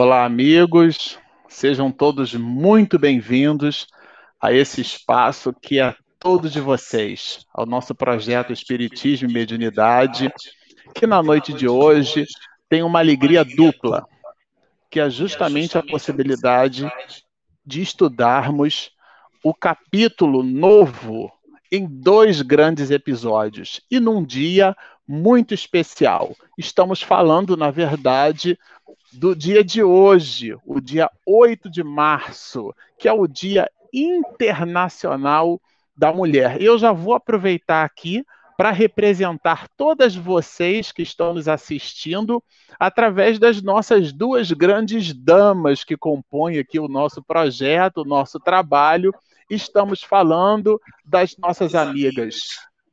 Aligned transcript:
Olá, 0.00 0.24
amigos. 0.24 1.18
Sejam 1.48 1.90
todos 1.90 2.32
muito 2.32 3.00
bem-vindos 3.00 3.88
a 4.40 4.52
esse 4.52 4.80
espaço 4.80 5.52
que 5.52 5.80
é 5.80 5.92
todo 6.20 6.48
de 6.48 6.60
vocês, 6.60 7.44
ao 7.52 7.66
nosso 7.66 7.96
projeto 7.96 8.52
Espiritismo 8.52 9.28
e 9.28 9.32
Mediunidade, 9.32 10.32
que 10.94 11.04
na 11.04 11.20
noite 11.20 11.52
de 11.52 11.66
hoje 11.66 12.26
tem 12.68 12.84
uma 12.84 13.00
alegria 13.00 13.44
dupla, 13.44 14.06
que 14.88 15.00
é 15.00 15.10
justamente 15.10 15.76
a 15.76 15.82
possibilidade 15.82 16.88
de 17.66 17.82
estudarmos 17.82 18.92
o 19.42 19.52
capítulo 19.52 20.44
novo 20.44 21.28
em 21.72 21.84
dois 21.84 22.40
grandes 22.40 22.92
episódios 22.92 23.80
e 23.90 23.98
num 23.98 24.24
dia 24.24 24.76
muito 25.08 25.54
especial. 25.54 26.36
Estamos 26.56 27.02
falando, 27.02 27.56
na 27.56 27.72
verdade, 27.72 28.56
do 29.12 29.34
dia 29.34 29.64
de 29.64 29.82
hoje, 29.82 30.56
o 30.64 30.80
dia 30.80 31.10
8 31.26 31.70
de 31.70 31.82
março, 31.82 32.74
que 32.98 33.08
é 33.08 33.12
o 33.12 33.26
Dia 33.26 33.70
Internacional 33.92 35.60
da 35.96 36.12
Mulher. 36.12 36.60
Eu 36.60 36.78
já 36.78 36.92
vou 36.92 37.14
aproveitar 37.14 37.84
aqui 37.84 38.24
para 38.56 38.70
representar 38.72 39.68
todas 39.76 40.16
vocês 40.16 40.90
que 40.90 41.02
estão 41.02 41.32
nos 41.32 41.46
assistindo 41.48 42.42
através 42.78 43.38
das 43.38 43.62
nossas 43.62 44.12
duas 44.12 44.50
grandes 44.50 45.14
damas 45.14 45.84
que 45.84 45.96
compõem 45.96 46.58
aqui 46.58 46.78
o 46.78 46.88
nosso 46.88 47.22
projeto, 47.22 47.98
o 47.98 48.04
nosso 48.04 48.40
trabalho. 48.40 49.12
Estamos 49.48 50.02
falando 50.02 50.80
das 51.04 51.36
nossas 51.38 51.74
amigas 51.74 52.34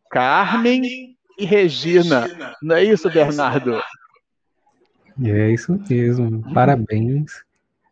Carmen 0.10 1.16
e 1.38 1.46
Regina. 1.46 2.28
Não 2.62 2.76
é 2.76 2.84
isso, 2.84 3.10
Bernardo? 3.10 3.82
É 5.24 5.50
isso 5.50 5.80
mesmo. 5.90 6.44
Parabéns 6.54 7.32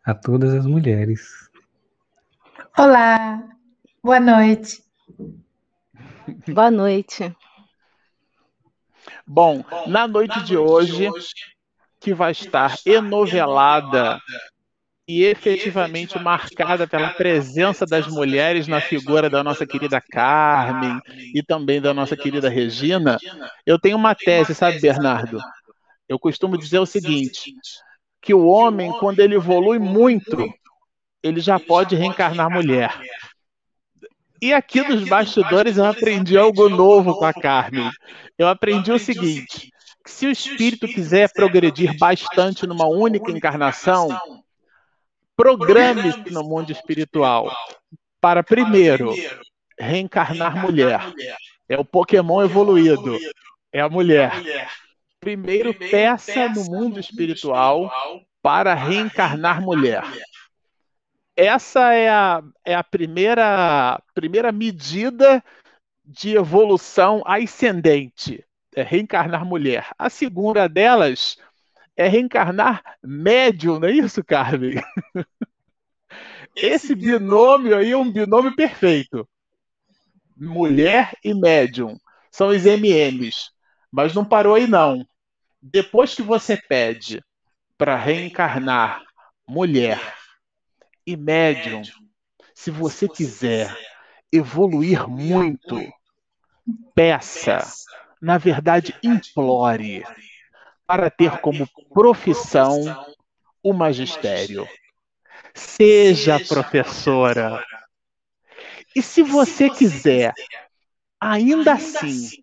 a 0.03 0.13
todas 0.13 0.53
as 0.53 0.65
mulheres. 0.65 1.49
Olá, 2.77 3.41
boa 4.03 4.19
noite. 4.19 4.83
Boa 6.47 6.69
noite. 6.69 7.33
Bom, 9.25 9.63
na 9.87 10.07
noite 10.07 10.43
de 10.43 10.57
hoje, 10.57 11.09
que 11.99 12.13
vai 12.13 12.31
estar 12.31 12.75
enovelada 12.85 14.19
e 15.07 15.23
efetivamente 15.23 16.19
marcada 16.19 16.85
pela 16.87 17.09
presença 17.09 17.85
das 17.85 18.07
mulheres 18.07 18.67
na 18.67 18.81
figura 18.81 19.29
da 19.29 19.43
nossa 19.43 19.65
querida 19.65 20.01
Carmen 20.01 20.99
e 21.33 21.41
também 21.41 21.81
da 21.81 21.93
nossa 21.93 22.17
querida 22.17 22.49
Regina, 22.49 23.17
eu 23.65 23.79
tenho 23.79 23.95
uma 23.95 24.13
tese, 24.13 24.53
sabe, 24.53 24.79
Bernardo? 24.81 25.39
Eu 26.13 26.19
costumo 26.19 26.59
dizer 26.59 26.77
o 26.77 26.85
seguinte: 26.85 27.51
que 28.21 28.35
o 28.35 28.45
homem, 28.45 28.91
quando 28.99 29.19
ele 29.19 29.33
evolui 29.33 29.79
muito, 29.79 30.37
ele 31.23 31.41
já 31.41 31.59
pode 31.59 31.95
reencarnar 31.95 32.51
mulher. 32.51 32.95
E 34.39 34.53
aqui 34.53 34.81
nos 34.81 35.09
bastidores 35.09 35.77
eu 35.77 35.85
aprendi 35.85 36.37
algo 36.37 36.69
novo 36.69 37.17
com 37.17 37.25
a 37.25 37.33
Carmen. 37.33 37.89
Eu 38.37 38.47
aprendi 38.47 38.91
o 38.91 38.99
seguinte: 38.99 39.71
que 40.05 40.11
se 40.11 40.27
o 40.27 40.29
espírito 40.29 40.87
quiser 40.87 41.31
progredir 41.33 41.97
bastante 41.97 42.67
numa 42.67 42.85
única 42.85 43.31
encarnação, 43.31 44.09
programe-se 45.35 46.29
no 46.29 46.43
mundo 46.43 46.71
espiritual 46.71 47.51
para 48.21 48.43
primeiro 48.43 49.15
reencarnar 49.79 50.61
mulher. 50.61 51.01
É 51.67 51.75
o 51.75 51.83
Pokémon 51.83 52.43
evoluído. 52.43 53.17
É 53.71 53.81
a 53.81 53.89
mulher. 53.89 54.31
Primeiro, 55.23 55.73
peça 55.73 56.49
no 56.49 56.65
mundo 56.65 56.99
espiritual 56.99 57.89
para 58.41 58.73
reencarnar 58.73 59.61
mulher. 59.61 60.03
Essa 61.33 61.93
é 61.93 62.09
a, 62.09 62.43
é 62.65 62.75
a 62.75 62.83
primeira, 62.83 64.01
primeira 64.13 64.51
medida 64.51 65.41
de 66.03 66.35
evolução 66.35 67.23
ascendente, 67.25 68.45
é 68.75 68.83
reencarnar 68.83 69.45
mulher. 69.45 69.87
A 69.97 70.09
segunda 70.09 70.67
delas 70.67 71.37
é 71.95 72.05
reencarnar 72.09 72.83
médium, 73.01 73.79
não 73.79 73.87
é 73.87 73.93
isso, 73.93 74.21
Carmen? 74.25 74.75
Esse 76.53 76.93
binômio 76.93 77.77
aí 77.77 77.91
é 77.91 77.97
um 77.97 78.11
binômio 78.11 78.53
perfeito. 78.55 79.27
Mulher 80.35 81.13
e 81.23 81.33
médium 81.33 81.97
são 82.29 82.49
os 82.49 82.65
MMs. 82.65 83.51
Mas 83.89 84.13
não 84.13 84.25
parou 84.25 84.55
aí, 84.55 84.67
não 84.67 85.07
depois 85.63 86.13
que 86.13 86.21
você 86.21 86.57
pede 86.57 87.23
para 87.77 87.95
reencarnar 87.95 89.01
mulher 89.47 89.97
e 91.07 91.15
médium, 91.15 91.81
se 92.53 92.69
você 92.69 93.07
quiser 93.07 93.73
evoluir 94.29 95.07
muito, 95.07 95.79
peça, 96.93 97.59
na 98.21 98.37
verdade, 98.37 98.93
implore 99.01 100.03
para 100.85 101.09
ter 101.09 101.39
como 101.39 101.65
profissão 101.93 102.81
o 103.63 103.71
magistério. 103.71 104.67
Seja 105.55 106.39
professora. 106.41 107.63
E 108.93 109.01
se 109.01 109.23
você 109.23 109.69
quiser, 109.69 110.33
ainda 111.21 111.73
assim, 111.73 112.42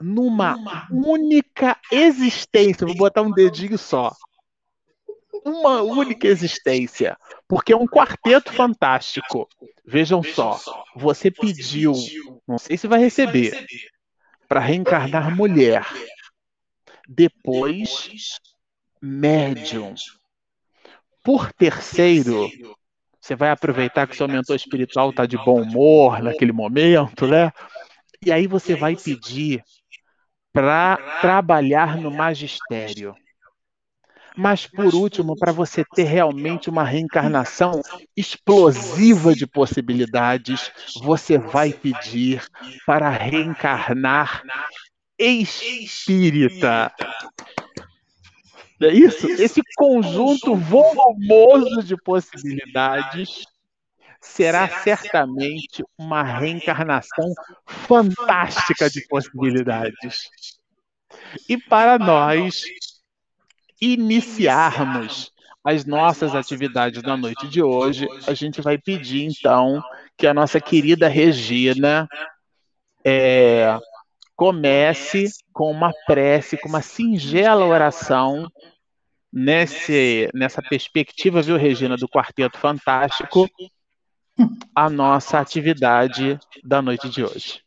numa 0.00 0.86
única 0.90 1.76
existência. 1.90 2.86
Vou 2.86 2.96
botar 2.96 3.22
um 3.22 3.32
dedinho 3.32 3.76
só. 3.76 4.14
Uma 5.44 5.82
única 5.82 6.26
existência. 6.26 7.16
Porque 7.46 7.72
é 7.72 7.76
um 7.76 7.86
quarteto 7.86 8.52
fantástico. 8.52 9.48
Vejam 9.84 10.22
só. 10.22 10.60
Você 10.94 11.30
pediu, 11.30 11.94
não 12.46 12.58
sei 12.58 12.76
se 12.76 12.86
vai 12.86 13.00
receber, 13.00 13.66
para 14.46 14.60
reencarnar 14.60 15.34
mulher. 15.34 15.86
Depois, 17.08 18.38
médium. 19.00 19.94
Por 21.22 21.52
terceiro, 21.52 22.50
você 23.20 23.34
vai 23.34 23.50
aproveitar 23.50 24.06
que 24.06 24.16
seu 24.16 24.28
mentor 24.28 24.56
espiritual 24.56 25.10
está 25.10 25.26
de 25.26 25.36
bom 25.36 25.62
humor 25.62 26.22
naquele 26.22 26.52
momento, 26.52 27.26
né? 27.26 27.52
E 28.24 28.32
aí 28.32 28.46
você 28.46 28.74
vai 28.74 28.96
pedir 28.96 29.62
para 30.52 30.96
trabalhar 31.20 31.96
no 31.96 32.10
magistério. 32.10 33.14
Mas, 34.36 34.66
por 34.66 34.94
último, 34.94 35.36
para 35.36 35.50
você 35.50 35.84
ter 35.84 36.04
realmente 36.04 36.70
uma 36.70 36.84
reencarnação 36.84 37.82
explosiva 38.16 39.34
de 39.34 39.46
possibilidades, 39.48 40.70
você 41.02 41.38
vai 41.38 41.72
pedir 41.72 42.46
para 42.86 43.10
reencarnar 43.10 44.44
espírita. 45.18 46.92
É 48.80 48.92
isso? 48.92 49.26
Esse 49.26 49.60
conjunto 49.76 50.54
volumoso 50.54 51.82
de 51.82 51.96
possibilidades 51.96 53.44
será 54.20 54.68
certamente 54.68 55.84
uma 55.96 56.22
reencarnação 56.22 57.32
fantástica 57.66 58.90
de 58.90 59.06
possibilidades. 59.08 60.28
E 61.48 61.56
para 61.56 61.98
nós 61.98 62.62
iniciarmos 63.80 65.32
as 65.64 65.84
nossas 65.84 66.34
atividades 66.34 67.02
da 67.02 67.16
noite 67.16 67.46
de 67.48 67.62
hoje, 67.62 68.08
a 68.26 68.34
gente 68.34 68.60
vai 68.60 68.78
pedir 68.78 69.24
então 69.24 69.82
que 70.16 70.26
a 70.26 70.34
nossa 70.34 70.60
querida 70.60 71.08
Regina 71.08 72.08
é, 73.04 73.78
comece 74.34 75.26
com 75.52 75.70
uma 75.70 75.92
prece, 76.06 76.56
com 76.56 76.68
uma 76.68 76.82
singela 76.82 77.66
oração 77.66 78.50
nesse, 79.32 80.28
nessa 80.32 80.62
perspectiva, 80.62 81.42
viu, 81.42 81.56
Regina, 81.56 81.96
do 81.96 82.08
Quarteto 82.08 82.58
Fantástico, 82.58 83.48
a 84.74 84.88
nossa 84.88 85.38
atividade 85.38 86.38
da 86.62 86.80
noite 86.80 87.08
de 87.08 87.24
hoje. 87.24 87.60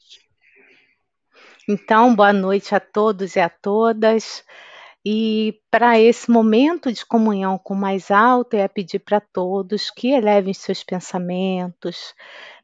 Então, 1.68 2.16
boa 2.16 2.34
noite 2.34 2.74
a 2.74 2.80
todos 2.80 3.36
e 3.36 3.40
a 3.40 3.50
todas. 3.50 4.44
E 5.04 5.60
para 5.72 6.00
esse 6.00 6.30
momento 6.30 6.92
de 6.92 7.06
comunhão 7.06 7.58
com 7.58 7.74
o 7.74 7.78
mais 7.78 8.12
alto, 8.12 8.56
é 8.56 8.68
pedir 8.68 9.00
para 9.00 9.20
todos 9.20 9.90
que 9.90 10.10
elevem 10.10 10.54
seus 10.54 10.84
pensamentos, 10.84 12.14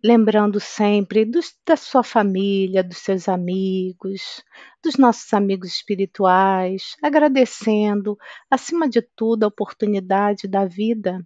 lembrando 0.04 0.60
sempre 0.60 1.26
dos, 1.26 1.54
da 1.66 1.76
sua 1.76 2.04
família, 2.04 2.84
dos 2.84 3.00
seus 3.00 3.28
amigos, 3.28 4.44
dos 4.84 4.98
nossos 4.98 5.34
amigos 5.34 5.70
espirituais, 5.70 6.96
agradecendo, 7.02 8.18
acima 8.52 8.88
de 8.88 9.02
tudo, 9.02 9.44
a 9.44 9.48
oportunidade 9.48 10.48
da 10.48 10.64
vida 10.66 11.26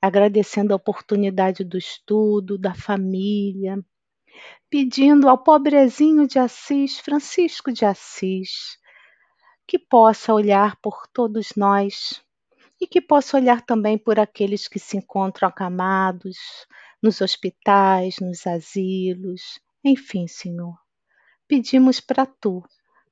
agradecendo 0.00 0.72
a 0.72 0.76
oportunidade 0.76 1.64
do 1.64 1.76
estudo, 1.76 2.56
da 2.56 2.74
família, 2.74 3.78
pedindo 4.70 5.28
ao 5.28 5.36
pobrezinho 5.36 6.26
de 6.26 6.38
Assis, 6.38 6.98
Francisco 6.98 7.72
de 7.72 7.84
Assis, 7.84 8.78
que 9.66 9.78
possa 9.78 10.32
olhar 10.32 10.76
por 10.76 11.06
todos 11.12 11.50
nós 11.56 12.22
e 12.80 12.86
que 12.86 13.00
possa 13.00 13.36
olhar 13.36 13.60
também 13.60 13.98
por 13.98 14.18
aqueles 14.18 14.66
que 14.66 14.78
se 14.78 14.96
encontram 14.96 15.48
acamados 15.48 16.36
nos 17.02 17.20
hospitais, 17.20 18.16
nos 18.20 18.46
asilos, 18.46 19.60
enfim, 19.84 20.26
Senhor. 20.26 20.76
Pedimos 21.46 22.00
para 22.00 22.24
tu, 22.24 22.64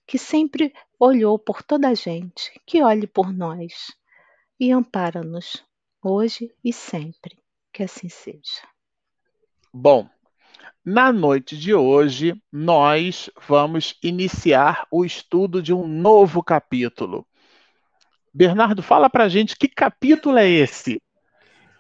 que 0.07 0.17
sempre 0.17 0.73
olhou 0.99 1.39
por 1.39 1.63
toda 1.63 1.89
a 1.89 1.95
gente, 1.95 2.51
que 2.67 2.83
olhe 2.83 3.07
por 3.07 3.33
nós 3.33 3.95
e 4.59 4.73
ampara-nos 4.73 5.68
hoje 6.03 6.53
e 6.65 6.73
sempre. 6.73 7.37
Que 7.73 7.83
assim 7.83 8.09
seja. 8.09 8.67
Bom, 9.73 10.09
na 10.85 11.13
noite 11.13 11.57
de 11.57 11.75
hoje, 11.75 12.35
nós 12.51 13.31
vamos 13.47 13.97
iniciar 14.03 14.87
o 14.91 15.05
estudo 15.05 15.63
de 15.63 15.73
um 15.73 15.87
novo 15.87 16.43
capítulo. 16.43 17.27
Bernardo, 18.33 18.83
fala 18.83 19.11
para 19.11 19.25
a 19.25 19.29
gente 19.29 19.57
que 19.57 19.69
capítulo 19.69 20.39
é 20.39 20.49
esse? 20.49 21.01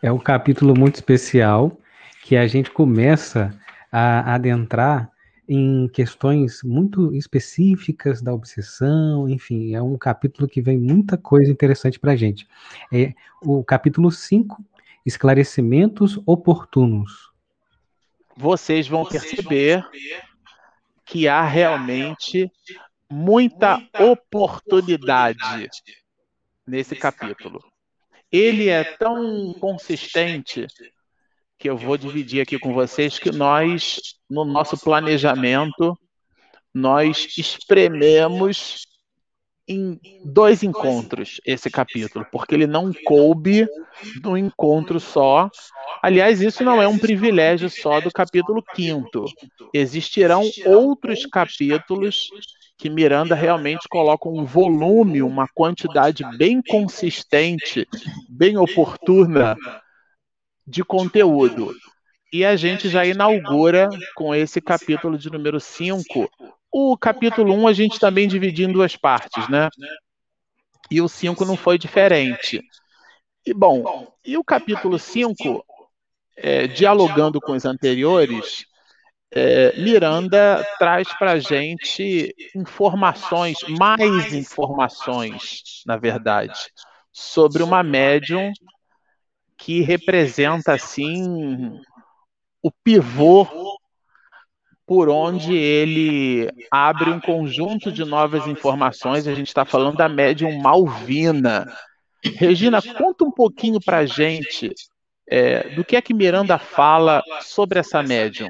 É 0.03 0.13
um 0.13 0.19
capítulo 0.19 0.79
muito 0.79 0.97
especial 0.97 1.79
que 2.23 2.37
a 2.37 2.47
gente 2.47 2.71
começa 2.71 3.59
a 3.91 4.35
adentrar 4.35 5.11
em 5.49 5.89
questões 5.89 6.63
muito 6.63 7.15
específicas 7.15 8.21
da 8.21 8.35
obsessão, 8.35 9.27
enfim, 9.29 9.75
é 9.75 9.81
um 9.81 9.97
capítulo 9.97 10.47
que 10.47 10.61
vem 10.61 10.77
muita 10.77 11.17
coisa 11.17 11.51
interessante 11.51 11.99
para 11.99 12.13
a 12.13 12.17
gente. 12.17 12.47
É 12.93 13.15
o 13.41 13.65
capítulo 13.65 14.11
5, 14.11 14.63
esclarecimentos 15.07 16.21
oportunos. 16.27 17.33
Vocês 18.37 18.87
vão 18.87 19.07
perceber 19.07 19.83
que 21.05 21.27
há 21.27 21.43
realmente 21.43 22.53
muita 23.11 23.81
oportunidade 23.99 25.71
nesse 26.67 26.95
capítulo. 26.95 27.65
Ele 28.31 28.69
é 28.69 28.85
tão 28.85 29.55
consistente 29.55 30.67
que 31.59 31.69
eu 31.69 31.77
vou 31.77 31.97
dividir 31.97 32.41
aqui 32.41 32.59
com 32.59 32.73
vocês 32.73 33.19
que 33.19 33.33
nós, 33.33 34.01
no 34.31 34.45
nosso 34.45 34.79
planejamento, 34.79 35.99
nós 36.73 37.35
esprememos 37.37 38.87
em 39.67 40.01
dois 40.25 40.63
encontros 40.63 41.41
esse 41.45 41.69
capítulo, 41.69 42.25
porque 42.33 42.55
ele 42.55 42.67
não 42.67 42.93
coube 43.05 43.67
num 44.23 44.37
encontro 44.37 44.99
só. 44.99 45.51
Aliás, 46.03 46.41
isso 46.41 46.65
não 46.65 46.81
é 46.81 46.89
um 46.89 46.97
privilégio 46.97 47.69
só 47.69 48.01
do 48.01 48.11
capítulo 48.11 48.63
quinto. 48.75 49.25
Existirão 49.75 50.43
outros 50.65 51.27
capítulos 51.27 52.31
que 52.79 52.89
Miranda 52.89 53.35
realmente 53.35 53.89
coloca 53.91 54.29
um 54.29 54.45
volume, 54.45 55.21
uma 55.21 55.49
quantidade 55.49 56.25
bem 56.39 56.63
consistente, 56.63 57.87
bem 58.29 58.57
oportuna 58.57 59.57
de 60.69 60.85
conteúdo. 60.85 61.75
E 62.33 62.45
a 62.45 62.55
gente 62.57 62.89
já 62.89 63.07
inaugura 63.07 63.89
com 64.15 64.35
esse 64.35 64.61
capítulo 64.61 65.17
de 65.17 65.31
número 65.31 65.59
5. 65.59 66.29
O 66.71 66.97
capítulo 66.97 67.55
1 67.55 67.61
um 67.61 67.67
a 67.67 67.73
gente 67.73 67.99
também 67.99 68.29
dividiu 68.29 68.69
em 68.69 68.73
duas 68.73 68.95
partes, 68.95 69.49
né? 69.49 69.71
E 70.91 71.01
o 71.01 71.09
5 71.09 71.45
não 71.47 71.57
foi 71.57 71.79
diferente. 71.79 72.63
E 73.47 73.55
bom, 73.55 74.13
e 74.25 74.37
o 74.37 74.45
capítulo 74.45 74.99
5, 74.99 75.65
é, 76.37 76.67
dialogando 76.67 77.41
com 77.41 77.53
os 77.53 77.65
anteriores, 77.65 78.67
é, 79.31 79.75
Miranda 79.81 80.63
traz 80.79 81.09
para 81.19 81.33
a 81.33 81.39
gente 81.39 82.35
informações, 82.55 83.57
mais 83.79 84.35
informações, 84.35 85.83
na 85.87 85.97
verdade, 85.97 86.59
sobre 87.11 87.63
uma 87.63 87.83
médium 87.83 88.53
que 89.59 89.83
representa 89.83 90.73
assim 90.73 91.73
o 92.63 92.71
pivô 92.71 93.47
por 94.87 95.11
onde 95.11 95.55
ele 95.55 96.49
abre 96.71 97.11
um 97.11 97.21
conjunto 97.21 97.93
de 97.93 98.05
novas 98.05 98.47
informações. 98.47 99.27
A 99.27 99.35
gente 99.35 99.49
está 99.49 99.65
falando 99.65 99.99
da 99.99 100.09
médium 100.09 100.59
Malvina. 100.59 101.67
Regina, 102.25 102.81
conta 102.81 103.25
um 103.25 103.31
pouquinho 103.31 103.79
para 103.85 103.99
a 103.99 104.07
gente 104.07 104.73
é, 105.29 105.69
do 105.75 105.85
que 105.85 105.95
é 105.95 106.01
que 106.01 106.15
Miranda 106.15 106.59
fala 106.59 107.23
sobre 107.43 107.79
essa 107.79 108.03
médium. 108.03 108.49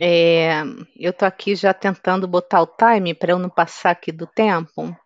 É, 0.00 0.62
eu 0.98 1.10
estou 1.10 1.28
aqui 1.28 1.54
já 1.54 1.72
tentando 1.72 2.26
botar 2.26 2.60
o 2.60 2.66
time 2.66 3.14
para 3.14 3.32
eu 3.32 3.38
não 3.38 3.48
passar 3.48 3.90
aqui 3.90 4.10
do 4.10 4.26
tempo. 4.26 4.96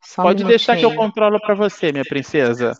Só 0.00 0.22
Pode 0.22 0.44
um 0.44 0.46
deixar 0.46 0.76
que 0.76 0.84
eu 0.84 0.94
controlo 0.94 1.40
para 1.40 1.54
você, 1.56 1.90
minha 1.90 2.04
princesa. 2.04 2.78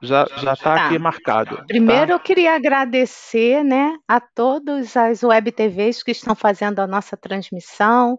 Já 0.00 0.26
já 0.36 0.52
está 0.52 0.74
tá. 0.74 0.86
aqui 0.86 0.98
marcado. 0.98 1.56
Tá? 1.56 1.64
Primeiro 1.66 2.08
tá? 2.08 2.12
eu 2.12 2.20
queria 2.20 2.54
agradecer, 2.54 3.64
né, 3.64 3.96
a 4.06 4.20
todas 4.20 4.96
as 4.96 5.22
web 5.22 5.50
TVs 5.50 6.02
que 6.02 6.12
estão 6.12 6.34
fazendo 6.34 6.78
a 6.78 6.86
nossa 6.86 7.16
transmissão. 7.16 8.18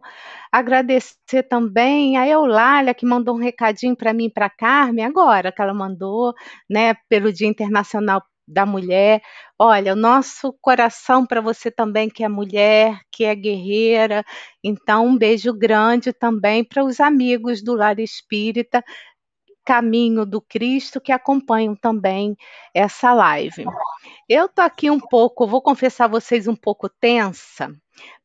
Agradecer 0.52 1.44
também 1.50 2.18
a 2.18 2.28
Eulália 2.28 2.94
que 2.94 3.06
mandou 3.06 3.36
um 3.36 3.40
recadinho 3.40 3.96
para 3.96 4.14
mim 4.14 4.30
para 4.30 4.50
Carmen 4.50 5.06
agora 5.06 5.52
que 5.52 5.62
ela 5.62 5.74
mandou, 5.74 6.34
né, 6.70 6.96
pelo 7.08 7.32
Dia 7.32 7.48
Internacional 7.48 8.22
da 8.50 8.66
Mulher. 8.66 9.22
Olha, 9.58 9.94
o 9.94 9.96
nosso 9.96 10.54
coração 10.62 11.26
para 11.26 11.40
você 11.40 11.70
também 11.70 12.10
que 12.10 12.24
é 12.24 12.28
mulher, 12.28 13.00
que 13.12 13.24
é 13.24 13.36
guerreira. 13.36 14.26
Então, 14.64 15.06
um 15.06 15.18
beijo 15.18 15.54
grande 15.54 16.12
também 16.12 16.64
para 16.64 16.84
os 16.84 17.00
amigos 17.00 17.64
do 17.64 17.76
Lar 17.76 18.00
Espírita 18.00 18.84
caminho 19.70 20.26
do 20.26 20.42
Cristo 20.42 21.00
que 21.00 21.12
acompanham 21.12 21.76
também 21.76 22.36
essa 22.74 23.14
live. 23.14 23.66
Eu 24.28 24.50
tô 24.50 24.64
aqui 24.64 24.90
um 24.90 25.00
pouco, 25.00 25.46
vou 25.46 25.62
confessar 25.62 26.06
a 26.06 26.08
vocês 26.08 26.48
um 26.48 26.56
pouco 26.56 26.90
tensa, 26.90 27.72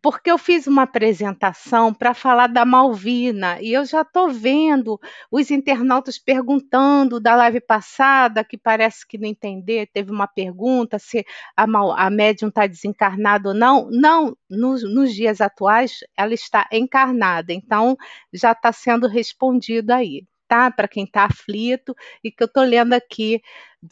porque 0.01 0.31
eu 0.31 0.39
fiz 0.39 0.67
uma 0.67 0.85
apresentação 0.85 1.93
para 1.93 2.15
falar 2.15 2.47
da 2.47 2.65
Malvina 2.65 3.61
e 3.61 3.75
eu 3.75 3.85
já 3.85 4.01
estou 4.01 4.31
vendo 4.31 4.99
os 5.31 5.51
internautas 5.51 6.19
perguntando 6.19 7.21
da 7.21 7.37
live 7.37 7.61
passada, 7.61 8.43
que 8.43 8.57
parece 8.57 9.07
que 9.07 9.19
não 9.19 9.29
entender, 9.29 9.91
teve 9.93 10.11
uma 10.11 10.27
pergunta 10.27 10.99
se 10.99 11.27
a, 11.55 11.65
a 12.07 12.09
médium 12.09 12.49
está 12.49 12.67
desencarnada 12.67 13.51
ou 13.51 13.55
não. 13.55 13.91
Não, 13.91 14.35
nos, 14.49 14.83
nos 14.83 15.15
dias 15.15 15.43
atuais 15.43 15.99
ela 16.17 16.33
está 16.33 16.67
encarnada, 16.73 17.53
então 17.53 17.99
já 18.33 18.53
está 18.53 18.73
sendo 18.73 19.07
respondido 19.07 19.93
aí 19.93 20.25
tá? 20.55 20.71
Para 20.71 20.87
quem 20.87 21.05
está 21.05 21.25
aflito 21.25 21.95
e 22.23 22.31
que 22.31 22.43
eu 22.43 22.47
estou 22.47 22.63
lendo 22.63 22.93
aqui 22.93 23.43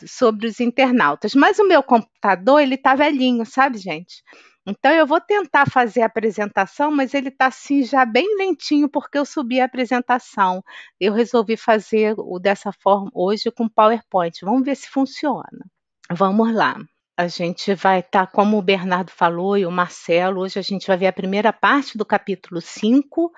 sobre 0.06 0.46
os 0.46 0.60
internautas. 0.60 1.34
Mas 1.34 1.58
o 1.58 1.66
meu 1.66 1.82
computador, 1.82 2.60
ele 2.60 2.76
está 2.76 2.94
velhinho, 2.94 3.44
sabe, 3.44 3.78
gente? 3.78 4.22
Então 4.64 4.92
eu 4.92 5.04
vou 5.04 5.20
tentar 5.20 5.68
fazer 5.68 6.02
a 6.02 6.06
apresentação, 6.06 6.92
mas 6.92 7.14
ele 7.14 7.30
está 7.30 7.46
assim 7.46 7.82
já 7.82 8.04
bem 8.04 8.36
lentinho 8.38 8.88
porque 8.88 9.18
eu 9.18 9.24
subi 9.24 9.60
a 9.60 9.64
apresentação. 9.64 10.62
Eu 11.00 11.12
resolvi 11.12 11.56
fazer 11.56 12.14
o 12.16 12.38
dessa 12.38 12.70
forma 12.72 13.10
hoje 13.12 13.50
com 13.50 13.68
PowerPoint. 13.68 14.38
Vamos 14.44 14.64
ver 14.64 14.76
se 14.76 14.88
funciona. 14.88 15.66
Vamos 16.12 16.54
lá. 16.54 16.76
A 17.18 17.26
gente 17.26 17.74
vai 17.74 17.98
estar, 17.98 18.26
tá, 18.26 18.32
como 18.32 18.56
o 18.56 18.62
Bernardo 18.62 19.10
falou 19.10 19.58
e 19.58 19.66
o 19.66 19.70
Marcelo, 19.70 20.40
hoje 20.40 20.58
a 20.58 20.62
gente 20.62 20.86
vai 20.86 20.96
ver 20.96 21.08
a 21.08 21.12
primeira 21.12 21.52
parte 21.52 21.98
do 21.98 22.06
capítulo 22.06 22.60
5 22.60 23.32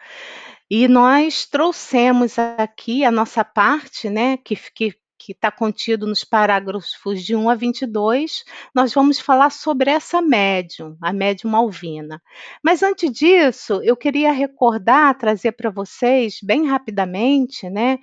e 0.71 0.88
nós 0.88 1.47
trouxemos 1.47 2.38
aqui 2.38 3.04
a 3.04 3.11
nossa 3.11 3.44
parte, 3.44 4.09
né, 4.11 4.37
que, 4.38 4.56
que 4.75 4.94
que 5.25 5.33
está 5.33 5.50
contido 5.50 6.06
nos 6.06 6.23
parágrafos 6.23 7.23
de 7.23 7.35
1 7.35 7.49
a 7.49 7.54
22, 7.54 8.44
nós 8.75 8.92
vamos 8.92 9.18
falar 9.18 9.50
sobre 9.50 9.90
essa 9.90 10.21
médium, 10.21 10.99
a 11.00 11.14
médium 11.14 11.50
Malvina. 11.50 12.21
Mas 12.62 12.83
antes 12.83 13.11
disso, 13.11 13.80
eu 13.83 13.97
queria 13.97 14.33
recordar, 14.33 15.16
trazer 15.16 15.52
para 15.52 15.71
vocês, 15.71 16.38
bem 16.42 16.66
rapidamente, 16.66 17.71
né, 17.71 17.99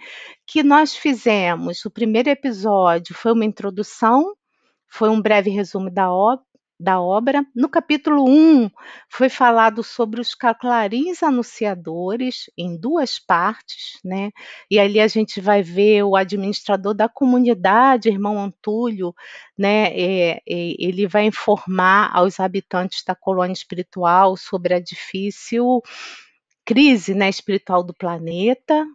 que 0.48 0.63
nós 0.63 0.96
fizemos, 0.96 1.86
o 1.86 1.91
primeiro 1.91 2.30
episódio 2.30 3.13
foi 3.13 3.34
uma 3.34 3.46
introdução, 3.46 4.34
foi 4.89 5.10
um 5.10 5.22
breve 5.22 5.51
resumo 5.51 5.91
da 5.91 6.12
obra, 6.12 6.44
da 6.82 7.00
obra. 7.00 7.46
No 7.56 7.70
capítulo 7.70 8.28
1, 8.28 8.70
foi 9.10 9.30
falado 9.30 9.84
sobre 9.84 10.20
os 10.20 10.36
clarins 10.36 11.22
anunciadores, 11.24 12.50
em 12.58 12.78
duas 12.78 13.20
partes, 13.20 14.00
né? 14.04 14.32
E 14.70 14.80
ali 14.80 15.00
a 15.00 15.08
gente 15.08 15.40
vai 15.40 15.62
ver 15.62 16.04
o 16.04 16.16
administrador 16.16 16.94
da 16.94 17.08
comunidade, 17.08 18.10
irmão 18.10 18.40
Antúlio, 18.40 19.14
né? 19.58 19.88
É, 19.94 20.32
é, 20.32 20.42
ele 20.48 21.08
vai 21.08 21.26
informar 21.26 22.10
aos 22.14 22.40
habitantes 22.40 23.04
da 23.04 23.16
colônia 23.16 23.54
espiritual 23.54 24.36
sobre 24.36 24.74
a 24.74 24.80
difícil 24.80 25.82
crise 26.66 27.14
né, 27.14 27.28
espiritual 27.28 27.84
do 27.84 27.94
planeta, 27.94 28.86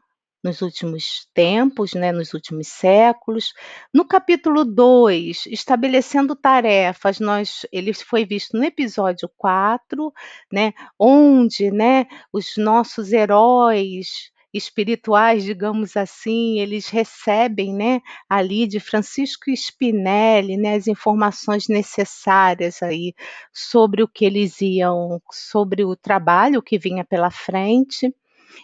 nos 0.46 0.62
últimos 0.62 1.28
tempos, 1.34 1.92
né, 1.92 2.12
nos 2.12 2.32
últimos 2.32 2.68
séculos. 2.68 3.52
No 3.92 4.06
capítulo 4.06 4.64
2, 4.64 5.46
estabelecendo 5.46 6.36
tarefas, 6.36 7.18
nós, 7.18 7.66
ele 7.72 7.92
foi 7.92 8.24
visto 8.24 8.56
no 8.56 8.64
episódio 8.64 9.28
4, 9.36 10.12
né, 10.52 10.72
onde 10.98 11.70
né, 11.72 12.06
os 12.32 12.54
nossos 12.56 13.12
heróis 13.12 14.30
espirituais, 14.54 15.44
digamos 15.44 15.96
assim, 15.96 16.60
eles 16.60 16.88
recebem, 16.88 17.74
né, 17.74 18.00
ali 18.28 18.66
de 18.66 18.80
Francisco 18.80 19.50
Spinelli, 19.50 20.56
né, 20.56 20.76
as 20.76 20.86
informações 20.86 21.68
necessárias 21.68 22.82
aí 22.82 23.14
sobre 23.52 24.02
o 24.02 24.08
que 24.08 24.24
eles 24.24 24.60
iam, 24.60 25.20
sobre 25.30 25.84
o 25.84 25.96
trabalho 25.96 26.62
que 26.62 26.78
vinha 26.78 27.04
pela 27.04 27.30
frente. 27.30 28.14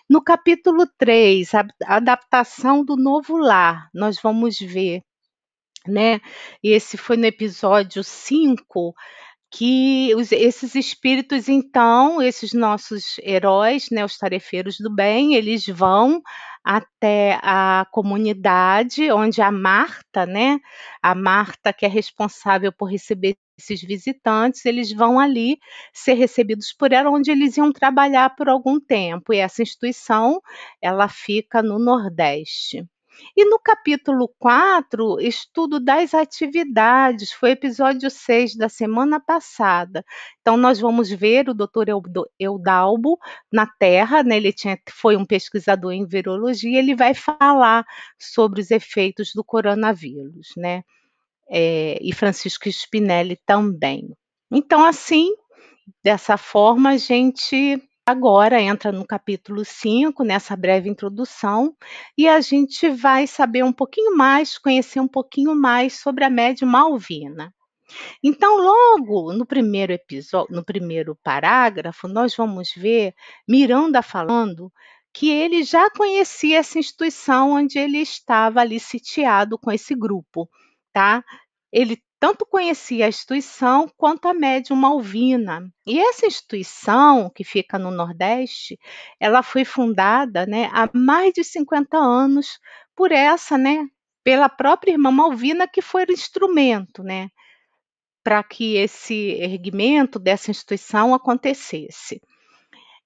No 0.09 0.23
capítulo 0.23 0.87
3, 0.99 1.55
a 1.55 1.67
adaptação 1.87 2.85
do 2.85 2.97
novo 2.97 3.37
lar, 3.37 3.89
nós 3.95 4.19
vamos 4.23 4.59
ver, 4.59 5.03
né? 5.87 6.21
Esse 6.63 6.97
foi 6.97 7.17
no 7.17 7.27
episódio 7.27 8.05
5, 8.05 8.95
que 9.53 10.15
os, 10.17 10.33
esses 10.33 10.75
espíritos, 10.75 11.49
então, 11.49 12.23
esses 12.23 12.53
nossos 12.55 13.19
heróis, 13.23 13.89
né, 13.91 14.05
os 14.05 14.17
tarefeiros 14.17 14.79
do 14.79 14.93
bem, 14.93 15.35
eles 15.35 15.67
vão 15.67 16.23
até 16.65 17.39
a 17.43 17.87
comunidade 17.93 19.11
onde 19.13 19.41
a 19.43 19.51
Marta, 19.51 20.27
né, 20.27 20.59
a 21.03 21.15
Marta 21.15 21.73
que 21.73 21.85
é 21.87 21.89
responsável 21.89 22.73
por 22.73 22.87
receber 22.91 23.37
esses 23.59 23.83
visitantes, 23.83 24.65
eles 24.65 24.93
vão 24.93 25.19
ali 25.21 25.59
ser 25.93 26.15
recebidos 26.15 26.73
por 26.73 26.93
ela, 26.93 27.11
onde 27.11 27.31
eles 27.31 27.57
iam 27.57 27.73
trabalhar 27.73 28.35
por 28.37 28.49
algum 28.49 28.81
tempo. 28.81 29.33
E 29.33 29.39
essa 29.39 29.63
instituição, 29.63 30.41
ela 30.81 31.09
fica 31.09 31.63
no 31.63 31.79
Nordeste. 31.79 32.87
E 33.37 33.45
no 33.45 33.59
capítulo 33.59 34.29
4, 34.39 35.21
estudo 35.21 35.79
das 35.81 36.15
atividades, 36.15 37.33
foi 37.33 37.51
episódio 37.51 38.11
6 38.11 38.57
da 38.57 38.69
semana 38.69 39.21
passada. 39.21 40.05
Então, 40.41 40.57
nós 40.57 40.81
vamos 40.81 41.11
ver 41.11 41.49
o 41.49 41.55
doutor 41.55 41.87
Eudalbo 42.39 43.19
na 43.53 43.67
Terra, 43.67 44.23
né? 44.23 44.37
ele 44.37 44.53
tinha, 44.53 44.79
foi 44.91 45.17
um 45.17 45.25
pesquisador 45.25 45.93
em 45.93 46.07
virologia, 46.07 46.79
ele 46.79 46.95
vai 46.95 47.15
falar 47.15 47.85
sobre 48.19 48.61
os 48.61 48.71
efeitos 48.71 49.33
do 49.35 49.45
coronavírus, 49.45 50.49
né? 50.57 50.83
É, 51.51 51.99
e 52.01 52.13
Francisco 52.13 52.69
Spinelli 52.69 53.39
também. 53.45 54.09
Então, 54.51 54.85
assim, 54.85 55.31
dessa 56.03 56.37
forma, 56.37 56.91
a 56.91 56.97
gente 56.97 57.83
agora 58.07 58.61
entra 58.61 58.91
no 58.91 59.07
capítulo 59.07 59.65
5, 59.65 60.25
nessa 60.25 60.57
breve 60.57 60.89
introdução, 60.89 61.77
e 62.17 62.29
a 62.29 62.41
gente 62.41 62.89
vai 62.91 63.27
saber 63.27 63.65
um 63.65 63.73
pouquinho 63.73 64.17
mais, 64.17 64.59
conhecer 64.59 65.01
um 65.01 65.09
pouquinho 65.09 65.55
mais 65.55 65.95
sobre 66.01 66.25
a 66.25 66.31
médium 66.31 66.69
Malvina. 66.69 67.55
Então, 68.23 68.57
logo 68.57 69.33
no 69.33 69.47
primeiro 69.47 69.93
episódio, 69.93 70.55
no 70.55 70.65
primeiro 70.65 71.17
parágrafo, 71.23 72.09
nós 72.09 72.35
vamos 72.35 72.73
ver 72.75 73.15
Miranda 73.47 74.03
falando 74.03 74.73
que 75.13 75.29
ele 75.29 75.63
já 75.63 75.91
conhecia 75.91 76.59
essa 76.59 76.79
instituição 76.79 77.53
onde 77.53 77.79
ele 77.79 77.99
estava 77.99 78.61
ali 78.61 78.81
sitiado 78.81 79.59
com 79.59 79.71
esse 79.71 79.95
grupo, 79.95 80.49
tá? 80.93 81.23
Ele 81.71 82.03
tanto 82.23 82.47
conhecia 82.47 83.07
a 83.07 83.09
instituição 83.09 83.91
quanto 83.97 84.29
a 84.29 84.33
médium 84.33 84.77
Malvina. 84.77 85.69
E 85.85 85.99
essa 85.99 86.25
instituição, 86.25 87.29
que 87.29 87.43
fica 87.43 87.81
no 87.81 87.91
Nordeste, 87.91 88.79
ela 89.19 89.43
foi 89.43 89.65
fundada 89.65 90.47
né, 90.47 90.71
há 90.73 90.89
mais 90.97 91.33
de 91.33 91.43
50 91.43 91.99
anos 91.99 92.61
por 92.95 93.11
essa, 93.11 93.59
né, 93.59 93.89
pela 94.23 94.49
própria 94.49 94.93
irmã 94.93 95.11
Malvina, 95.11 95.67
que 95.67 95.83
foi 95.83 96.05
o 96.05 96.13
instrumento 96.13 97.03
né, 97.03 97.29
para 98.23 98.41
que 98.45 98.77
esse 98.77 99.33
erguimento 99.41 100.21
dessa 100.21 100.53
instituição 100.53 101.15
acontecesse. 101.15 102.23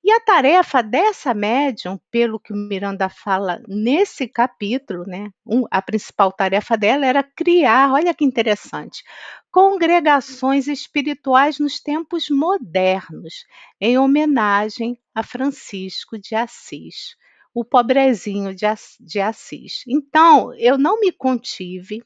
E 0.09 0.13
a 0.13 0.21
tarefa 0.21 0.85
dessa 0.85 1.35
médium, 1.35 1.99
pelo 2.13 2.39
que 2.39 2.53
o 2.53 2.57
Miranda 2.57 3.09
fala 3.09 3.61
nesse 3.67 4.29
capítulo, 4.29 5.03
né, 5.05 5.31
um, 5.45 5.65
a 5.69 5.83
principal 5.83 6.31
tarefa 6.31 6.77
dela 6.79 7.05
era 7.05 7.25
criar, 7.25 7.93
olha 7.93 8.15
que 8.15 8.25
interessante, 8.25 9.03
congregações 9.51 10.69
espirituais 10.69 11.59
nos 11.59 11.81
tempos 11.81 12.31
modernos, 12.31 13.45
em 13.81 13.99
homenagem 13.99 14.97
a 15.13 15.25
Francisco 15.25 16.17
de 16.17 16.37
Assis, 16.37 17.17
o 17.53 17.65
pobrezinho 17.65 18.55
de 18.55 19.19
Assis. 19.21 19.83
Então, 19.89 20.55
eu 20.57 20.79
não 20.79 21.01
me 21.01 21.11
contive 21.11 22.01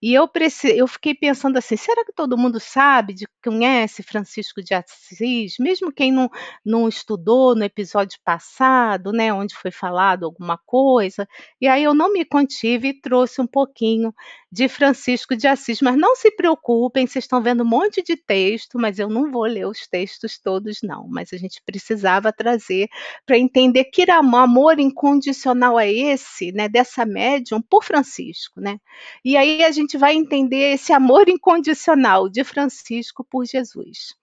e 0.00 0.14
eu, 0.14 0.28
eu 0.74 0.86
fiquei 0.86 1.14
pensando 1.14 1.56
assim: 1.58 1.76
será 1.76 2.04
que 2.04 2.12
todo 2.12 2.38
mundo 2.38 2.58
sabe, 2.60 3.14
de, 3.14 3.26
conhece 3.42 4.02
Francisco 4.02 4.62
de 4.62 4.74
Assis? 4.74 5.54
Mesmo 5.58 5.92
quem 5.92 6.12
não, 6.12 6.28
não 6.64 6.88
estudou 6.88 7.54
no 7.54 7.64
episódio 7.64 8.18
passado, 8.24 9.12
né, 9.12 9.32
onde 9.32 9.54
foi 9.54 9.70
falado 9.70 10.24
alguma 10.24 10.58
coisa. 10.64 11.26
E 11.60 11.68
aí 11.68 11.82
eu 11.84 11.94
não 11.94 12.12
me 12.12 12.24
contive 12.24 12.88
e 12.88 13.00
trouxe 13.00 13.40
um 13.40 13.46
pouquinho 13.46 14.14
de 14.50 14.68
Francisco 14.68 15.36
de 15.36 15.46
Assis. 15.46 15.80
Mas 15.80 15.96
não 15.96 16.14
se 16.14 16.30
preocupem, 16.30 17.06
vocês 17.06 17.24
estão 17.24 17.42
vendo 17.42 17.62
um 17.62 17.66
monte 17.66 18.02
de 18.02 18.16
texto, 18.16 18.78
mas 18.78 18.98
eu 18.98 19.08
não 19.08 19.30
vou 19.30 19.44
ler 19.44 19.66
os 19.66 19.86
textos 19.86 20.38
todos, 20.38 20.78
não. 20.82 21.06
Mas 21.08 21.32
a 21.32 21.36
gente 21.36 21.62
precisava 21.64 22.32
trazer 22.32 22.88
para 23.24 23.38
entender 23.38 23.84
que 23.84 24.02
amor 24.10 24.78
incondicional 24.78 25.78
é 25.78 25.90
esse, 25.90 26.52
né, 26.52 26.68
dessa 26.68 27.06
médium 27.06 27.62
por 27.62 27.84
Francisco, 27.84 28.60
né? 28.60 28.78
E 29.24 29.36
aí 29.36 29.51
a 29.62 29.70
gente 29.70 29.98
vai 29.98 30.14
entender 30.14 30.74
esse 30.74 30.92
amor 30.92 31.28
incondicional 31.28 32.28
de 32.28 32.44
Francisco 32.44 33.24
por 33.24 33.44
Jesus. 33.44 34.14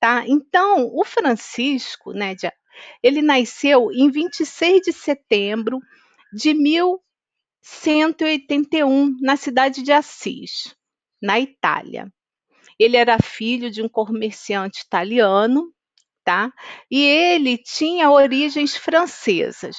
Tá? 0.00 0.24
Então, 0.26 0.90
o 0.92 1.04
Francisco, 1.04 2.12
né, 2.12 2.34
ele 3.02 3.22
nasceu 3.22 3.90
em 3.92 4.10
26 4.10 4.82
de 4.82 4.92
setembro 4.92 5.80
de 6.32 6.52
1181, 6.52 9.16
na 9.20 9.36
cidade 9.36 9.82
de 9.82 9.92
Assis, 9.92 10.74
na 11.22 11.40
Itália. 11.40 12.12
Ele 12.78 12.96
era 12.96 13.18
filho 13.22 13.70
de 13.70 13.82
um 13.82 13.88
comerciante 13.88 14.82
italiano, 14.84 15.72
tá? 16.24 16.52
E 16.90 17.02
ele 17.02 17.56
tinha 17.56 18.10
origens 18.10 18.76
francesas. 18.76 19.76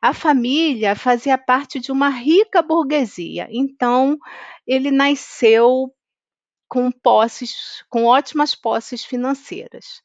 A 0.00 0.12
família 0.12 0.94
fazia 0.94 1.38
parte 1.38 1.80
de 1.80 1.90
uma 1.92 2.08
rica 2.08 2.62
burguesia, 2.62 3.48
então 3.50 4.18
ele 4.66 4.90
nasceu 4.90 5.92
com 6.68 6.90
posses, 6.90 7.84
com 7.90 8.04
ótimas 8.04 8.54
posses 8.54 9.04
financeiras. 9.04 10.02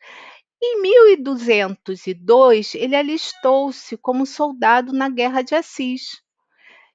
Em 0.62 0.82
1202, 0.82 2.76
ele 2.76 2.96
alistou-se 2.96 3.96
como 3.98 4.26
soldado 4.26 4.92
na 4.94 5.10
Guerra 5.10 5.42
de 5.42 5.56
Assis. 5.56 6.22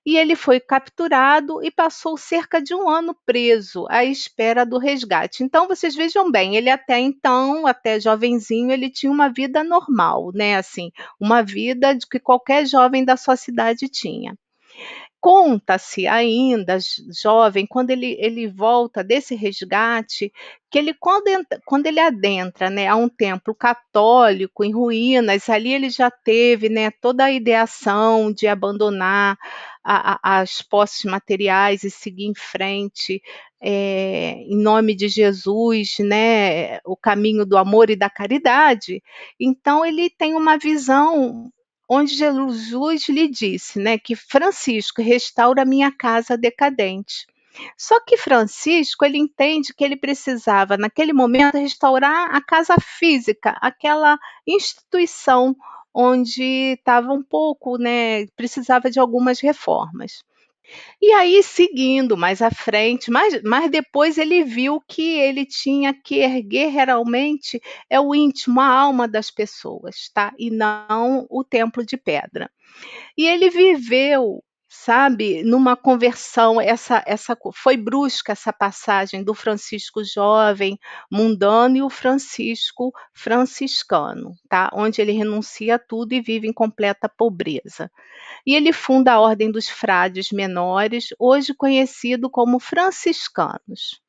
E 0.04 0.16
ele 0.16 0.35
foi 0.37 0.59
capturado 0.61 1.62
e 1.64 1.71
passou 1.71 2.16
cerca 2.16 2.61
de 2.61 2.75
um 2.75 2.88
ano 2.88 3.16
preso 3.25 3.87
à 3.88 4.04
espera 4.04 4.66
do 4.66 4.78
resgate. 4.78 5.44
Então, 5.44 5.68
vocês 5.68 5.94
vejam 5.94 6.30
bem, 6.30 6.56
ele 6.56 6.71
até 6.71 6.99
então, 6.99 7.66
até 7.66 8.00
jovenzinho, 8.00 8.73
ele 8.73 8.90
tinha 8.90 9.12
uma 9.12 9.28
vida 9.28 9.62
normal, 9.64 10.30
né? 10.35 10.56
Assim, 10.56 10.90
uma 11.21 11.42
vida 11.42 11.94
de 11.94 12.06
que 12.06 12.18
qualquer 12.18 12.66
jovem 12.66 13.04
da 13.04 13.16
sua 13.16 13.37
cidade 13.37 13.88
tinha. 13.88 14.37
Conta-se 15.23 16.05
ainda, 16.09 16.79
jovem, 17.23 17.64
quando 17.64 17.91
ele, 17.91 18.17
ele 18.19 18.49
volta 18.49 19.05
desse 19.05 19.37
resgate, 19.37 20.33
que 20.69 20.76
ele 20.76 20.93
quando, 20.93 21.26
quando 21.64 21.87
ele 21.87 22.00
adentra 22.00 22.69
né, 22.69 22.88
a 22.88 22.97
um 22.97 23.09
templo 23.09 23.55
católico 23.55 24.64
em 24.64 24.73
ruínas, 24.73 25.49
ali 25.49 25.73
ele 25.73 25.91
já 25.91 26.11
teve 26.11 26.69
né, 26.69 26.91
toda 26.91 27.26
a 27.26 27.31
ideação 27.31 28.33
de 28.33 28.49
abandonar 28.49 29.38
a, 29.85 30.14
a, 30.14 30.41
as 30.41 30.61
posses 30.61 31.05
materiais 31.05 31.85
e 31.85 31.91
seguir 31.91 32.26
em 32.26 32.35
frente 32.35 33.23
é, 33.61 34.33
em 34.38 34.57
nome 34.61 34.93
de 34.93 35.07
Jesus, 35.07 35.99
né, 36.00 36.81
o 36.85 36.97
caminho 36.97 37.47
do 37.47 37.57
amor 37.57 37.91
e 37.91 37.97
da 37.97 38.11
caridade. 38.11 39.00
Então 39.38 39.87
ele 39.87 40.11
tem 40.11 40.35
uma 40.35 40.59
visão 40.59 41.49
onde 41.94 42.14
Jesus 42.14 43.08
lhe 43.08 43.28
disse, 43.28 43.78
né, 43.78 43.99
que 43.99 44.16
Francisco 44.16 45.02
restaura 45.02 45.64
minha 45.64 45.92
casa 45.92 46.38
decadente. 46.38 47.26
Só 47.76 48.00
que 48.00 48.16
Francisco, 48.16 49.04
ele 49.04 49.18
entende 49.18 49.75
que 49.75 49.84
ele 49.84 49.96
precisava, 49.96 50.78
naquele 50.78 51.12
momento, 51.12 51.58
restaurar 51.58 52.34
a 52.34 52.40
casa 52.40 52.76
física, 52.80 53.58
aquela 53.61 54.18
instituição 54.46 55.54
onde 55.94 56.75
estava 56.78 57.12
um 57.12 57.22
pouco, 57.22 57.76
né, 57.76 58.26
precisava 58.37 58.90
de 58.90 58.99
algumas 58.99 59.40
reformas. 59.40 60.22
E 61.00 61.12
aí, 61.12 61.42
seguindo 61.42 62.16
mais 62.16 62.40
à 62.40 62.50
frente, 62.50 63.11
mas, 63.11 63.42
mas 63.42 63.71
depois 63.71 64.19
ele 64.19 64.45
viu 64.45 64.81
que 64.81 65.19
ele 65.19 65.45
tinha 65.45 65.92
que 65.92 66.16
erguer 66.21 66.69
realmente 66.71 67.61
é 67.90 68.00
o 68.00 68.14
íntimo, 68.14 68.61
a 68.61 68.66
alma 68.66 69.09
das 69.09 69.31
pessoas, 69.31 70.09
tá? 70.14 70.33
E 70.38 70.50
não 70.50 71.26
o 71.28 71.45
templo 71.45 71.85
de 71.85 71.97
pedra. 71.97 72.50
E 73.16 73.26
ele 73.26 73.50
viveu 73.50 74.42
sabe, 74.75 75.43
numa 75.43 75.76
conversão, 75.76 76.59
essa, 76.59 77.05
essa 77.07 77.37
foi 77.55 77.76
brusca 77.76 78.33
essa 78.33 78.50
passagem 78.50 79.23
do 79.23 79.35
Francisco 79.35 80.02
jovem, 80.02 80.79
mundano, 81.11 81.76
e 81.76 81.83
o 81.83 81.91
Francisco 81.91 82.91
franciscano, 83.12 84.35
tá? 84.49 84.71
Onde 84.73 85.02
ele 85.02 85.12
renuncia 85.12 85.75
a 85.75 85.79
tudo 85.79 86.14
e 86.14 86.23
vive 86.23 86.49
em 86.49 86.55
completa 86.55 87.07
pobreza. 87.07 87.91
E 88.47 88.55
ele 88.55 88.73
funda 88.73 89.12
a 89.12 89.21
Ordem 89.21 89.52
dos 89.52 89.69
Frades 89.69 90.31
Menores, 90.33 91.09
hoje 91.19 91.52
conhecido 91.52 92.31
como 92.31 92.59
franciscanos. 92.59 94.00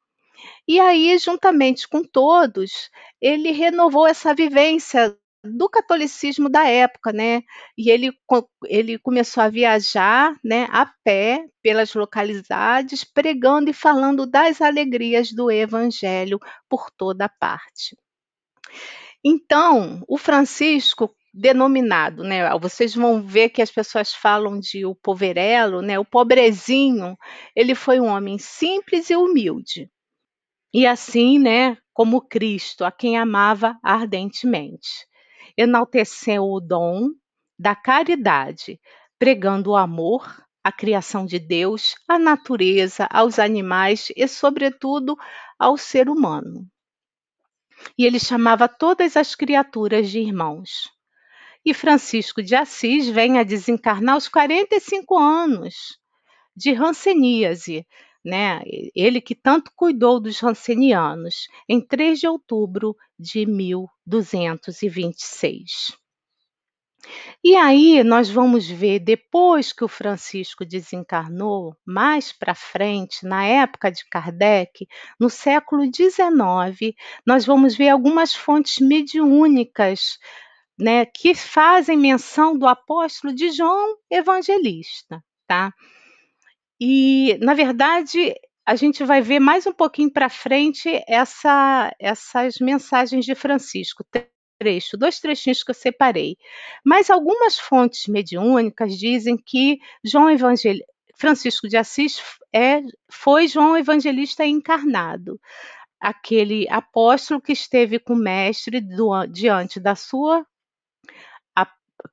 E 0.65 0.79
aí, 0.79 1.17
juntamente 1.17 1.89
com 1.89 2.01
todos, 2.03 2.89
ele 3.19 3.51
renovou 3.51 4.07
essa 4.07 4.33
vivência 4.33 5.13
do 5.43 5.67
catolicismo 5.67 6.49
da 6.49 6.67
época, 6.67 7.11
né? 7.11 7.41
E 7.77 7.89
ele, 7.89 8.11
ele 8.65 8.97
começou 8.97 9.43
a 9.43 9.49
viajar, 9.49 10.35
né, 10.43 10.67
a 10.71 10.85
pé 11.03 11.45
pelas 11.61 11.93
localidades, 11.93 13.03
pregando 13.03 13.69
e 13.69 13.73
falando 13.73 14.25
das 14.25 14.61
alegrias 14.61 15.31
do 15.33 15.51
evangelho 15.51 16.39
por 16.69 16.89
toda 16.91 17.27
parte. 17.27 17.97
Então, 19.23 20.03
o 20.07 20.17
Francisco 20.17 21.13
denominado, 21.33 22.23
né? 22.23 22.49
Vocês 22.59 22.93
vão 22.93 23.21
ver 23.21 23.49
que 23.49 23.61
as 23.61 23.71
pessoas 23.71 24.13
falam 24.13 24.59
de 24.59 24.85
o 24.85 24.93
poverelo, 24.93 25.81
né? 25.81 25.97
O 25.97 26.05
pobrezinho, 26.05 27.17
ele 27.55 27.73
foi 27.73 27.99
um 27.99 28.05
homem 28.05 28.37
simples 28.37 29.09
e 29.09 29.15
humilde. 29.15 29.89
E 30.73 30.85
assim, 30.87 31.39
né, 31.39 31.77
como 31.93 32.21
Cristo, 32.21 32.85
a 32.85 32.91
quem 32.91 33.17
amava 33.17 33.77
ardentemente 33.83 35.07
enalteceu 35.57 36.43
o 36.43 36.59
dom 36.59 37.09
da 37.57 37.75
caridade, 37.75 38.79
pregando 39.17 39.71
o 39.71 39.75
amor 39.75 40.43
à 40.63 40.71
criação 40.71 41.25
de 41.25 41.39
Deus, 41.39 41.95
à 42.07 42.17
natureza, 42.17 43.07
aos 43.11 43.37
animais 43.37 44.11
e, 44.15 44.27
sobretudo, 44.27 45.17
ao 45.59 45.77
ser 45.77 46.09
humano. 46.09 46.67
E 47.97 48.05
ele 48.05 48.19
chamava 48.19 48.67
todas 48.67 49.17
as 49.17 49.35
criaturas 49.35 50.09
de 50.09 50.19
irmãos. 50.19 50.89
E 51.65 51.73
Francisco 51.73 52.41
de 52.41 52.55
Assis 52.55 53.07
vem 53.07 53.39
a 53.39 53.43
desencarnar 53.43 54.15
aos 54.15 54.27
45 54.27 55.17
anos 55.17 55.97
de 56.55 56.71
ranceníase, 56.73 57.85
né? 58.23 58.61
Ele 58.95 59.19
que 59.19 59.35
tanto 59.35 59.71
cuidou 59.75 60.19
dos 60.19 60.39
rancenianos, 60.39 61.47
em 61.67 61.85
3 61.85 62.19
de 62.19 62.27
outubro 62.27 62.95
de 63.19 63.45
1226. 63.45 65.97
E 67.43 67.55
aí 67.55 68.03
nós 68.03 68.29
vamos 68.29 68.67
ver 68.67 68.99
depois 68.99 69.73
que 69.73 69.83
o 69.83 69.89
Francisco 69.89 70.65
desencarnou, 70.65 71.75
mais 71.85 72.31
para 72.31 72.55
frente, 72.55 73.25
na 73.25 73.45
época 73.45 73.91
de 73.91 74.07
Kardec, 74.09 74.87
no 75.19 75.29
século 75.29 75.83
XIX, 75.83 76.95
nós 77.25 77.45
vamos 77.45 77.75
ver 77.75 77.89
algumas 77.89 78.33
fontes 78.33 78.79
mediúnicas 78.79 80.17
né, 80.79 81.05
que 81.05 81.35
fazem 81.35 81.97
menção 81.97 82.57
do 82.57 82.65
apóstolo 82.65 83.33
de 83.33 83.51
João 83.51 83.97
Evangelista, 84.09 85.21
tá? 85.45 85.73
E, 86.85 87.37
na 87.39 87.53
verdade, 87.53 88.35
a 88.65 88.75
gente 88.75 89.05
vai 89.05 89.21
ver 89.21 89.39
mais 89.39 89.65
um 89.65 89.71
pouquinho 89.71 90.11
para 90.11 90.27
frente 90.27 91.01
essa, 91.07 91.95
essas 91.97 92.59
mensagens 92.59 93.23
de 93.23 93.33
Francisco, 93.35 94.05
trecho, 94.59 94.97
dois 94.97 95.17
trechinhos 95.17 95.63
que 95.63 95.71
eu 95.71 95.75
separei. 95.75 96.35
Mas 96.85 97.09
algumas 97.09 97.57
fontes 97.57 98.05
mediúnicas 98.07 98.97
dizem 98.97 99.37
que 99.37 99.79
João 100.03 100.29
Evangel... 100.29 100.75
Francisco 101.15 101.69
de 101.69 101.77
Assis 101.77 102.21
é, 102.53 102.81
foi 103.09 103.47
João 103.47 103.77
Evangelista 103.77 104.45
encarnado, 104.45 105.39
aquele 106.01 106.67
apóstolo 106.69 107.39
que 107.39 107.53
esteve 107.53 107.97
com 107.97 108.11
o 108.11 108.17
mestre 108.17 108.81
do, 108.81 109.25
diante 109.27 109.79
da 109.79 109.95
sua 109.95 110.45
a, 111.57 111.65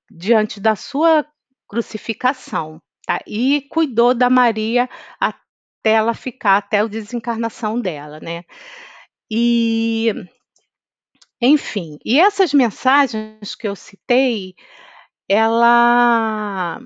diante 0.08 0.60
da 0.60 0.76
sua 0.76 1.26
crucificação. 1.66 2.80
Tá? 3.10 3.18
E 3.26 3.62
cuidou 3.62 4.14
da 4.14 4.30
Maria 4.30 4.88
até 5.18 5.94
ela 5.94 6.14
ficar, 6.14 6.58
até 6.58 6.78
a 6.78 6.86
desencarnação 6.86 7.80
dela, 7.80 8.20
né? 8.20 8.44
E, 9.28 10.14
enfim, 11.40 11.98
e 12.04 12.20
essas 12.20 12.54
mensagens 12.54 13.56
que 13.56 13.66
eu 13.66 13.74
citei, 13.74 14.54
ela 15.28 16.80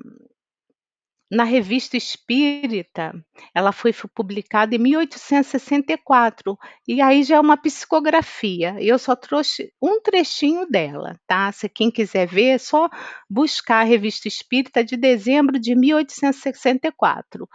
na 1.35 1.43
Revista 1.43 1.97
Espírita, 1.97 3.13
ela 3.53 3.73
foi 3.73 3.93
publicada 3.93 4.77
em 4.77 4.79
1864, 4.79 6.57
e 6.87 7.03
aí 7.03 7.25
já 7.25 7.37
é 7.37 7.41
uma 7.41 7.57
psicografia. 7.57 8.77
Eu 8.79 8.99
só 9.01 9.17
trouxe 9.17 9.73
um 9.83 10.01
trechinho 10.01 10.65
dela, 10.67 11.19
tá? 11.27 11.51
Se 11.51 11.69
quem 11.69 11.91
quiser 11.91 12.29
ver, 12.29 12.51
é 12.51 12.59
só 12.59 12.89
buscar 13.29 13.81
a 13.81 13.85
Revista 13.85 14.29
Espírita 14.29 14.85
de 14.85 14.97
dezembro 14.97 15.59
de 15.59 15.75
1864. 15.75 17.49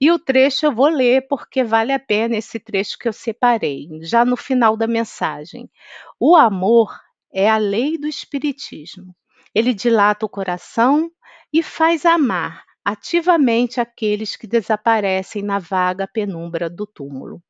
E 0.00 0.10
o 0.10 0.18
trecho 0.18 0.64
eu 0.64 0.72
vou 0.72 0.88
ler 0.88 1.26
porque 1.28 1.62
vale 1.62 1.92
a 1.92 1.98
pena 1.98 2.36
esse 2.36 2.58
trecho 2.58 2.98
que 2.98 3.06
eu 3.06 3.12
separei, 3.12 3.86
já 4.00 4.24
no 4.24 4.36
final 4.36 4.78
da 4.78 4.86
mensagem. 4.86 5.70
O 6.18 6.34
amor 6.34 6.98
é 7.30 7.50
a 7.50 7.58
lei 7.58 7.98
do 7.98 8.08
espiritismo. 8.08 9.14
Ele 9.54 9.74
dilata 9.74 10.24
o 10.24 10.28
coração 10.28 11.10
e 11.52 11.62
faz 11.62 12.06
amar 12.06 12.65
ativamente 12.86 13.80
aqueles 13.80 14.36
que 14.36 14.46
desaparecem 14.46 15.42
na 15.42 15.58
vaga 15.58 16.06
penumbra 16.06 16.70
do 16.70 16.86
túmulo. 16.86 17.42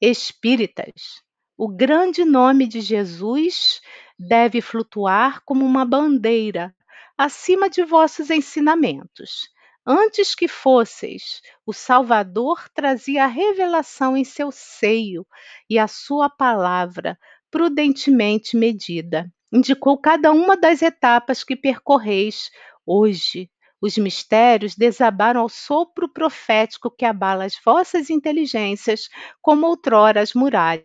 Espíritas, 0.00 1.22
o 1.56 1.68
grande 1.68 2.24
nome 2.24 2.66
de 2.66 2.80
Jesus 2.80 3.80
deve 4.18 4.60
flutuar 4.60 5.42
como 5.44 5.64
uma 5.64 5.84
bandeira 5.84 6.74
acima 7.16 7.70
de 7.70 7.84
vossos 7.84 8.30
ensinamentos. 8.30 9.48
Antes 9.86 10.34
que 10.34 10.48
fosseis, 10.48 11.40
o 11.64 11.72
Salvador 11.72 12.68
trazia 12.74 13.22
a 13.22 13.28
revelação 13.28 14.16
em 14.16 14.24
seu 14.24 14.50
seio 14.50 15.24
e 15.70 15.78
a 15.78 15.86
sua 15.86 16.28
palavra, 16.28 17.16
prudentemente 17.48 18.56
medida, 18.56 19.32
indicou 19.52 19.96
cada 19.96 20.32
uma 20.32 20.56
das 20.56 20.82
etapas 20.82 21.44
que 21.44 21.54
percorreis 21.54 22.50
hoje 22.84 23.48
os 23.80 23.96
mistérios 23.98 24.74
desabaram 24.74 25.40
ao 25.40 25.48
sopro 25.48 26.08
profético 26.08 26.90
que 26.90 27.04
abala 27.04 27.44
as 27.44 27.54
vossas 27.64 28.10
inteligências, 28.10 29.08
como 29.42 29.66
outrora 29.66 30.20
as 30.20 30.32
muralhas 30.34 30.84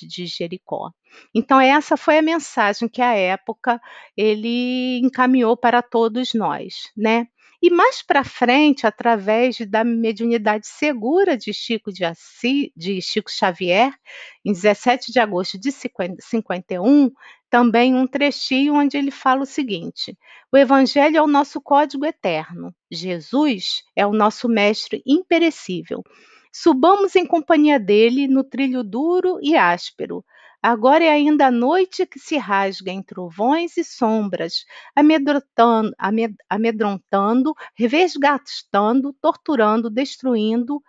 de 0.00 0.26
Jericó. 0.26 0.90
Então 1.34 1.60
essa 1.60 1.96
foi 1.96 2.18
a 2.18 2.22
mensagem 2.22 2.88
que 2.88 3.02
a 3.02 3.14
época 3.14 3.80
ele 4.16 4.98
encaminhou 5.02 5.56
para 5.56 5.82
todos 5.82 6.34
nós, 6.34 6.74
né? 6.96 7.26
E 7.62 7.70
mais 7.70 8.02
para 8.02 8.22
frente, 8.22 8.86
através 8.86 9.58
da 9.68 9.82
mediunidade 9.82 10.66
segura 10.66 11.36
de 11.36 11.52
Chico 11.52 11.92
de 11.92 12.04
Assis, 12.04 12.70
de 12.76 13.00
Chico 13.00 13.30
Xavier, 13.30 13.92
em 14.44 14.52
17 14.52 15.10
de 15.10 15.18
agosto 15.18 15.58
de 15.58 15.70
51, 15.72 17.10
também 17.48 17.94
um 17.94 18.06
trechinho 18.06 18.74
onde 18.74 18.96
ele 18.96 19.10
fala 19.10 19.42
o 19.42 19.46
seguinte: 19.46 20.16
o 20.52 20.56
Evangelho 20.56 21.16
é 21.16 21.22
o 21.22 21.26
nosso 21.26 21.60
código 21.60 22.04
eterno, 22.04 22.74
Jesus 22.90 23.82
é 23.94 24.06
o 24.06 24.12
nosso 24.12 24.48
mestre 24.48 25.02
imperecível. 25.06 26.02
Subamos 26.52 27.14
em 27.16 27.26
companhia 27.26 27.78
dele 27.78 28.26
no 28.26 28.42
trilho 28.42 28.82
duro 28.82 29.38
e 29.42 29.56
áspero. 29.56 30.24
Agora 30.68 31.04
é 31.04 31.10
ainda 31.10 31.46
a 31.46 31.50
noite 31.50 32.04
que 32.04 32.18
se 32.18 32.36
rasga 32.36 32.90
em 32.90 33.00
trovões 33.00 33.76
e 33.76 33.84
sombras, 33.84 34.64
amedrontando, 34.96 35.94
amedrontando 36.50 37.54
resgatando, 37.76 39.12
torturando, 39.20 39.88
destruindo, 39.88 40.82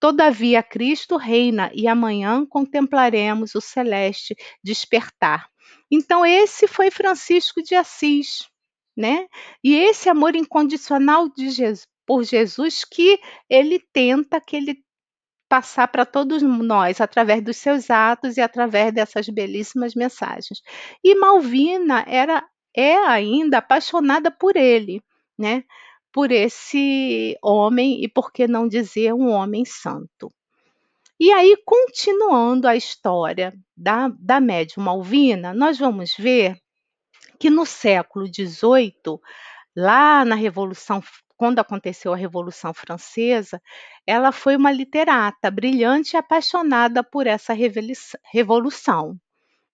Todavia, 0.00 0.62
Cristo 0.62 1.16
reina 1.16 1.72
e 1.74 1.88
amanhã 1.88 2.46
contemplaremos 2.46 3.56
o 3.56 3.60
celeste 3.60 4.36
despertar. 4.62 5.48
Então, 5.90 6.24
esse 6.24 6.68
foi 6.68 6.88
Francisco 6.88 7.60
de 7.60 7.74
Assis, 7.74 8.48
né? 8.96 9.26
E 9.64 9.74
esse 9.74 10.08
amor 10.08 10.36
incondicional 10.36 11.28
de 11.28 11.50
Jesus, 11.50 11.88
por 12.06 12.22
Jesus 12.22 12.84
que 12.84 13.18
ele 13.50 13.80
tenta 13.92 14.40
que 14.40 14.54
ele 14.56 14.84
passar 15.48 15.88
para 15.88 16.04
todos 16.04 16.42
nós 16.42 17.00
através 17.00 17.42
dos 17.42 17.56
seus 17.56 17.90
atos 17.90 18.36
e 18.36 18.40
através 18.40 18.92
dessas 18.92 19.28
belíssimas 19.28 19.94
mensagens. 19.94 20.60
E 21.02 21.14
Malvina 21.14 22.04
era 22.06 22.44
é 22.74 22.96
ainda 22.96 23.58
apaixonada 23.58 24.30
por 24.30 24.56
ele, 24.56 25.02
né? 25.36 25.64
por 26.12 26.32
esse 26.32 27.36
homem 27.42 28.02
e 28.02 28.08
por 28.08 28.32
que 28.32 28.46
não 28.46 28.68
dizer 28.68 29.12
um 29.12 29.30
homem 29.30 29.64
santo. 29.64 30.32
E 31.20 31.32
aí, 31.32 31.56
continuando 31.64 32.68
a 32.68 32.76
história 32.76 33.52
da, 33.76 34.08
da 34.18 34.40
médium 34.40 34.84
Malvina, 34.84 35.52
nós 35.52 35.78
vamos 35.78 36.14
ver 36.16 36.56
que 37.38 37.50
no 37.50 37.66
século 37.66 38.26
XVIII, 38.26 39.18
lá 39.76 40.24
na 40.24 40.34
Revolução 40.34 41.02
quando 41.38 41.60
aconteceu 41.60 42.12
a 42.12 42.16
Revolução 42.16 42.74
Francesa, 42.74 43.62
ela 44.04 44.32
foi 44.32 44.56
uma 44.56 44.72
literata 44.72 45.50
brilhante 45.50 46.14
e 46.14 46.18
apaixonada 46.18 47.02
por 47.04 47.28
essa 47.28 47.54
revolução. 48.32 49.16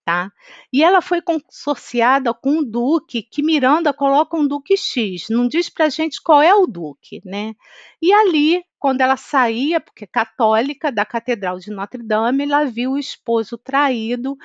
Tá? 0.05 0.31
E 0.70 0.85
ela 0.85 1.00
foi 1.00 1.22
consorciada 1.22 2.35
com 2.35 2.59
um 2.59 2.62
duque, 2.62 3.22
que 3.22 3.42
Miranda 3.42 3.90
coloca 3.90 4.37
um 4.37 4.46
duque 4.46 4.77
X, 4.77 5.29
não 5.31 5.48
diz 5.48 5.70
para 5.70 5.87
a 5.87 5.88
gente 5.88 6.20
qual 6.22 6.42
é 6.42 6.55
o 6.55 6.66
duque, 6.66 7.22
né? 7.24 7.55
E 8.03 8.12
ali, 8.12 8.62
quando 8.79 9.00
ela 9.00 9.16
saía, 9.16 9.81
porque 9.81 10.05
é 10.05 10.07
católica, 10.07 10.92
da 10.92 11.07
Catedral 11.07 11.59
de 11.59 11.70
Notre 11.70 12.03
Dame, 12.03 12.44
ela 12.44 12.66
viu 12.66 12.92
o 12.92 12.98
esposo 12.98 13.57
traído 13.57 14.37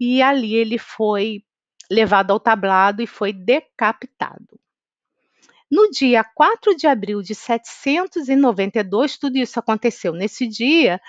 e 0.00 0.22
ali 0.22 0.54
ele 0.54 0.78
foi 0.78 1.44
levado 1.90 2.30
ao 2.30 2.40
tablado 2.40 3.02
e 3.02 3.06
foi 3.06 3.34
decapitado. 3.34 4.61
No 5.72 5.90
dia 5.90 6.22
4 6.22 6.76
de 6.76 6.86
abril 6.86 7.22
de 7.22 7.34
792, 7.34 9.16
tudo 9.16 9.38
isso 9.38 9.58
aconteceu 9.58 10.12
nesse 10.12 10.46
dia, 10.46 11.00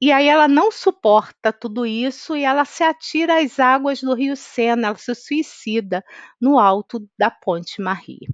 e 0.00 0.10
aí 0.12 0.26
ela 0.26 0.48
não 0.48 0.72
suporta 0.72 1.52
tudo 1.52 1.84
isso 1.86 2.34
e 2.36 2.42
ela 2.42 2.64
se 2.64 2.82
atira 2.82 3.42
às 3.42 3.60
águas 3.60 4.00
do 4.00 4.14
rio 4.14 4.34
Sena, 4.34 4.88
ela 4.88 4.96
se 4.96 5.14
suicida 5.14 6.02
no 6.40 6.58
alto 6.58 7.06
da 7.18 7.30
Ponte 7.30 7.82
Marie. 7.82 8.28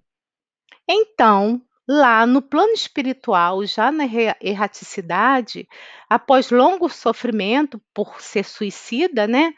Então, 0.88 1.60
lá 1.88 2.26
no 2.26 2.40
plano 2.40 2.72
espiritual, 2.74 3.64
já 3.66 3.90
na 3.90 4.04
erraticidade, 4.40 5.66
após 6.08 6.50
longo 6.50 6.88
sofrimento 6.88 7.82
por 7.92 8.20
ser 8.20 8.44
suicida, 8.44 9.26
né, 9.26 9.52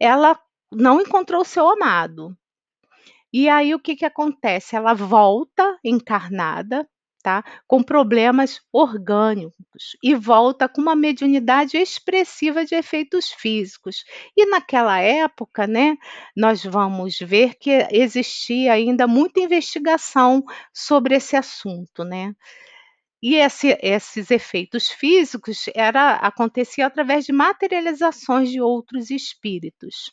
ela 0.00 0.36
não 0.72 1.00
encontrou 1.00 1.44
seu 1.44 1.68
amado. 1.68 2.36
E 3.32 3.48
aí 3.48 3.74
o 3.74 3.80
que, 3.80 3.96
que 3.96 4.04
acontece? 4.04 4.76
Ela 4.76 4.94
volta 4.94 5.78
encarnada 5.84 6.88
tá? 7.22 7.42
Com 7.66 7.82
problemas 7.82 8.60
orgânicos 8.72 9.96
e 10.02 10.14
volta 10.14 10.68
com 10.68 10.80
uma 10.80 10.94
mediunidade 10.96 11.76
expressiva 11.76 12.64
de 12.64 12.74
efeitos 12.74 13.30
físicos. 13.30 14.04
E 14.36 14.46
naquela 14.46 15.00
época, 15.00 15.66
né, 15.66 15.96
nós 16.36 16.64
vamos 16.64 17.18
ver 17.18 17.54
que 17.58 17.86
existia 17.90 18.72
ainda 18.72 19.06
muita 19.06 19.40
investigação 19.40 20.42
sobre 20.72 21.16
esse 21.16 21.36
assunto, 21.36 22.04
né? 22.04 22.32
E 23.22 23.36
esse, 23.36 23.78
esses 23.82 24.30
efeitos 24.30 24.88
físicos 24.90 25.66
era 25.74 26.16
acontecia 26.16 26.86
através 26.86 27.24
de 27.26 27.32
materializações 27.32 28.50
de 28.50 28.60
outros 28.60 29.10
espíritos. 29.10 30.12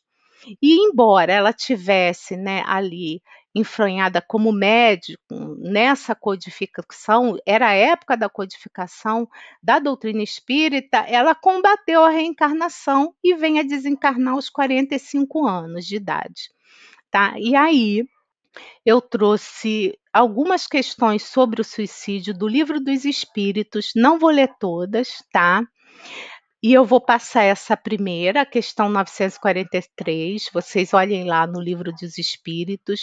E 0.61 0.87
embora 0.87 1.31
ela 1.33 1.53
tivesse 1.53 2.35
né, 2.35 2.63
ali 2.65 3.21
enfronhada 3.53 4.21
como 4.21 4.51
médico 4.51 5.55
nessa 5.57 6.13
codificação, 6.13 7.37
era 7.45 7.69
a 7.69 7.73
época 7.73 8.17
da 8.17 8.27
codificação 8.27 9.27
da 9.63 9.79
doutrina 9.79 10.21
espírita, 10.21 10.97
ela 11.07 11.33
combateu 11.33 12.03
a 12.03 12.09
reencarnação 12.09 13.15
e 13.23 13.33
vem 13.33 13.59
a 13.59 13.63
desencarnar 13.63 14.33
aos 14.33 14.49
45 14.49 15.47
anos 15.47 15.85
de 15.85 15.95
idade. 15.95 16.49
Tá? 17.09 17.33
E 17.37 17.55
aí 17.55 18.05
eu 18.85 19.01
trouxe 19.01 19.97
algumas 20.13 20.67
questões 20.67 21.23
sobre 21.23 21.61
o 21.61 21.63
suicídio 21.65 22.33
do 22.33 22.47
livro 22.47 22.79
dos 22.79 23.05
espíritos, 23.05 23.91
não 23.95 24.19
vou 24.19 24.29
ler 24.29 24.49
todas, 24.59 25.23
tá? 25.31 25.61
E 26.65 26.73
eu 26.73 26.83
vou 26.83 26.99
passar 26.99 27.43
essa 27.43 27.77
primeira, 27.77 28.41
a 28.41 28.45
questão 28.45 28.89
943. 28.89 30.49
Vocês 30.51 30.95
olhem 30.95 31.23
lá 31.23 31.45
no 31.45 31.61
livro 31.61 31.91
dos 31.91 32.17
Espíritos. 32.17 33.01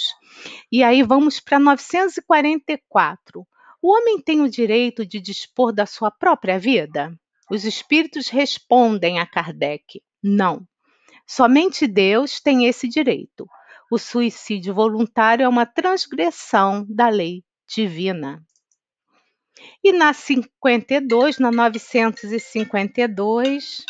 E 0.73 0.83
aí 0.83 1.05
vamos 1.05 1.39
para 1.39 1.61
944. 1.61 3.47
O 3.81 3.97
homem 3.97 4.21
tem 4.21 4.41
o 4.41 4.51
direito 4.51 5.07
de 5.07 5.21
dispor 5.21 5.73
da 5.73 5.87
sua 5.87 6.11
própria 6.11 6.59
vida? 6.59 7.17
Os 7.49 7.65
espíritos 7.65 8.29
respondem 8.29 9.21
a 9.21 9.27
Kardec: 9.27 10.03
não. 10.21 10.67
Somente 11.25 11.87
Deus 11.87 12.41
tem 12.41 12.67
esse 12.67 12.89
direito. 12.89 13.47
O 13.93 13.97
suicídio 13.97 14.75
voluntário 14.75 15.45
é 15.45 15.49
uma 15.49 15.67
transgressão 15.67 16.85
da 16.89 17.09
lei 17.09 17.45
divina. 17.73 18.43
E 19.83 19.93
na 19.93 20.13
52, 20.13 21.39
na 21.39 21.51
952, 21.51 23.87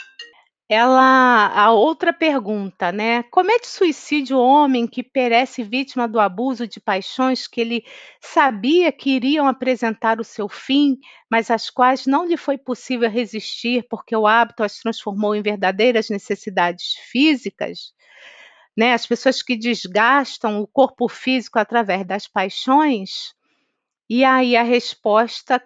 ela 0.72 1.48
a 1.48 1.70
outra 1.70 2.14
pergunta, 2.14 2.90
né? 2.90 3.22
Comete 3.24 3.66
suicídio 3.66 4.38
o 4.38 4.42
homem 4.42 4.87
que 4.87 5.02
perece 5.02 5.62
vítima 5.62 6.08
do 6.08 6.18
abuso 6.18 6.66
de 6.66 6.80
paixões 6.80 7.46
que 7.46 7.61
ele 7.61 7.85
sabia 8.20 8.90
que 8.90 9.11
iriam 9.11 9.46
apresentar 9.46 10.18
o 10.18 10.24
seu 10.24 10.48
fim, 10.48 10.96
mas 11.30 11.50
às 11.50 11.68
quais 11.68 12.06
não 12.06 12.24
lhe 12.24 12.38
foi 12.38 12.56
possível 12.56 13.11
resistir 13.11 13.87
porque 13.90 14.16
o 14.16 14.26
hábito 14.26 14.62
as 14.62 14.78
transformou 14.78 15.35
em 15.35 15.42
verdadeiras 15.42 16.08
necessidades 16.08 16.94
físicas? 17.11 17.92
Né? 18.74 18.94
As 18.94 19.06
pessoas 19.06 19.42
que 19.42 19.56
desgastam 19.56 20.62
o 20.62 20.66
corpo 20.66 21.06
físico 21.06 21.58
através 21.58 22.06
das 22.06 22.26
paixões, 22.26 23.35
e 24.14 24.27
aí 24.27 24.57
a 24.57 24.62
resposta 24.62 25.59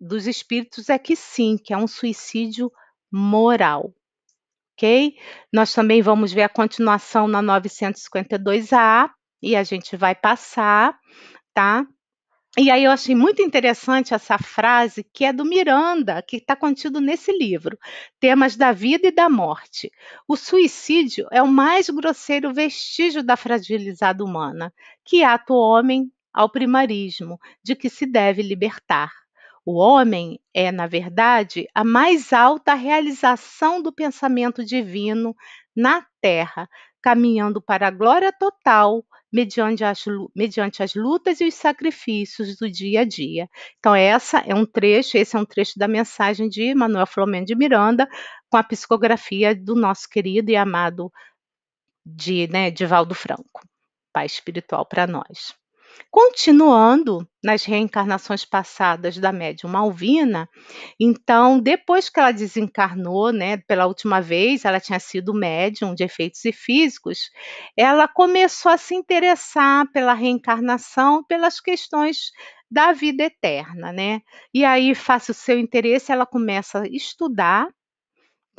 dos 0.00 0.26
espíritos 0.26 0.88
é 0.88 0.98
que 0.98 1.14
sim, 1.14 1.56
que 1.56 1.72
é 1.72 1.76
um 1.76 1.86
suicídio 1.86 2.68
moral. 3.08 3.94
Ok? 4.72 5.14
Nós 5.52 5.72
também 5.72 6.02
vamos 6.02 6.32
ver 6.32 6.42
a 6.42 6.48
continuação 6.48 7.28
na 7.28 7.40
952A 7.40 9.08
e 9.40 9.54
a 9.54 9.62
gente 9.62 9.96
vai 9.96 10.16
passar, 10.16 10.98
tá? 11.54 11.86
E 12.58 12.72
aí 12.72 12.82
eu 12.82 12.90
achei 12.90 13.14
muito 13.14 13.40
interessante 13.40 14.14
essa 14.14 14.36
frase 14.36 15.04
que 15.04 15.24
é 15.24 15.32
do 15.32 15.44
Miranda, 15.44 16.20
que 16.22 16.38
está 16.38 16.56
contido 16.56 17.00
nesse 17.00 17.30
livro, 17.30 17.78
Temas 18.18 18.56
da 18.56 18.72
Vida 18.72 19.06
e 19.06 19.12
da 19.12 19.30
Morte. 19.30 19.92
O 20.26 20.36
suicídio 20.36 21.28
é 21.30 21.40
o 21.40 21.46
mais 21.46 21.88
grosseiro 21.88 22.52
vestígio 22.52 23.22
da 23.22 23.36
fragilizada 23.36 24.24
humana, 24.24 24.74
que 25.04 25.22
ata 25.22 25.52
o 25.52 25.56
homem 25.56 26.10
ao 26.32 26.50
primarismo, 26.50 27.38
de 27.62 27.74
que 27.74 27.88
se 27.88 28.06
deve 28.06 28.42
libertar. 28.42 29.10
O 29.64 29.78
homem 29.78 30.40
é, 30.54 30.72
na 30.72 30.86
verdade, 30.86 31.66
a 31.74 31.84
mais 31.84 32.32
alta 32.32 32.74
realização 32.74 33.82
do 33.82 33.92
pensamento 33.92 34.64
divino 34.64 35.34
na 35.76 36.04
Terra, 36.20 36.68
caminhando 37.02 37.60
para 37.60 37.88
a 37.88 37.90
glória 37.90 38.32
total 38.32 39.04
mediante 39.32 39.84
as, 39.84 40.04
mediante 40.34 40.82
as 40.82 40.94
lutas 40.94 41.40
e 41.40 41.46
os 41.46 41.54
sacrifícios 41.54 42.56
do 42.56 42.70
dia 42.70 43.02
a 43.02 43.04
dia. 43.04 43.48
Então, 43.78 43.94
essa 43.94 44.38
é 44.38 44.54
um 44.54 44.66
trecho, 44.66 45.16
esse 45.16 45.36
é 45.36 45.38
um 45.38 45.44
trecho 45.44 45.78
da 45.78 45.86
mensagem 45.86 46.48
de 46.48 46.74
Manuel 46.74 47.06
Flamengo 47.06 47.46
de 47.46 47.54
Miranda, 47.54 48.08
com 48.48 48.56
a 48.56 48.64
psicografia 48.64 49.54
do 49.54 49.74
nosso 49.76 50.08
querido 50.08 50.50
e 50.50 50.56
amado 50.56 51.12
de, 52.04 52.48
né, 52.48 52.70
Divaldo 52.70 53.14
Franco, 53.14 53.60
pai 54.12 54.26
espiritual 54.26 54.84
para 54.84 55.06
nós. 55.06 55.59
Continuando 56.10 57.26
nas 57.42 57.64
reencarnações 57.64 58.44
passadas 58.44 59.16
da 59.16 59.32
médium 59.32 59.70
Malvina, 59.70 60.48
então, 60.98 61.60
depois 61.60 62.08
que 62.08 62.18
ela 62.18 62.32
desencarnou, 62.32 63.32
né, 63.32 63.58
pela 63.58 63.86
última 63.86 64.20
vez, 64.20 64.64
ela 64.64 64.80
tinha 64.80 64.98
sido 64.98 65.32
médium 65.32 65.94
de 65.94 66.04
efeitos 66.04 66.44
e 66.44 66.52
físicos, 66.52 67.30
ela 67.76 68.08
começou 68.08 68.72
a 68.72 68.76
se 68.76 68.94
interessar 68.94 69.86
pela 69.92 70.12
reencarnação, 70.12 71.24
pelas 71.24 71.60
questões 71.60 72.32
da 72.70 72.92
vida 72.92 73.24
eterna, 73.24 73.92
né? 73.92 74.20
E 74.54 74.64
aí, 74.64 74.94
face 74.94 75.30
o 75.30 75.34
seu 75.34 75.58
interesse, 75.58 76.12
ela 76.12 76.26
começa 76.26 76.80
a 76.82 76.88
estudar 76.88 77.68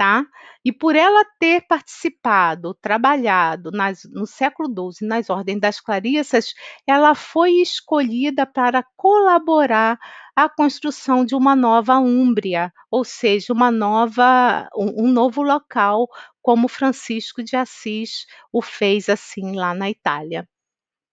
tá? 0.02 0.26
E 0.66 0.72
por 0.72 0.96
ela 0.96 1.24
ter 1.40 1.62
participado, 1.68 2.74
trabalhado 2.74 3.70
nas, 3.70 4.02
no 4.12 4.26
século 4.26 4.68
XII 4.68 5.08
nas 5.08 5.30
Ordens 5.30 5.60
das 5.60 5.80
Clarissas, 5.80 6.56
ela 6.88 7.14
foi 7.14 7.62
escolhida 7.62 8.48
para 8.48 8.84
colaborar 8.98 10.00
à 10.36 10.50
construção 10.50 11.24
de 11.24 11.36
uma 11.36 11.56
nova 11.56 12.00
Úmbria, 12.00 12.74
ou 12.90 13.04
seja, 13.04 13.54
uma 13.54 13.70
nova, 13.70 14.68
um, 14.76 15.06
um 15.06 15.12
novo 15.12 15.44
local, 15.44 16.08
como 16.42 16.68
Francisco 16.68 17.44
de 17.44 17.56
Assis 17.56 18.26
o 18.52 18.60
fez 18.60 19.08
assim 19.08 19.56
lá 19.56 19.76
na 19.76 19.88
Itália. 19.88 20.50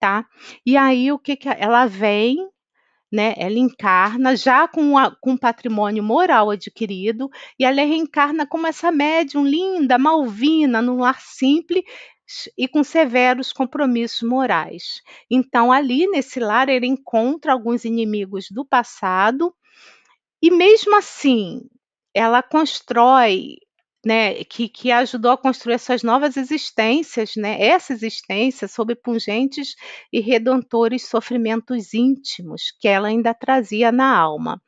Tá? 0.01 0.25
E 0.65 0.79
aí 0.79 1.13
o 1.13 1.19
que, 1.19 1.37
que 1.37 1.49
ela 1.51 1.85
vem 1.85 2.39
né? 3.13 3.35
Ela 3.37 3.59
encarna 3.59 4.37
já 4.37 4.69
com, 4.69 4.97
a, 4.99 5.15
com 5.21 5.37
patrimônio 5.37 6.03
moral 6.03 6.51
adquirido 6.51 7.29
e 7.59 7.65
ela 7.65 7.83
reencarna 7.83 8.47
como 8.47 8.67
essa 8.67 8.93
médium 8.93 9.45
linda, 9.45 9.99
malvina, 9.99 10.83
num 10.83 10.99
lar 10.99 11.21
simples 11.21 11.85
e 12.57 12.69
com 12.69 12.85
severos 12.85 13.53
compromissos 13.53 14.23
morais. 14.29 15.03
Então, 15.31 15.73
ali 15.73 16.07
nesse 16.07 16.39
lar, 16.39 16.69
ele 16.69 16.87
encontra 16.87 17.53
alguns 17.53 17.85
inimigos 17.85 18.49
do 18.51 18.65
passado 18.65 19.55
e, 20.43 20.51
mesmo 20.51 20.97
assim, 20.97 21.63
ela 22.15 22.43
constrói 22.43 23.57
né, 24.05 24.45
que, 24.45 24.69
que 24.69 24.93
ajudou 24.93 25.33
a 25.33 25.39
construir 25.39 25.75
essas 25.75 26.03
novas 26.03 26.37
existências, 26.37 27.35
né, 27.37 27.61
essa 27.61 27.93
existência 27.93 28.69
sob 28.69 28.95
pungentes 28.95 29.75
e 30.13 30.21
redentores 30.21 31.07
sofrimentos 31.07 31.95
íntimos 31.95 32.73
que 32.81 32.89
ela 32.89 33.09
ainda 33.09 33.35
trazia 33.35 33.91
na 33.91 34.17
alma, 34.17 34.61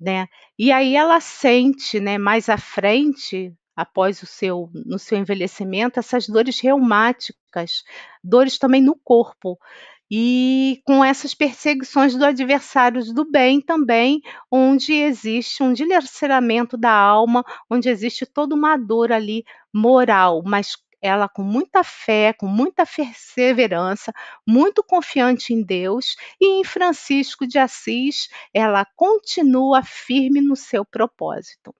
né? 0.00 0.26
E 0.58 0.72
aí 0.72 0.96
ela 0.96 1.20
sente, 1.20 2.00
né, 2.00 2.18
mais 2.18 2.48
à 2.48 2.58
frente, 2.58 3.52
após 3.76 4.22
o 4.22 4.26
seu 4.26 4.70
no 4.86 4.98
seu 4.98 5.18
envelhecimento, 5.18 5.98
essas 5.98 6.28
dores 6.28 6.60
reumáticas, 6.60 7.82
dores 8.22 8.58
também 8.58 8.80
no 8.80 8.96
corpo, 8.96 9.58
e 10.16 10.80
com 10.84 11.04
essas 11.04 11.34
perseguições 11.34 12.14
do 12.14 12.24
adversários 12.24 13.12
do 13.12 13.28
bem 13.28 13.60
também, 13.60 14.20
onde 14.48 14.92
existe 14.92 15.60
um 15.60 15.72
dilaceramento 15.72 16.76
da 16.76 16.92
alma, 16.92 17.44
onde 17.68 17.88
existe 17.88 18.24
toda 18.24 18.54
uma 18.54 18.76
dor 18.76 19.10
ali 19.10 19.44
moral, 19.74 20.40
mas 20.46 20.76
ela 21.02 21.28
com 21.28 21.42
muita 21.42 21.82
fé, 21.82 22.32
com 22.32 22.46
muita 22.46 22.86
perseverança, 22.86 24.12
muito 24.46 24.84
confiante 24.84 25.52
em 25.52 25.64
Deus 25.64 26.14
e 26.40 26.60
em 26.60 26.64
Francisco 26.64 27.44
de 27.44 27.58
Assis, 27.58 28.28
ela 28.54 28.86
continua 28.94 29.82
firme 29.82 30.40
no 30.40 30.54
seu 30.54 30.84
propósito, 30.84 31.74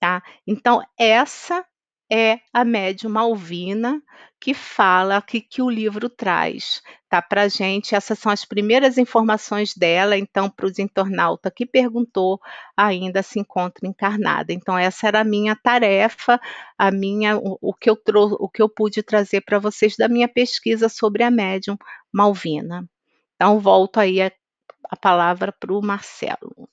tá? 0.00 0.22
Então 0.46 0.82
essa 0.98 1.64
é 2.10 2.40
a 2.52 2.64
médium 2.64 3.10
Malvina 3.10 4.02
que 4.38 4.54
fala, 4.54 5.20
que, 5.22 5.40
que 5.40 5.62
o 5.62 5.70
livro 5.70 6.08
traz 6.08 6.82
tá, 7.08 7.20
para 7.22 7.48
gente. 7.48 7.94
Essas 7.94 8.18
são 8.18 8.30
as 8.30 8.44
primeiras 8.44 8.98
informações 8.98 9.74
dela, 9.74 10.16
então, 10.16 10.48
para 10.48 10.66
os 10.66 10.78
internautas 10.78 11.52
que 11.54 11.66
perguntou, 11.66 12.40
ainda 12.76 13.22
se 13.22 13.40
encontra 13.40 13.86
encarnada. 13.86 14.52
Então, 14.52 14.78
essa 14.78 15.08
era 15.08 15.20
a 15.20 15.24
minha 15.24 15.56
tarefa, 15.56 16.40
a 16.78 16.90
minha, 16.90 17.36
o, 17.38 17.58
o 17.60 17.74
que 17.74 17.88
eu 17.90 17.96
trouxe, 17.96 18.36
o 18.38 18.48
que 18.48 18.62
eu 18.62 18.68
pude 18.68 19.02
trazer 19.02 19.40
para 19.40 19.58
vocês 19.58 19.96
da 19.96 20.08
minha 20.08 20.28
pesquisa 20.28 20.88
sobre 20.88 21.22
a 21.22 21.30
médium 21.30 21.76
Malvina. 22.12 22.88
Então, 23.34 23.58
volto 23.58 23.98
aí 23.98 24.20
a, 24.20 24.30
a 24.90 24.96
palavra 24.96 25.52
para 25.52 25.72
o 25.72 25.82
Marcelo. 25.82 26.68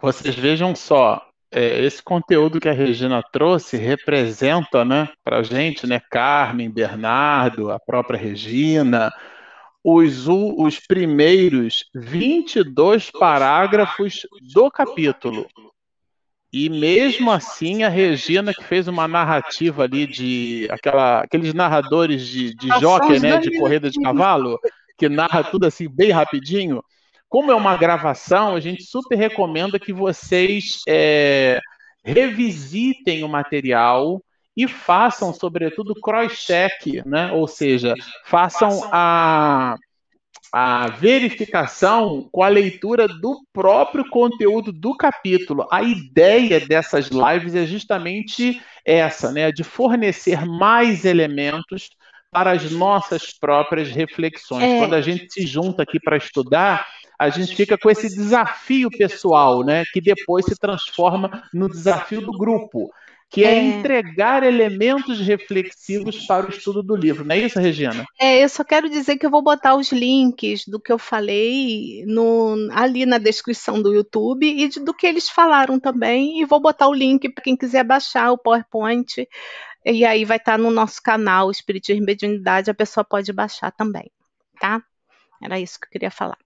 Vocês 0.00 0.34
vejam 0.34 0.74
só, 0.74 1.29
é, 1.52 1.84
esse 1.84 2.02
conteúdo 2.02 2.60
que 2.60 2.68
a 2.68 2.72
Regina 2.72 3.22
trouxe 3.32 3.76
representa, 3.76 4.84
né, 4.84 5.08
para 5.24 5.38
a 5.38 5.42
gente, 5.42 5.86
né, 5.86 6.00
Carmen, 6.10 6.70
Bernardo, 6.70 7.70
a 7.70 7.78
própria 7.78 8.18
Regina, 8.18 9.12
os, 9.82 10.28
os 10.28 10.78
primeiros 10.78 11.84
22 11.94 13.10
parágrafos 13.10 14.26
do 14.54 14.70
capítulo. 14.70 15.48
E 16.52 16.68
mesmo 16.68 17.30
assim, 17.30 17.84
a 17.84 17.88
Regina, 17.88 18.52
que 18.52 18.64
fez 18.64 18.88
uma 18.88 19.06
narrativa 19.06 19.84
ali 19.84 20.06
de 20.06 20.68
aquela, 20.70 21.20
aqueles 21.20 21.54
narradores 21.54 22.26
de, 22.26 22.54
de 22.54 22.68
jockey, 22.80 23.20
né, 23.20 23.38
de 23.38 23.56
corrida 23.58 23.88
de 23.88 24.00
cavalo, 24.00 24.58
que 24.98 25.08
narra 25.08 25.44
tudo 25.44 25.66
assim 25.66 25.88
bem 25.88 26.10
rapidinho, 26.10 26.82
como 27.30 27.52
é 27.52 27.54
uma 27.54 27.76
gravação, 27.76 28.56
a 28.56 28.60
gente 28.60 28.82
super 28.82 29.16
recomenda 29.16 29.78
que 29.78 29.92
vocês 29.92 30.80
é, 30.88 31.60
revisitem 32.04 33.22
o 33.22 33.28
material 33.28 34.20
e 34.56 34.66
façam, 34.66 35.32
sobretudo, 35.32 35.94
cross-check, 35.94 37.04
né? 37.06 37.30
ou 37.30 37.46
seja, 37.46 37.94
façam 38.24 38.82
a, 38.90 39.76
a 40.52 40.88
verificação 40.88 42.28
com 42.32 42.42
a 42.42 42.48
leitura 42.48 43.06
do 43.06 43.40
próprio 43.52 44.10
conteúdo 44.10 44.72
do 44.72 44.96
capítulo. 44.96 45.68
A 45.70 45.84
ideia 45.84 46.58
dessas 46.58 47.10
lives 47.10 47.54
é 47.54 47.64
justamente 47.64 48.60
essa, 48.84 49.30
né? 49.30 49.52
de 49.52 49.62
fornecer 49.62 50.44
mais 50.44 51.04
elementos 51.04 51.90
para 52.28 52.50
as 52.50 52.70
nossas 52.72 53.32
próprias 53.32 53.88
reflexões. 53.88 54.64
É. 54.64 54.78
Quando 54.78 54.94
a 54.94 55.00
gente 55.00 55.32
se 55.32 55.46
junta 55.46 55.84
aqui 55.84 56.00
para 56.00 56.16
estudar, 56.16 56.86
a 57.20 57.28
gente 57.28 57.54
fica 57.54 57.76
com 57.76 57.90
esse 57.90 58.08
desafio 58.08 58.88
pessoal, 58.88 59.62
né, 59.62 59.84
que 59.92 60.00
depois 60.00 60.46
se 60.46 60.56
transforma 60.56 61.44
no 61.52 61.68
desafio 61.68 62.22
do 62.22 62.32
grupo, 62.32 62.90
que 63.28 63.44
é, 63.44 63.56
é, 63.56 63.62
entregar 63.62 64.42
elementos 64.42 65.20
reflexivos 65.20 66.24
para 66.24 66.46
o 66.46 66.48
estudo 66.48 66.82
do 66.82 66.96
livro. 66.96 67.22
Não 67.22 67.34
é 67.34 67.40
isso, 67.40 67.60
Regina? 67.60 68.06
É, 68.18 68.42
eu 68.42 68.48
só 68.48 68.64
quero 68.64 68.88
dizer 68.88 69.18
que 69.18 69.26
eu 69.26 69.30
vou 69.30 69.42
botar 69.42 69.74
os 69.76 69.92
links 69.92 70.66
do 70.66 70.80
que 70.80 70.90
eu 70.90 70.98
falei 70.98 72.06
no, 72.06 72.70
ali 72.72 73.04
na 73.04 73.18
descrição 73.18 73.82
do 73.82 73.92
YouTube 73.92 74.46
e 74.46 74.66
de, 74.66 74.80
do 74.80 74.94
que 74.94 75.06
eles 75.06 75.28
falaram 75.28 75.78
também, 75.78 76.40
e 76.40 76.46
vou 76.46 76.58
botar 76.58 76.88
o 76.88 76.94
link 76.94 77.28
para 77.28 77.44
quem 77.44 77.54
quiser 77.54 77.84
baixar 77.84 78.32
o 78.32 78.38
PowerPoint, 78.38 79.28
e 79.84 80.06
aí 80.06 80.24
vai 80.24 80.38
estar 80.38 80.58
no 80.58 80.70
nosso 80.70 81.02
canal 81.02 81.50
Espiritismo 81.50 82.02
e 82.02 82.06
Mediunidade, 82.06 82.70
a 82.70 82.74
pessoa 82.74 83.04
pode 83.04 83.30
baixar 83.30 83.70
também, 83.72 84.10
tá? 84.58 84.82
Era 85.42 85.60
isso 85.60 85.78
que 85.78 85.86
eu 85.86 85.90
queria 85.90 86.10
falar. 86.10 86.38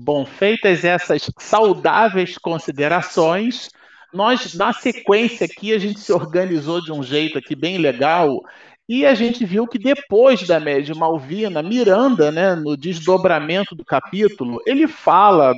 Bom, 0.00 0.24
feitas 0.24 0.84
essas 0.84 1.28
saudáveis 1.40 2.38
considerações, 2.38 3.68
nós, 4.14 4.54
na 4.54 4.72
sequência 4.72 5.44
aqui, 5.44 5.74
a 5.74 5.78
gente 5.78 5.98
se 5.98 6.12
organizou 6.12 6.80
de 6.80 6.92
um 6.92 7.02
jeito 7.02 7.36
aqui 7.36 7.56
bem 7.56 7.78
legal 7.78 8.40
e 8.88 9.04
a 9.04 9.12
gente 9.12 9.44
viu 9.44 9.66
que 9.66 9.76
depois 9.76 10.46
da 10.46 10.60
média 10.60 10.94
Malvina, 10.94 11.64
Miranda, 11.64 12.30
né, 12.30 12.54
no 12.54 12.76
desdobramento 12.76 13.74
do 13.74 13.84
capítulo, 13.84 14.60
ele 14.64 14.86
fala 14.86 15.52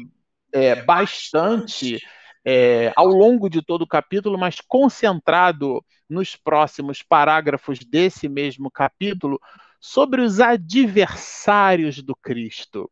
é, 0.51 0.75
bastante 0.85 1.99
é, 2.43 2.95
ao 2.97 3.09
longo 3.09 3.51
de 3.51 3.61
todo 3.61 3.83
o 3.83 3.87
capítulo, 3.87 4.39
mas 4.39 4.59
concentrado 4.67 5.85
nos 6.09 6.35
próximos 6.35 7.03
parágrafos 7.03 7.79
desse 7.81 8.27
mesmo 8.27 8.71
capítulo, 8.71 9.39
sobre 9.79 10.23
os 10.23 10.41
adversários 10.41 12.03
do 12.03 12.17
Cristo. 12.17 12.91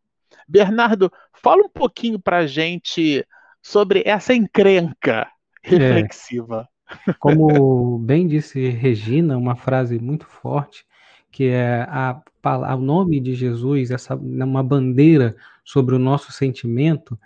Bernardo, 0.48 1.12
fala 1.34 1.62
um 1.62 1.68
pouquinho 1.68 2.18
para 2.18 2.38
a 2.38 2.46
gente 2.46 3.26
sobre 3.62 4.02
essa 4.06 4.32
encrenca 4.34 5.28
reflexiva. 5.62 6.66
É, 7.06 7.12
como 7.20 7.98
bem 7.98 8.26
disse 8.26 8.70
Regina, 8.70 9.36
uma 9.36 9.54
frase 9.54 9.98
muito 9.98 10.26
forte, 10.26 10.86
que 11.30 11.48
é 11.48 11.86
a, 11.88 12.20
a, 12.42 12.74
o 12.74 12.80
nome 12.80 13.20
de 13.20 13.34
Jesus, 13.34 13.90
essa 13.90 14.16
uma 14.16 14.62
bandeira 14.62 15.36
sobre 15.62 15.94
o 15.94 15.98
nosso 15.98 16.32
sentimento. 16.32 17.18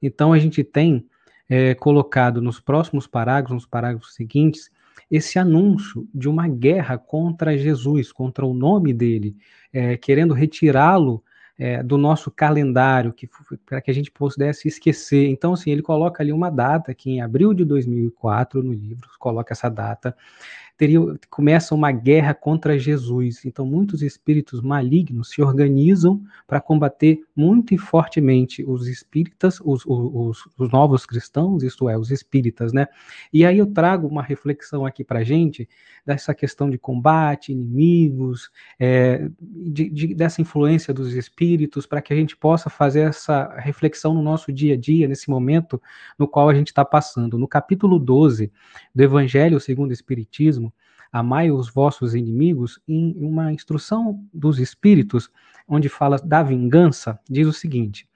Então 0.00 0.32
a 0.32 0.38
gente 0.38 0.62
tem 0.62 1.04
é, 1.48 1.74
colocado 1.74 2.40
nos 2.40 2.60
próximos 2.60 3.06
parágrafos, 3.08 3.54
nos 3.54 3.66
parágrafos 3.66 4.14
seguintes, 4.14 4.70
esse 5.10 5.38
anúncio 5.38 6.06
de 6.14 6.28
uma 6.28 6.46
guerra 6.46 6.98
contra 6.98 7.56
Jesus, 7.56 8.12
contra 8.12 8.44
o 8.44 8.54
nome 8.54 8.92
dele, 8.92 9.36
é, 9.72 9.96
querendo 9.96 10.34
retirá-lo 10.34 11.24
é, 11.58 11.82
do 11.82 11.98
nosso 11.98 12.30
calendário, 12.30 13.12
que 13.12 13.28
para 13.66 13.80
que 13.80 13.90
a 13.90 13.94
gente 13.94 14.10
pudesse 14.10 14.68
esquecer. 14.68 15.28
Então, 15.28 15.54
assim, 15.54 15.70
ele 15.70 15.82
coloca 15.82 16.22
ali 16.22 16.32
uma 16.32 16.50
data 16.50 16.94
que 16.94 17.10
em 17.10 17.20
abril 17.20 17.52
de 17.52 17.64
2004 17.64 18.62
no 18.62 18.72
livro 18.72 19.08
coloca 19.18 19.52
essa 19.52 19.68
data 19.68 20.16
teria, 20.78 21.00
começa 21.28 21.74
uma 21.74 21.90
guerra 21.92 22.32
contra 22.32 22.78
Jesus. 22.78 23.44
Então, 23.44 23.66
muitos 23.66 24.00
espíritos 24.00 24.62
malignos 24.62 25.30
se 25.30 25.42
organizam 25.42 26.22
para 26.46 26.60
combater 26.60 27.20
muito 27.34 27.74
e 27.74 27.78
fortemente 27.78 28.64
os 28.64 28.86
espíritas, 28.86 29.60
os, 29.60 29.84
os, 29.84 30.48
os, 30.56 30.70
novos 30.72 31.04
cristãos, 31.04 31.62
isto 31.62 31.88
é, 31.88 31.98
os 31.98 32.10
espíritas, 32.10 32.72
né? 32.72 32.86
E 33.32 33.44
aí 33.44 33.58
eu 33.58 33.66
trago 33.66 34.06
uma 34.06 34.22
reflexão 34.22 34.86
aqui 34.86 35.02
para 35.02 35.24
gente 35.24 35.68
dessa 36.06 36.32
questão 36.32 36.70
de 36.70 36.78
combate, 36.78 37.52
inimigos, 37.52 38.50
é, 38.78 39.28
de, 39.40 39.90
de, 39.90 40.14
dessa 40.14 40.40
influência 40.40 40.94
dos 40.94 41.12
espíritos, 41.12 41.86
para 41.86 42.00
que 42.00 42.12
a 42.12 42.16
gente 42.16 42.36
possa 42.36 42.70
fazer 42.70 43.00
essa 43.00 43.52
reflexão 43.58 44.14
no 44.14 44.22
nosso 44.22 44.52
dia 44.52 44.74
a 44.74 44.76
dia, 44.76 45.08
nesse 45.08 45.28
momento 45.28 45.82
no 46.16 46.28
qual 46.28 46.48
a 46.48 46.54
gente 46.54 46.68
está 46.68 46.84
passando. 46.84 47.36
No 47.36 47.48
capítulo 47.48 47.98
12 47.98 48.50
do 48.94 49.02
Evangelho 49.02 49.58
segundo 49.58 49.90
o 49.90 49.92
Espiritismo, 49.92 50.67
amai 51.12 51.50
os 51.50 51.70
vossos 51.70 52.14
inimigos, 52.14 52.80
em 52.86 53.14
uma 53.16 53.52
instrução 53.52 54.24
dos 54.32 54.58
espíritos, 54.58 55.30
onde 55.66 55.88
fala 55.88 56.18
da 56.18 56.42
vingança, 56.42 57.18
diz 57.28 57.46
o 57.46 57.52
seguinte: 57.52 58.08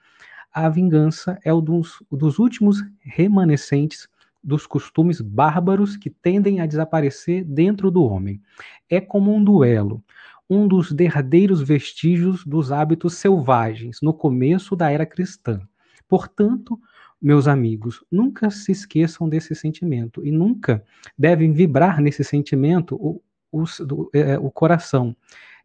a 0.53 0.69
vingança 0.69 1.39
é 1.43 1.51
o 1.51 1.59
dos, 1.59 2.03
dos 2.11 2.37
últimos 2.39 2.83
remanescentes 3.01 4.07
dos 4.43 4.67
costumes 4.67 5.21
bárbaros 5.21 5.95
que 5.95 6.09
tendem 6.09 6.59
a 6.59 6.65
desaparecer 6.65 7.43
dentro 7.43 7.89
do 7.89 8.03
homem. 8.03 8.41
É 8.89 8.99
como 8.99 9.33
um 9.33 9.43
duelo, 9.43 10.03
um 10.49 10.67
dos 10.67 10.91
derradeiros 10.91 11.61
vestígios 11.61 12.45
dos 12.45 12.71
hábitos 12.71 13.15
selvagens 13.15 13.99
no 14.01 14.13
começo 14.13 14.75
da 14.75 14.91
era 14.91 15.05
cristã. 15.05 15.61
Portanto, 16.07 16.79
meus 17.23 17.47
amigos, 17.47 18.03
nunca 18.11 18.49
se 18.51 18.73
esqueçam 18.73 19.29
desse 19.29 19.55
sentimento 19.55 20.25
e 20.25 20.29
nunca 20.29 20.83
devem 21.17 21.53
vibrar 21.53 22.01
nesse 22.01 22.21
sentimento 22.21 22.95
o, 22.95 23.21
o, 23.49 23.63
do, 23.85 24.11
é, 24.13 24.37
o 24.37 24.51
coração 24.51 25.15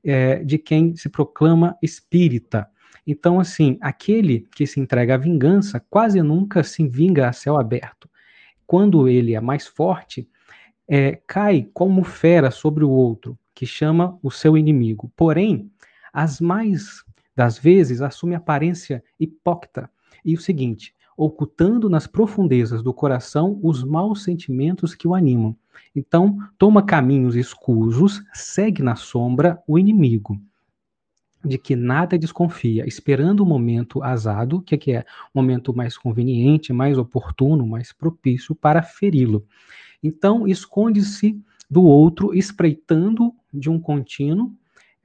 é, 0.04 0.36
de 0.44 0.56
quem 0.56 0.94
se 0.94 1.08
proclama 1.08 1.76
espírita. 1.82 2.70
Então, 3.04 3.40
assim, 3.40 3.76
aquele 3.80 4.46
que 4.54 4.68
se 4.68 4.78
entrega 4.78 5.14
à 5.14 5.16
vingança 5.16 5.84
quase 5.90 6.22
nunca 6.22 6.62
se 6.62 6.86
vinga 6.86 7.28
a 7.28 7.32
céu 7.32 7.58
aberto. 7.58 8.08
Quando 8.64 9.08
ele 9.08 9.34
é 9.34 9.40
mais 9.40 9.66
forte, 9.66 10.28
é, 10.86 11.20
cai 11.26 11.68
como 11.74 12.04
fera 12.04 12.52
sobre 12.52 12.84
o 12.84 12.90
outro, 12.90 13.36
que 13.52 13.66
chama 13.66 14.16
o 14.22 14.30
seu 14.30 14.56
inimigo. 14.56 15.10
Porém, 15.16 15.68
as 16.12 16.40
mais 16.40 17.02
das 17.34 17.58
vezes 17.58 18.00
assume 18.00 18.36
aparência 18.36 19.02
hipócrita. 19.18 19.90
E 20.24 20.34
o 20.34 20.40
seguinte, 20.40 20.94
ocultando 21.18 21.90
nas 21.90 22.06
profundezas 22.06 22.80
do 22.80 22.94
coração 22.94 23.58
os 23.60 23.82
maus 23.82 24.22
sentimentos 24.22 24.94
que 24.94 25.08
o 25.08 25.16
animam. 25.16 25.56
Então, 25.94 26.38
toma 26.56 26.80
caminhos 26.80 27.34
escusos, 27.34 28.22
segue 28.32 28.82
na 28.84 28.94
sombra 28.94 29.60
o 29.66 29.76
inimigo, 29.76 30.40
de 31.44 31.58
que 31.58 31.74
nada 31.74 32.16
desconfia, 32.16 32.86
esperando 32.86 33.40
o 33.40 33.46
momento 33.46 34.00
azado, 34.00 34.62
que, 34.62 34.78
que 34.78 34.92
é 34.92 35.04
o 35.34 35.40
momento 35.40 35.74
mais 35.74 35.98
conveniente, 35.98 36.72
mais 36.72 36.96
oportuno, 36.96 37.66
mais 37.66 37.92
propício 37.92 38.54
para 38.54 38.80
feri-lo. 38.80 39.44
Então, 40.00 40.46
esconde-se 40.46 41.36
do 41.68 41.82
outro, 41.82 42.32
espreitando 42.32 43.34
de 43.52 43.68
um 43.68 43.80
contínuo, 43.80 44.54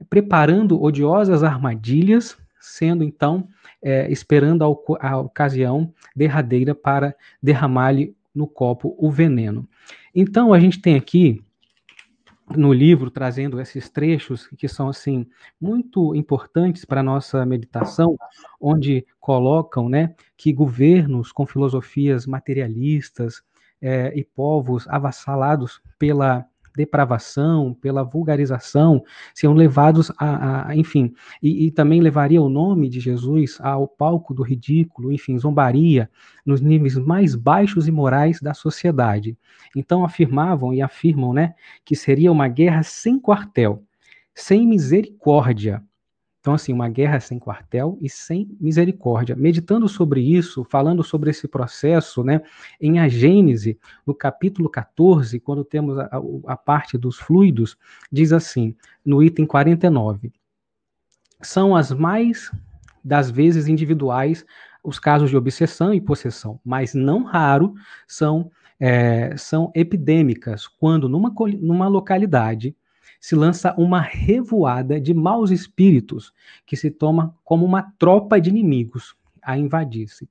preparando 0.08 0.80
odiosas 0.80 1.42
armadilhas, 1.42 2.36
sendo 2.64 3.04
então 3.04 3.48
é, 3.82 4.10
esperando 4.10 4.64
a, 4.64 5.08
a 5.08 5.18
ocasião 5.18 5.92
derradeira 6.14 6.74
para 6.74 7.14
derramar-lhe 7.42 8.16
no 8.34 8.46
copo 8.46 8.94
o 8.98 9.10
veneno. 9.10 9.68
Então 10.14 10.52
a 10.52 10.58
gente 10.58 10.80
tem 10.80 10.96
aqui 10.96 11.42
no 12.56 12.72
livro 12.72 13.10
trazendo 13.10 13.60
esses 13.60 13.88
trechos 13.88 14.48
que 14.58 14.68
são 14.68 14.88
assim 14.88 15.26
muito 15.60 16.14
importantes 16.14 16.84
para 16.84 17.00
a 17.00 17.04
nossa 17.04 17.44
meditação, 17.46 18.16
onde 18.60 19.06
colocam, 19.18 19.88
né, 19.88 20.14
que 20.36 20.52
governos 20.52 21.32
com 21.32 21.46
filosofias 21.46 22.26
materialistas 22.26 23.42
é, 23.80 24.12
e 24.14 24.24
povos 24.24 24.86
avassalados 24.88 25.80
pela 25.98 26.46
depravação, 26.74 27.72
pela 27.74 28.02
vulgarização, 28.02 29.02
seriam 29.32 29.54
levados 29.54 30.10
a, 30.18 30.68
a 30.68 30.76
enfim, 30.76 31.12
e, 31.42 31.66
e, 31.66 31.70
também 31.70 32.00
levaria 32.00 32.42
o 32.42 32.48
nome 32.48 32.88
de 32.88 33.00
Jesus 33.00 33.58
ao 33.60 33.86
palco 33.86 34.34
do 34.34 34.42
ridículo, 34.42 35.12
enfim, 35.12 35.38
zombaria 35.38 36.10
nos 36.44 36.60
níveis 36.60 36.96
mais 36.96 37.34
baixos 37.34 37.86
e 37.86 37.90
morais 37.90 38.40
da 38.40 38.54
sociedade. 38.54 39.38
Então 39.76 40.04
afirmavam 40.04 40.74
e 40.74 40.82
afirmam, 40.82 41.32
né, 41.32 41.54
que 41.84 41.94
seria 41.94 42.30
uma 42.32 42.48
guerra 42.48 42.82
sem 42.82 43.18
quartel, 43.18 43.82
sem 44.34 44.66
misericórdia, 44.66 45.82
então, 46.44 46.52
assim, 46.52 46.74
uma 46.74 46.90
guerra 46.90 47.18
sem 47.20 47.38
quartel 47.38 47.96
e 48.02 48.10
sem 48.10 48.54
misericórdia. 48.60 49.34
Meditando 49.34 49.88
sobre 49.88 50.20
isso, 50.20 50.62
falando 50.62 51.02
sobre 51.02 51.30
esse 51.30 51.48
processo, 51.48 52.22
né, 52.22 52.42
em 52.78 52.98
a 52.98 53.08
Gênese, 53.08 53.78
no 54.06 54.14
capítulo 54.14 54.68
14, 54.68 55.40
quando 55.40 55.64
temos 55.64 55.98
a, 55.98 56.10
a 56.46 56.54
parte 56.54 56.98
dos 56.98 57.16
fluidos, 57.16 57.78
diz 58.12 58.30
assim, 58.30 58.76
no 59.02 59.22
item 59.22 59.46
49, 59.46 60.30
são 61.40 61.74
as 61.74 61.90
mais 61.90 62.52
das 63.02 63.30
vezes 63.30 63.66
individuais 63.66 64.44
os 64.82 64.98
casos 64.98 65.30
de 65.30 65.38
obsessão 65.38 65.94
e 65.94 66.00
possessão, 66.00 66.60
mas 66.62 66.92
não 66.92 67.22
raro 67.22 67.72
são, 68.06 68.50
é, 68.78 69.34
são 69.38 69.72
epidêmicas, 69.74 70.66
quando 70.66 71.08
numa, 71.08 71.32
numa 71.58 71.88
localidade 71.88 72.76
se 73.24 73.34
lança 73.34 73.74
uma 73.78 74.02
revoada 74.02 75.00
de 75.00 75.14
maus 75.14 75.50
espíritos 75.50 76.30
que 76.66 76.76
se 76.76 76.90
toma 76.90 77.34
como 77.42 77.64
uma 77.64 77.90
tropa 77.98 78.38
de 78.38 78.50
inimigos 78.50 79.16
a 79.40 79.56
invadir-se. 79.56 80.28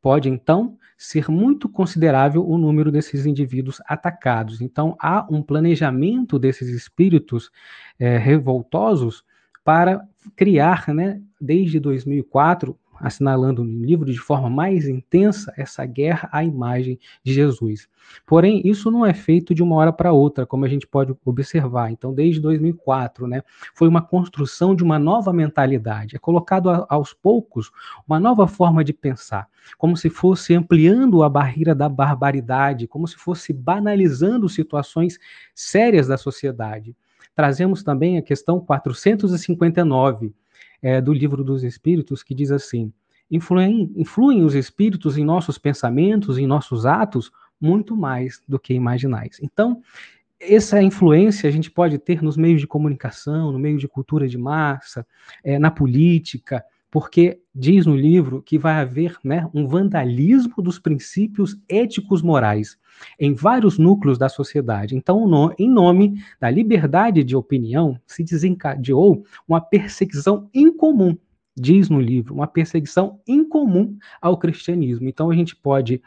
Pode, 0.00 0.28
então, 0.28 0.76
ser 0.98 1.28
muito 1.28 1.68
considerável 1.68 2.44
o 2.44 2.58
número 2.58 2.90
desses 2.90 3.26
indivíduos 3.26 3.80
atacados. 3.86 4.60
Então, 4.60 4.96
há 4.98 5.24
um 5.30 5.40
planejamento 5.40 6.36
desses 6.36 6.68
espíritos 6.68 7.48
é, 7.96 8.18
revoltosos 8.18 9.24
para 9.62 10.04
criar, 10.34 10.92
né, 10.92 11.22
desde 11.40 11.78
2004, 11.78 12.76
assinalando 13.02 13.64
no 13.64 13.84
livro 13.84 14.10
de 14.10 14.18
forma 14.18 14.48
mais 14.48 14.86
intensa 14.86 15.52
essa 15.56 15.84
guerra 15.84 16.28
à 16.32 16.44
imagem 16.44 16.98
de 17.24 17.34
Jesus. 17.34 17.88
Porém, 18.24 18.62
isso 18.64 18.90
não 18.90 19.04
é 19.04 19.12
feito 19.12 19.54
de 19.54 19.62
uma 19.62 19.76
hora 19.76 19.92
para 19.92 20.12
outra, 20.12 20.46
como 20.46 20.64
a 20.64 20.68
gente 20.68 20.86
pode 20.86 21.14
observar. 21.24 21.90
Então, 21.90 22.14
desde 22.14 22.40
2004, 22.40 23.26
né, 23.26 23.42
foi 23.74 23.88
uma 23.88 24.00
construção 24.00 24.74
de 24.74 24.84
uma 24.84 24.98
nova 24.98 25.32
mentalidade. 25.32 26.14
É 26.14 26.18
colocado 26.18 26.70
a, 26.70 26.86
aos 26.88 27.12
poucos 27.12 27.70
uma 28.06 28.20
nova 28.20 28.46
forma 28.46 28.84
de 28.84 28.92
pensar, 28.92 29.48
como 29.76 29.96
se 29.96 30.08
fosse 30.08 30.54
ampliando 30.54 31.22
a 31.22 31.28
barreira 31.28 31.74
da 31.74 31.88
barbaridade, 31.88 32.86
como 32.86 33.08
se 33.08 33.16
fosse 33.16 33.52
banalizando 33.52 34.48
situações 34.48 35.18
sérias 35.54 36.06
da 36.06 36.16
sociedade. 36.16 36.94
Trazemos 37.34 37.82
também 37.82 38.18
a 38.18 38.22
questão 38.22 38.60
459, 38.60 40.34
é, 40.82 41.00
do 41.00 41.12
Livro 41.12 41.44
dos 41.44 41.62
Espíritos, 41.62 42.22
que 42.22 42.34
diz 42.34 42.50
assim: 42.50 42.92
influem, 43.30 43.90
influem 43.96 44.44
os 44.44 44.54
espíritos 44.54 45.16
em 45.16 45.24
nossos 45.24 45.56
pensamentos, 45.56 46.36
em 46.36 46.46
nossos 46.46 46.84
atos, 46.84 47.30
muito 47.60 47.96
mais 47.96 48.42
do 48.48 48.58
que 48.58 48.74
imaginais. 48.74 49.38
Então, 49.40 49.80
essa 50.40 50.82
influência 50.82 51.48
a 51.48 51.52
gente 51.52 51.70
pode 51.70 51.98
ter 51.98 52.20
nos 52.20 52.36
meios 52.36 52.60
de 52.60 52.66
comunicação, 52.66 53.52
no 53.52 53.58
meio 53.58 53.78
de 53.78 53.86
cultura 53.86 54.26
de 54.26 54.36
massa, 54.36 55.06
é, 55.44 55.58
na 55.58 55.70
política, 55.70 56.64
porque 56.92 57.40
diz 57.54 57.86
no 57.86 57.96
livro 57.96 58.42
que 58.42 58.58
vai 58.58 58.74
haver 58.74 59.16
né, 59.24 59.48
um 59.54 59.66
vandalismo 59.66 60.62
dos 60.62 60.78
princípios 60.78 61.58
éticos 61.66 62.20
morais 62.20 62.76
em 63.18 63.32
vários 63.32 63.78
núcleos 63.78 64.18
da 64.18 64.28
sociedade. 64.28 64.94
Então, 64.94 65.26
no, 65.26 65.54
em 65.58 65.70
nome 65.70 66.22
da 66.38 66.50
liberdade 66.50 67.24
de 67.24 67.34
opinião, 67.34 67.98
se 68.06 68.22
desencadeou 68.22 69.24
uma 69.48 69.58
perseguição 69.58 70.50
incomum, 70.52 71.16
diz 71.56 71.88
no 71.88 71.98
livro, 71.98 72.34
uma 72.34 72.46
perseguição 72.46 73.18
incomum 73.26 73.96
ao 74.20 74.36
cristianismo. 74.36 75.08
Então, 75.08 75.30
a 75.30 75.34
gente 75.34 75.56
pode 75.56 76.02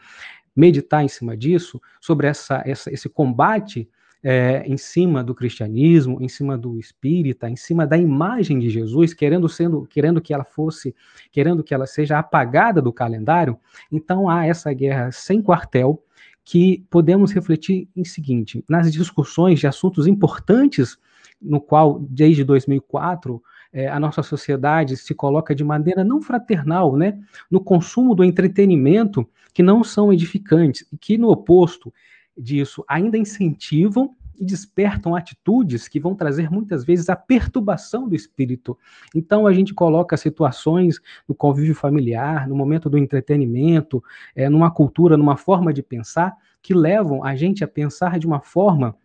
meditar 0.54 1.04
em 1.04 1.08
cima 1.08 1.36
disso, 1.36 1.82
sobre 2.00 2.28
essa, 2.28 2.62
essa 2.64 2.92
esse 2.92 3.08
combate 3.08 3.90
é, 4.22 4.64
em 4.66 4.76
cima 4.76 5.22
do 5.22 5.34
cristianismo, 5.34 6.20
em 6.20 6.28
cima 6.28 6.56
do 6.56 6.78
espírita, 6.78 7.48
em 7.48 7.56
cima 7.56 7.86
da 7.86 7.96
imagem 7.96 8.58
de 8.58 8.70
Jesus, 8.70 9.14
querendo 9.14 9.48
sendo, 9.48 9.86
querendo 9.86 10.20
que 10.20 10.34
ela 10.34 10.44
fosse, 10.44 10.94
querendo 11.30 11.62
que 11.62 11.74
ela 11.74 11.86
seja 11.86 12.18
apagada 12.18 12.82
do 12.82 12.92
calendário. 12.92 13.58
Então 13.90 14.28
há 14.28 14.46
essa 14.46 14.72
guerra 14.72 15.10
sem 15.12 15.40
quartel 15.40 16.02
que 16.44 16.84
podemos 16.88 17.32
refletir 17.32 17.88
em 17.96 18.04
seguinte, 18.04 18.64
nas 18.68 18.92
discussões 18.92 19.58
de 19.58 19.66
assuntos 19.66 20.06
importantes 20.06 20.96
no 21.40 21.60
qual 21.60 21.98
desde 22.00 22.44
2004 22.44 23.42
é, 23.72 23.88
a 23.88 24.00
nossa 24.00 24.22
sociedade 24.22 24.96
se 24.96 25.14
coloca 25.14 25.54
de 25.54 25.64
maneira 25.64 26.04
não 26.04 26.22
fraternal, 26.22 26.96
né, 26.96 27.18
no 27.50 27.60
consumo 27.60 28.14
do 28.14 28.24
entretenimento 28.24 29.28
que 29.52 29.62
não 29.62 29.82
são 29.82 30.12
edificantes 30.12 30.86
e 30.92 30.96
que 30.96 31.18
no 31.18 31.28
oposto 31.28 31.92
disso 32.36 32.84
ainda 32.88 33.16
incentivam 33.16 34.14
e 34.38 34.44
despertam 34.44 35.14
atitudes 35.14 35.88
que 35.88 35.98
vão 35.98 36.14
trazer 36.14 36.50
muitas 36.50 36.84
vezes 36.84 37.08
a 37.08 37.16
perturbação 37.16 38.08
do 38.08 38.14
espírito. 38.14 38.78
Então 39.14 39.46
a 39.46 39.52
gente 39.52 39.72
coloca 39.72 40.16
situações 40.16 41.00
no 41.26 41.34
convívio 41.34 41.74
familiar, 41.74 42.46
no 42.46 42.54
momento 42.54 42.90
do 42.90 42.98
entretenimento, 42.98 44.02
é, 44.34 44.48
numa 44.48 44.70
cultura, 44.70 45.16
numa 45.16 45.36
forma 45.36 45.72
de 45.72 45.82
pensar 45.82 46.36
que 46.60 46.74
levam 46.74 47.24
a 47.24 47.34
gente 47.34 47.64
a 47.64 47.68
pensar 47.68 48.18
de 48.18 48.26
uma 48.26 48.40
forma 48.40 48.96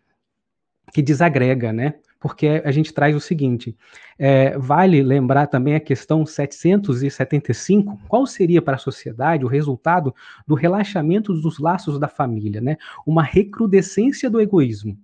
que 0.93 1.01
desagrega, 1.01 1.71
né? 1.71 1.95
Porque 2.21 2.61
a 2.63 2.71
gente 2.71 2.93
traz 2.93 3.15
o 3.15 3.19
seguinte: 3.19 3.75
é, 4.17 4.57
vale 4.57 5.01
lembrar 5.01 5.47
também 5.47 5.73
a 5.73 5.79
questão 5.79 6.25
775, 6.25 7.99
qual 8.07 8.25
seria 8.27 8.61
para 8.61 8.75
a 8.75 8.79
sociedade 8.79 9.43
o 9.43 9.47
resultado 9.47 10.13
do 10.47 10.53
relaxamento 10.53 11.33
dos 11.33 11.57
laços 11.57 11.99
da 11.99 12.07
família, 12.07 12.61
né? 12.61 12.77
Uma 13.05 13.23
recrudescência 13.23 14.29
do 14.29 14.39
egoísmo. 14.39 14.97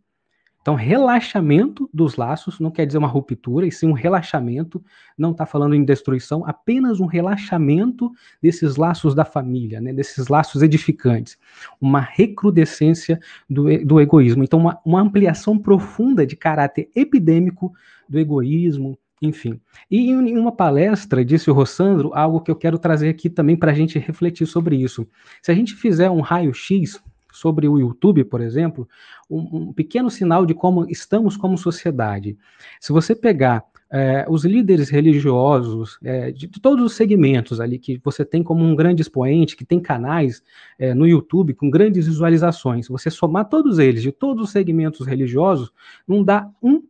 Então, 0.68 0.76
relaxamento 0.76 1.90
dos 1.94 2.18
laços 2.18 2.60
não 2.60 2.70
quer 2.70 2.86
dizer 2.86 2.98
uma 2.98 3.08
ruptura, 3.08 3.66
e 3.66 3.72
sim 3.72 3.88
um 3.88 3.94
relaxamento, 3.94 4.84
não 5.18 5.32
está 5.32 5.46
falando 5.46 5.74
em 5.74 5.86
destruição, 5.86 6.46
apenas 6.46 7.00
um 7.00 7.06
relaxamento 7.06 8.12
desses 8.42 8.76
laços 8.76 9.16
da 9.16 9.24
família, 9.24 9.80
né, 9.80 9.94
desses 9.94 10.28
laços 10.28 10.62
edificantes. 10.62 11.38
Uma 11.80 12.02
recrudescência 12.02 13.18
do, 13.50 13.78
do 13.86 14.02
egoísmo. 14.02 14.44
Então, 14.44 14.60
uma, 14.60 14.78
uma 14.84 15.00
ampliação 15.00 15.58
profunda 15.58 16.28
de 16.28 16.36
caráter 16.36 16.90
epidêmico 16.94 17.72
do 18.10 18.20
egoísmo, 18.20 19.00
enfim. 19.22 19.62
E 19.90 20.10
em 20.10 20.38
uma 20.38 20.52
palestra, 20.52 21.24
disse 21.24 21.50
o 21.50 21.54
Rossandro, 21.54 22.12
algo 22.14 22.42
que 22.42 22.52
eu 22.52 22.56
quero 22.58 22.78
trazer 22.78 23.08
aqui 23.08 23.30
também 23.30 23.56
para 23.56 23.72
a 23.72 23.74
gente 23.74 23.98
refletir 23.98 24.46
sobre 24.46 24.76
isso. 24.76 25.08
Se 25.42 25.50
a 25.50 25.56
gente 25.56 25.74
fizer 25.76 26.10
um 26.10 26.20
raio-x 26.20 27.02
sobre 27.32 27.68
o 27.68 27.78
YouTube, 27.78 28.24
por 28.24 28.42
exemplo, 28.42 28.88
um, 29.30 29.70
um 29.70 29.74
pequeno 29.74 30.10
sinal 30.10 30.46
de 30.46 30.54
como 30.54 30.90
estamos 30.90 31.38
como 31.38 31.58
sociedade. 31.58 32.38
Se 32.80 32.92
você 32.92 33.16
pegar 33.16 33.64
é, 33.90 34.26
os 34.28 34.44
líderes 34.44 34.90
religiosos 34.90 35.98
é, 36.04 36.32
de, 36.32 36.48
todos 36.48 36.84
os 36.84 36.94
segmentos 36.94 37.62
ali 37.62 37.80
que 37.80 38.00
você 38.04 38.26
tem 38.26 38.44
como 38.44 38.64
um 38.64 38.76
grande 38.76 39.02
expoente, 39.02 39.56
que 39.56 39.66
tem 39.66 39.80
canais 39.80 40.44
é, 40.78 40.94
no 40.94 41.08
YouTube 41.08 41.54
com 41.54 41.70
grandes 41.70 42.06
visualizações, 42.06 42.88
você 42.88 43.10
somar 43.10 43.48
todos 43.48 43.80
eles, 43.80 44.02
de 44.02 44.12
todos 44.12 44.44
os 44.44 44.52
segmentos 44.52 45.06
religiosos, 45.08 45.72
não 46.08 46.24
dá 46.24 46.50
um, 46.62 46.84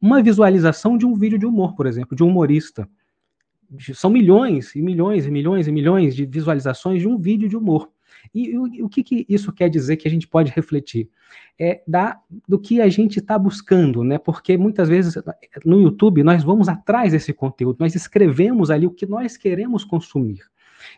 uma 0.00 0.22
visualização 0.22 0.96
de 0.96 1.04
um 1.04 1.14
vídeo 1.14 1.38
de 1.38 1.46
humor, 1.46 1.74
por 1.74 1.86
exemplo, 1.86 2.16
de 2.16 2.22
um 2.22 2.28
humorista. 2.28 2.88
São 3.94 4.10
milhões 4.10 4.76
e 4.76 4.82
milhões 4.82 5.26
e 5.26 5.30
milhões 5.30 5.66
e 5.66 5.72
milhões 5.72 6.14
de 6.14 6.24
visualizações 6.24 7.00
de 7.00 7.08
um 7.08 7.18
vídeo 7.18 7.48
de 7.48 7.56
humor. 7.56 7.90
E 8.34 8.56
o, 8.56 8.64
o 8.84 8.88
que, 8.88 9.02
que, 9.02 9.26
isso 9.28 9.52
quer 9.52 9.68
dizer 9.68 9.96
que 9.96 10.06
a 10.06 10.10
gente 10.10 10.26
pode 10.26 10.50
refletir? 10.52 11.08
É 11.58 11.82
da, 11.86 12.20
do 12.46 12.58
que 12.58 12.80
a 12.80 12.88
gente 12.88 13.18
está 13.18 13.38
buscando, 13.38 14.04
né? 14.04 14.18
Porque 14.18 14.56
muitas 14.56 14.88
vezes 14.88 15.14
no 15.64 15.80
YouTube 15.80 16.22
nós 16.22 16.44
vamos 16.44 16.68
atrás 16.68 17.12
desse 17.12 17.32
conteúdo, 17.32 17.78
nós 17.80 17.94
escrevemos 17.94 18.70
ali 18.70 18.86
o 18.86 18.90
que 18.90 19.06
nós 19.06 19.36
queremos 19.36 19.84
consumir. 19.84 20.40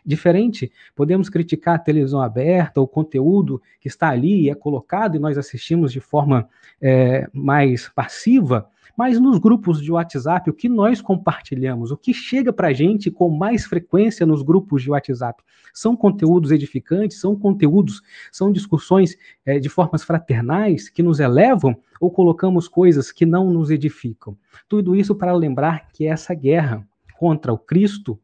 Diferente, 0.05 0.71
podemos 0.95 1.29
criticar 1.29 1.75
a 1.75 1.79
televisão 1.79 2.21
aberta, 2.21 2.81
o 2.81 2.87
conteúdo 2.87 3.61
que 3.79 3.87
está 3.87 4.09
ali 4.09 4.43
e 4.43 4.49
é 4.49 4.55
colocado 4.55 5.15
e 5.15 5.19
nós 5.19 5.37
assistimos 5.37 5.91
de 5.91 5.99
forma 5.99 6.47
é, 6.81 7.27
mais 7.33 7.89
passiva, 7.89 8.69
mas 8.95 9.19
nos 9.19 9.37
grupos 9.37 9.81
de 9.81 9.91
WhatsApp, 9.91 10.49
o 10.49 10.53
que 10.53 10.69
nós 10.69 11.01
compartilhamos, 11.01 11.91
o 11.91 11.97
que 11.97 12.13
chega 12.13 12.51
para 12.51 12.69
a 12.69 12.73
gente 12.73 13.09
com 13.09 13.29
mais 13.29 13.65
frequência 13.65 14.25
nos 14.25 14.41
grupos 14.41 14.81
de 14.81 14.91
WhatsApp, 14.91 15.43
são 15.73 15.95
conteúdos 15.95 16.51
edificantes, 16.51 17.19
são 17.19 17.35
conteúdos, 17.35 18.01
são 18.31 18.51
discussões 18.51 19.15
é, 19.45 19.59
de 19.59 19.69
formas 19.69 20.03
fraternais 20.03 20.89
que 20.89 21.03
nos 21.03 21.19
elevam 21.19 21.77
ou 21.99 22.09
colocamos 22.09 22.67
coisas 22.67 23.11
que 23.11 23.25
não 23.25 23.51
nos 23.51 23.69
edificam. 23.69 24.37
Tudo 24.67 24.95
isso 24.95 25.15
para 25.15 25.33
lembrar 25.33 25.89
que 25.91 26.05
essa 26.05 26.33
guerra 26.33 26.87
contra 27.17 27.51
o 27.53 27.57
Cristo 27.57 28.19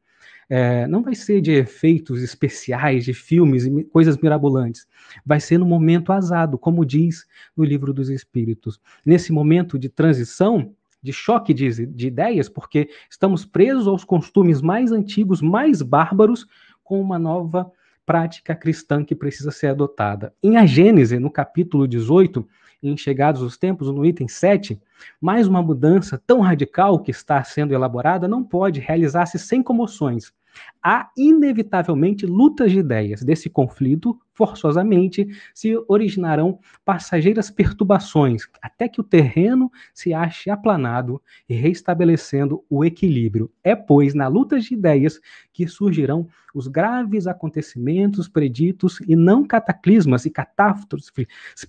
é, 0.49 0.87
não 0.87 1.01
vai 1.01 1.15
ser 1.15 1.41
de 1.41 1.51
efeitos 1.51 2.21
especiais, 2.21 3.05
de 3.05 3.13
filmes 3.13 3.65
e 3.65 3.83
coisas 3.85 4.17
mirabolantes. 4.17 4.87
Vai 5.25 5.39
ser 5.39 5.57
no 5.57 5.65
momento 5.65 6.11
azado, 6.11 6.57
como 6.57 6.85
diz 6.85 7.25
no 7.55 7.63
livro 7.63 7.93
dos 7.93 8.09
Espíritos. 8.09 8.79
Nesse 9.05 9.31
momento 9.31 9.77
de 9.79 9.89
transição, 9.89 10.73
de 11.01 11.13
choque 11.13 11.53
de, 11.53 11.85
de 11.85 12.07
ideias, 12.07 12.49
porque 12.49 12.89
estamos 13.09 13.45
presos 13.45 13.87
aos 13.87 14.03
costumes 14.03 14.61
mais 14.61 14.91
antigos, 14.91 15.41
mais 15.41 15.81
bárbaros, 15.81 16.47
com 16.83 16.99
uma 16.99 17.17
nova 17.19 17.71
prática 18.05 18.55
cristã 18.55 19.03
que 19.03 19.15
precisa 19.15 19.51
ser 19.51 19.67
adotada. 19.67 20.33
Em 20.41 20.57
A 20.57 20.65
Gênese, 20.65 21.17
no 21.17 21.31
capítulo 21.31 21.87
18, 21.87 22.47
em 22.81 22.95
Chegados 22.95 23.41
os 23.41 23.57
Tempos, 23.57 23.89
no 23.89 24.05
item 24.05 24.27
7, 24.27 24.79
mais 25.19 25.47
uma 25.47 25.61
mudança 25.61 26.21
tão 26.25 26.41
radical 26.41 26.99
que 26.99 27.11
está 27.11 27.43
sendo 27.43 27.73
elaborada 27.73 28.27
não 28.27 28.43
pode 28.43 28.79
realizar-se 28.79 29.39
sem 29.39 29.61
comoções. 29.61 30.33
Há 30.83 31.09
inevitavelmente 31.17 32.25
lutas 32.25 32.71
de 32.71 32.79
ideias. 32.79 33.23
Desse 33.23 33.49
conflito, 33.49 34.17
forçosamente, 34.33 35.27
se 35.53 35.73
originarão 35.87 36.59
passageiras 36.83 37.49
perturbações, 37.49 38.43
até 38.61 38.87
que 38.87 39.01
o 39.01 39.03
terreno 39.03 39.71
se 39.93 40.13
ache 40.13 40.49
aplanado 40.49 41.21
e 41.49 41.55
restabelecendo 41.55 42.63
o 42.69 42.85
equilíbrio. 42.85 43.49
É, 43.63 43.75
pois, 43.75 44.13
na 44.13 44.27
luta 44.27 44.59
de 44.59 44.73
ideias 44.73 45.19
que 45.51 45.67
surgirão 45.67 46.27
os 46.53 46.67
graves 46.67 47.27
acontecimentos 47.27 48.27
preditos 48.29 48.99
e 49.07 49.15
não 49.15 49.45
cataclismas 49.45 50.25
e 50.25 50.29
catástrofes 50.29 51.11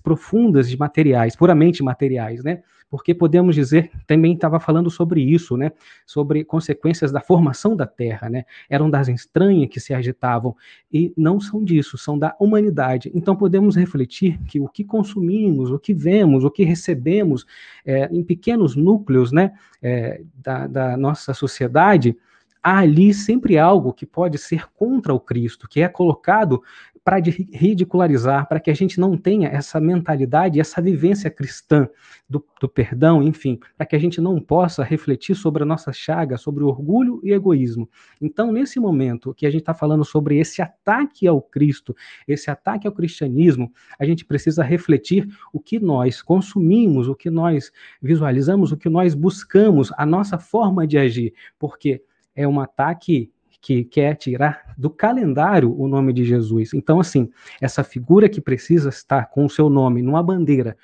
profundas 0.01 0.69
de 0.69 0.77
materiais, 0.77 1.35
puramente 1.35 1.83
materiais, 1.83 2.43
né? 2.43 2.61
Porque 2.89 3.13
podemos 3.13 3.55
dizer, 3.55 3.91
também 4.05 4.33
estava 4.33 4.59
falando 4.59 4.89
sobre 4.89 5.21
isso, 5.21 5.57
né? 5.57 5.71
Sobre 6.05 6.43
consequências 6.43 7.11
da 7.11 7.19
formação 7.19 7.75
da 7.75 7.85
Terra, 7.85 8.29
né? 8.29 8.45
Eram 8.69 8.89
das 8.89 9.07
estranhas 9.07 9.69
que 9.69 9.79
se 9.79 9.93
agitavam 9.93 10.55
e 10.91 11.13
não 11.17 11.39
são 11.39 11.63
disso, 11.63 11.97
são 11.97 12.17
da 12.17 12.35
humanidade. 12.39 13.11
Então 13.13 13.35
podemos 13.35 13.75
refletir 13.75 14.39
que 14.43 14.59
o 14.59 14.67
que 14.67 14.83
consumimos, 14.83 15.69
o 15.69 15.79
que 15.79 15.93
vemos, 15.93 16.43
o 16.43 16.51
que 16.51 16.63
recebemos 16.63 17.45
é, 17.85 18.09
em 18.11 18.23
pequenos 18.23 18.75
núcleos, 18.75 19.31
né? 19.31 19.53
É, 19.81 20.21
da, 20.33 20.65
da 20.65 20.97
nossa 20.97 21.33
sociedade, 21.33 22.17
há 22.63 22.79
ali 22.79 23.13
sempre 23.13 23.57
algo 23.57 23.93
que 23.93 24.05
pode 24.05 24.37
ser 24.37 24.67
contra 24.73 25.13
o 25.13 25.19
Cristo, 25.19 25.67
que 25.69 25.81
é 25.81 25.87
colocado 25.87 26.61
para 27.07 27.19
ridicularizar, 27.53 28.49
para 28.49 28.59
que 28.59 28.69
a 28.69 28.73
gente 28.73 28.99
não 28.99 29.15
tenha 29.15 29.47
essa 29.47 29.79
mentalidade, 29.79 30.59
essa 30.59 30.81
vivência 30.81 31.31
cristã 31.31 31.87
do, 32.29 32.45
do 32.59 32.67
perdão, 32.67 33.23
enfim, 33.23 33.61
para 33.77 33.85
que 33.85 33.95
a 33.95 33.99
gente 33.99 34.19
não 34.19 34.41
possa 34.41 34.83
refletir 34.83 35.33
sobre 35.33 35.63
a 35.63 35.65
nossa 35.65 35.93
chaga, 35.93 36.35
sobre 36.35 36.65
o 36.65 36.67
orgulho 36.67 37.21
e 37.23 37.31
egoísmo. 37.31 37.89
Então, 38.21 38.51
nesse 38.51 38.77
momento 38.77 39.33
que 39.33 39.45
a 39.45 39.49
gente 39.49 39.61
está 39.61 39.73
falando 39.73 40.03
sobre 40.03 40.37
esse 40.37 40.61
ataque 40.61 41.25
ao 41.25 41.41
Cristo, 41.41 41.95
esse 42.27 42.51
ataque 42.51 42.85
ao 42.85 42.91
cristianismo, 42.91 43.71
a 43.97 44.03
gente 44.03 44.25
precisa 44.25 44.61
refletir 44.61 45.29
o 45.53 45.61
que 45.61 45.79
nós 45.79 46.21
consumimos, 46.21 47.07
o 47.07 47.15
que 47.15 47.29
nós 47.29 47.71
visualizamos, 48.01 48.73
o 48.73 48.77
que 48.77 48.89
nós 48.89 49.13
buscamos, 49.13 49.93
a 49.97 50.05
nossa 50.05 50.37
forma 50.37 50.85
de 50.85 50.97
agir, 50.97 51.33
porque 51.57 52.03
é 52.35 52.45
um 52.45 52.59
ataque 52.59 53.31
que 53.61 53.83
quer 53.83 54.15
tirar 54.15 54.73
do 54.77 54.89
calendário 54.89 55.73
o 55.77 55.87
nome 55.87 56.13
de 56.13 56.23
Jesus. 56.23 56.73
Então, 56.73 56.99
assim, 56.99 57.29
essa 57.61 57.83
figura 57.83 58.29
que 58.29 58.39
precisa 58.39 58.89
estar 58.89 59.29
com 59.29 59.45
o 59.45 59.49
seu 59.49 59.69
nome 59.69 60.01
numa 60.01 60.23
bandeira 60.23 60.77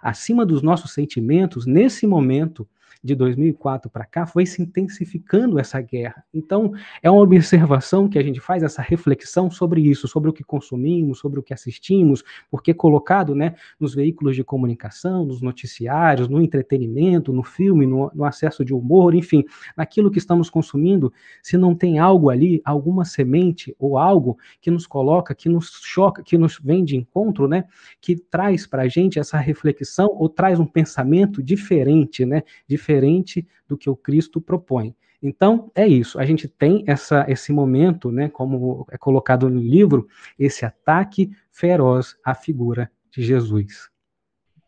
acima 0.00 0.46
dos 0.46 0.62
nossos 0.62 0.92
sentimentos, 0.92 1.66
nesse 1.66 2.06
momento, 2.06 2.68
de 3.06 3.14
2004 3.14 3.88
para 3.88 4.04
cá 4.04 4.26
foi 4.26 4.44
se 4.44 4.60
intensificando 4.60 5.58
essa 5.58 5.80
guerra. 5.80 6.24
Então, 6.34 6.72
é 7.00 7.10
uma 7.10 7.22
observação 7.22 8.08
que 8.08 8.18
a 8.18 8.22
gente 8.22 8.40
faz, 8.40 8.62
essa 8.62 8.82
reflexão 8.82 9.50
sobre 9.50 9.80
isso, 9.80 10.08
sobre 10.08 10.28
o 10.28 10.32
que 10.32 10.42
consumimos, 10.42 11.20
sobre 11.20 11.38
o 11.38 11.42
que 11.42 11.54
assistimos, 11.54 12.24
porque 12.50 12.74
colocado 12.74 13.34
né, 13.34 13.54
nos 13.78 13.94
veículos 13.94 14.34
de 14.34 14.42
comunicação, 14.42 15.24
nos 15.24 15.40
noticiários, 15.40 16.28
no 16.28 16.42
entretenimento, 16.42 17.32
no 17.32 17.44
filme, 17.44 17.86
no, 17.86 18.10
no 18.12 18.24
acesso 18.24 18.64
de 18.64 18.74
humor, 18.74 19.14
enfim, 19.14 19.44
naquilo 19.76 20.10
que 20.10 20.18
estamos 20.18 20.50
consumindo, 20.50 21.12
se 21.40 21.56
não 21.56 21.74
tem 21.74 21.98
algo 21.98 22.28
ali, 22.28 22.60
alguma 22.64 23.04
semente 23.04 23.74
ou 23.78 23.96
algo 23.96 24.36
que 24.60 24.70
nos 24.70 24.86
coloca, 24.86 25.34
que 25.34 25.48
nos 25.48 25.80
choca, 25.84 26.22
que 26.22 26.36
nos 26.36 26.58
vem 26.58 26.84
de 26.84 26.96
encontro, 26.96 27.46
né, 27.46 27.64
que 28.00 28.16
traz 28.16 28.66
para 28.66 28.82
a 28.82 28.88
gente 28.88 29.18
essa 29.18 29.38
reflexão 29.38 30.08
ou 30.12 30.28
traz 30.28 30.58
um 30.58 30.66
pensamento 30.66 31.40
diferente, 31.40 32.26
né, 32.26 32.42
diferente 32.66 32.95
diferente 32.96 33.46
do 33.68 33.76
que 33.76 33.90
o 33.90 33.96
Cristo 33.96 34.40
propõe. 34.40 34.94
Então, 35.22 35.70
é 35.74 35.86
isso. 35.86 36.18
A 36.18 36.24
gente 36.24 36.46
tem 36.48 36.84
essa, 36.86 37.24
esse 37.28 37.52
momento, 37.52 38.10
né, 38.10 38.28
como 38.28 38.86
é 38.90 38.98
colocado 38.98 39.48
no 39.48 39.60
livro, 39.60 40.06
esse 40.38 40.64
ataque 40.64 41.30
feroz 41.50 42.16
à 42.24 42.34
figura 42.34 42.90
de 43.10 43.22
Jesus. 43.22 43.90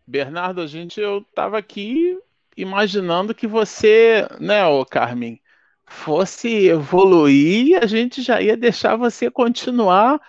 Bernardo, 0.07 0.61
a 0.61 0.67
gente 0.67 1.01
eu 1.01 1.19
estava 1.19 1.59
aqui 1.59 2.19
imaginando 2.57 3.35
que 3.35 3.47
você, 3.47 4.27
né, 4.41 4.67
ô 4.67 4.85
Carmen, 4.85 5.41
fosse 5.87 6.67
evoluir, 6.67 7.79
a 7.83 7.87
gente 7.87 8.23
já 8.23 8.41
ia 8.41 8.57
deixar 8.57 8.97
você 8.97 9.31
continuar 9.31 10.21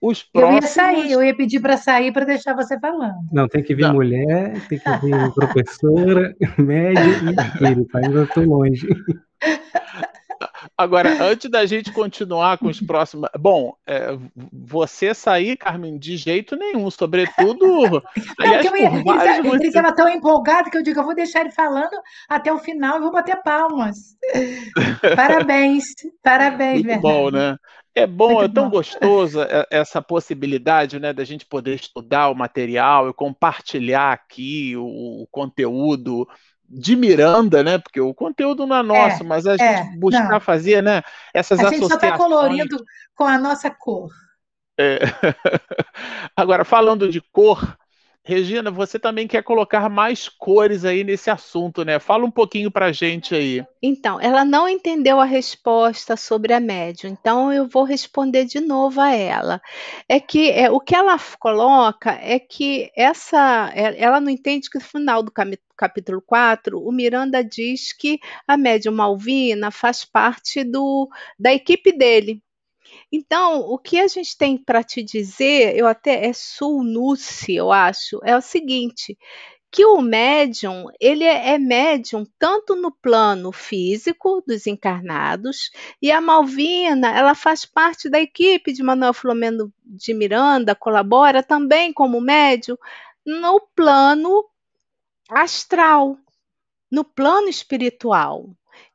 os 0.00 0.22
próximos... 0.22 0.54
Eu 0.54 0.62
ia 0.62 0.68
sair, 0.68 1.12
eu 1.12 1.22
ia 1.22 1.36
pedir 1.36 1.60
para 1.60 1.76
sair 1.76 2.12
para 2.12 2.24
deixar 2.24 2.54
você 2.54 2.78
falando. 2.78 3.16
Não, 3.32 3.48
tem 3.48 3.62
que 3.62 3.74
vir 3.74 3.82
Não. 3.82 3.94
mulher, 3.94 4.52
tem 4.68 4.78
que 4.78 4.90
vir 4.98 5.32
professora, 5.34 6.34
médio 6.56 7.02
e 7.02 7.34
espírito, 7.34 7.98
ainda 7.98 8.22
estou 8.22 8.44
longe. 8.44 8.86
Agora, 10.76 11.24
antes 11.24 11.50
da 11.50 11.66
gente 11.66 11.92
continuar 11.92 12.58
com 12.58 12.68
os 12.68 12.80
próximos. 12.80 13.28
Bom, 13.36 13.74
é, 13.86 14.16
você 14.52 15.12
sair, 15.12 15.56
Carmen, 15.56 15.98
de 15.98 16.16
jeito 16.16 16.54
nenhum, 16.56 16.88
sobretudo. 16.90 18.02
aliás, 18.38 18.64
eu, 18.64 18.76
ia, 18.76 18.88
ele 18.88 19.66
estava 19.66 19.92
tão 19.92 20.08
empolgado 20.08 20.70
que 20.70 20.78
eu 20.78 20.82
digo, 20.82 21.00
eu 21.00 21.04
vou 21.04 21.14
deixar 21.14 21.40
ele 21.40 21.50
falando 21.50 21.96
até 22.28 22.52
o 22.52 22.58
final 22.58 22.98
e 22.98 23.00
vou 23.00 23.10
bater 23.10 23.42
palmas. 23.42 23.96
parabéns, 25.16 25.84
parabéns, 26.22 26.84
Muito 26.84 27.00
bom, 27.00 27.30
né? 27.30 27.56
É 27.98 28.06
bom, 28.06 28.34
Muito 28.34 28.44
é 28.44 28.54
tão 28.54 28.64
bom. 28.64 28.70
gostoso 28.70 29.40
essa 29.70 30.00
possibilidade, 30.00 31.00
né, 31.00 31.12
da 31.12 31.24
gente 31.24 31.44
poder 31.44 31.74
estudar 31.74 32.28
o 32.28 32.34
material 32.34 33.08
e 33.08 33.12
compartilhar 33.12 34.12
aqui 34.12 34.76
o, 34.76 35.22
o 35.22 35.26
conteúdo 35.30 36.28
de 36.68 36.94
Miranda, 36.94 37.62
né? 37.62 37.78
Porque 37.78 38.00
o 38.00 38.14
conteúdo 38.14 38.66
não 38.66 38.76
é 38.76 38.82
nosso, 38.82 39.22
é, 39.22 39.26
mas 39.26 39.46
a 39.46 39.56
gente 39.56 39.62
é, 39.62 39.96
buscar 39.96 40.30
não. 40.30 40.40
fazer, 40.40 40.82
né? 40.82 41.02
Essas 41.32 41.58
a 41.58 41.70
gente 41.70 41.80
tá 41.80 41.86
associações. 41.86 42.00
só 42.00 42.06
está 42.06 42.16
colorindo 42.18 42.84
com 43.14 43.24
a 43.24 43.38
nossa 43.38 43.70
cor. 43.70 44.10
É. 44.78 44.98
Agora, 46.36 46.64
falando 46.64 47.10
de 47.10 47.20
cor, 47.20 47.76
Regina, 48.28 48.70
você 48.70 48.98
também 48.98 49.26
quer 49.26 49.42
colocar 49.42 49.88
mais 49.88 50.28
cores 50.28 50.84
aí 50.84 51.02
nesse 51.02 51.30
assunto, 51.30 51.82
né? 51.82 51.98
Fala 51.98 52.26
um 52.26 52.30
pouquinho 52.30 52.70
para 52.70 52.92
gente 52.92 53.34
aí. 53.34 53.64
Então, 53.82 54.20
ela 54.20 54.44
não 54.44 54.68
entendeu 54.68 55.18
a 55.18 55.24
resposta 55.24 56.14
sobre 56.14 56.52
a 56.52 56.60
médium, 56.60 57.08
então 57.08 57.50
eu 57.50 57.66
vou 57.66 57.84
responder 57.84 58.44
de 58.44 58.60
novo 58.60 59.00
a 59.00 59.14
ela. 59.14 59.62
É 60.06 60.20
que 60.20 60.50
é, 60.50 60.70
o 60.70 60.78
que 60.78 60.94
ela 60.94 61.18
coloca 61.38 62.10
é 62.20 62.38
que 62.38 62.90
essa, 62.94 63.72
é, 63.74 63.98
ela 63.98 64.20
não 64.20 64.28
entende 64.28 64.68
que 64.68 64.76
no 64.76 64.84
final 64.84 65.22
do 65.22 65.32
capítulo 65.74 66.20
4, 66.20 66.78
o 66.78 66.92
Miranda 66.92 67.42
diz 67.42 67.94
que 67.94 68.20
a 68.46 68.58
médium 68.58 68.92
Malvina 68.92 69.70
faz 69.70 70.04
parte 70.04 70.62
do, 70.62 71.08
da 71.38 71.50
equipe 71.54 71.96
dele. 71.96 72.42
Então, 73.10 73.60
o 73.60 73.78
que 73.78 73.98
a 73.98 74.06
gente 74.06 74.36
tem 74.36 74.58
para 74.58 74.82
te 74.82 75.02
dizer, 75.02 75.76
eu 75.76 75.86
até 75.86 76.26
é 76.26 76.32
sulnuce, 76.32 77.54
eu 77.54 77.72
acho, 77.72 78.20
é 78.22 78.36
o 78.36 78.40
seguinte, 78.40 79.16
que 79.70 79.84
o 79.84 80.00
médium, 80.00 80.86
ele 81.00 81.24
é, 81.24 81.54
é 81.54 81.58
médium 81.58 82.24
tanto 82.38 82.74
no 82.74 82.90
plano 82.90 83.52
físico 83.52 84.42
dos 84.46 84.66
encarnados, 84.66 85.70
e 86.00 86.10
a 86.10 86.20
Malvina, 86.20 87.16
ela 87.16 87.34
faz 87.34 87.64
parte 87.64 88.08
da 88.08 88.20
equipe 88.20 88.72
de 88.72 88.82
Manuel 88.82 89.12
Filomeno 89.12 89.72
de 89.84 90.14
Miranda, 90.14 90.74
colabora 90.74 91.42
também 91.42 91.92
como 91.92 92.20
médium 92.20 92.76
no 93.24 93.60
plano 93.74 94.44
astral, 95.28 96.16
no 96.90 97.04
plano 97.04 97.48
espiritual. 97.48 98.48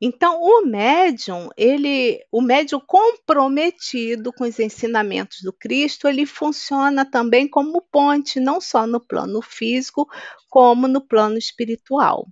Então, 0.05 0.41
o 0.41 0.65
médium, 0.65 1.47
ele, 1.55 2.19
o 2.29 2.41
médium 2.41 2.81
comprometido 2.85 4.33
com 4.33 4.43
os 4.43 4.59
ensinamentos 4.59 5.41
do 5.41 5.53
Cristo, 5.53 6.09
ele 6.09 6.25
funciona 6.25 7.09
também 7.09 7.47
como 7.47 7.81
ponte, 7.81 8.37
não 8.37 8.59
só 8.59 8.85
no 8.85 8.99
plano 8.99 9.41
físico, 9.41 10.05
como 10.49 10.89
no 10.89 10.99
plano 10.99 11.37
espiritual. 11.37 12.27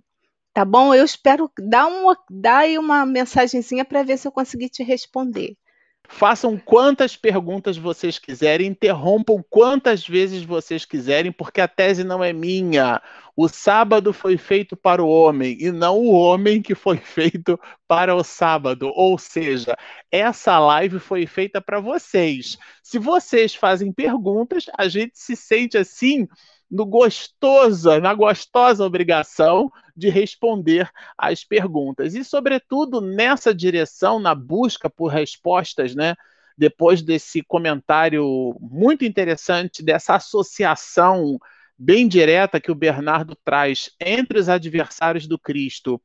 Tá 0.54 0.64
bom? 0.64 0.94
Eu 0.94 1.04
espero 1.04 1.50
dar, 1.58 1.86
um, 1.86 2.14
dar 2.30 2.58
aí 2.60 2.78
uma 2.78 3.06
mensagenzinha 3.06 3.84
para 3.84 4.02
ver 4.02 4.18
se 4.18 4.28
eu 4.28 4.32
consegui 4.32 4.68
te 4.68 4.82
responder. 4.82 5.56
Façam 6.14 6.58
quantas 6.58 7.16
perguntas 7.16 7.78
vocês 7.78 8.18
quiserem, 8.18 8.68
interrompam 8.68 9.42
quantas 9.48 10.06
vezes 10.06 10.42
vocês 10.42 10.84
quiserem, 10.84 11.32
porque 11.32 11.58
a 11.58 11.66
tese 11.66 12.04
não 12.04 12.22
é 12.22 12.34
minha. 12.34 13.00
O 13.34 13.48
sábado 13.48 14.12
foi 14.12 14.36
feito 14.36 14.76
para 14.76 15.02
o 15.02 15.08
homem 15.08 15.56
e 15.58 15.72
não 15.72 15.98
o 15.98 16.12
homem 16.12 16.60
que 16.60 16.74
foi 16.74 16.98
feito 17.00 17.58
para 17.88 18.14
o 18.14 18.22
sábado. 18.22 18.92
Ou 18.94 19.18
seja, 19.18 19.74
essa 20.10 20.58
live 20.58 20.98
foi 20.98 21.26
feita 21.26 21.62
para 21.62 21.80
vocês. 21.80 22.58
Se 22.82 22.98
vocês 22.98 23.54
fazem 23.54 23.90
perguntas, 23.90 24.66
a 24.78 24.88
gente 24.88 25.18
se 25.18 25.34
sente 25.34 25.78
assim 25.78 26.28
no 26.72 26.86
gostosa, 26.86 28.00
na 28.00 28.14
gostosa 28.14 28.82
obrigação 28.82 29.70
de 29.94 30.08
responder 30.08 30.90
às 31.18 31.44
perguntas. 31.44 32.14
E, 32.14 32.24
sobretudo, 32.24 32.98
nessa 33.02 33.54
direção, 33.54 34.18
na 34.18 34.34
busca 34.34 34.88
por 34.88 35.08
respostas, 35.08 35.94
né? 35.94 36.14
Depois 36.56 37.02
desse 37.02 37.42
comentário 37.42 38.56
muito 38.58 39.04
interessante, 39.04 39.82
dessa 39.82 40.14
associação 40.14 41.38
bem 41.78 42.08
direta 42.08 42.60
que 42.60 42.70
o 42.70 42.74
Bernardo 42.74 43.36
traz 43.44 43.90
entre 44.00 44.38
os 44.38 44.48
adversários 44.48 45.26
do 45.26 45.38
Cristo 45.38 46.00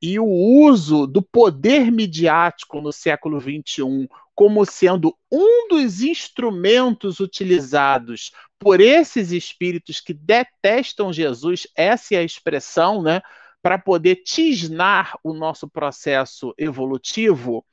e 0.00 0.18
o 0.18 0.26
uso 0.26 1.06
do 1.06 1.20
poder 1.20 1.90
midiático 1.92 2.80
no 2.80 2.92
século 2.92 3.40
XXI 3.40 4.08
como 4.34 4.64
sendo 4.64 5.14
um 5.30 5.68
dos 5.68 6.00
instrumentos 6.00 7.20
utilizados 7.20 8.32
por 8.58 8.80
esses 8.80 9.32
espíritos 9.32 10.00
que 10.00 10.14
detestam 10.14 11.12
Jesus, 11.12 11.66
essa 11.76 12.14
é 12.14 12.18
a 12.18 12.22
expressão, 12.22 13.02
né, 13.02 13.20
para 13.62 13.78
poder 13.78 14.16
tisnar 14.16 15.18
o 15.22 15.34
nosso 15.34 15.68
processo 15.68 16.54
evolutivo, 16.56 17.64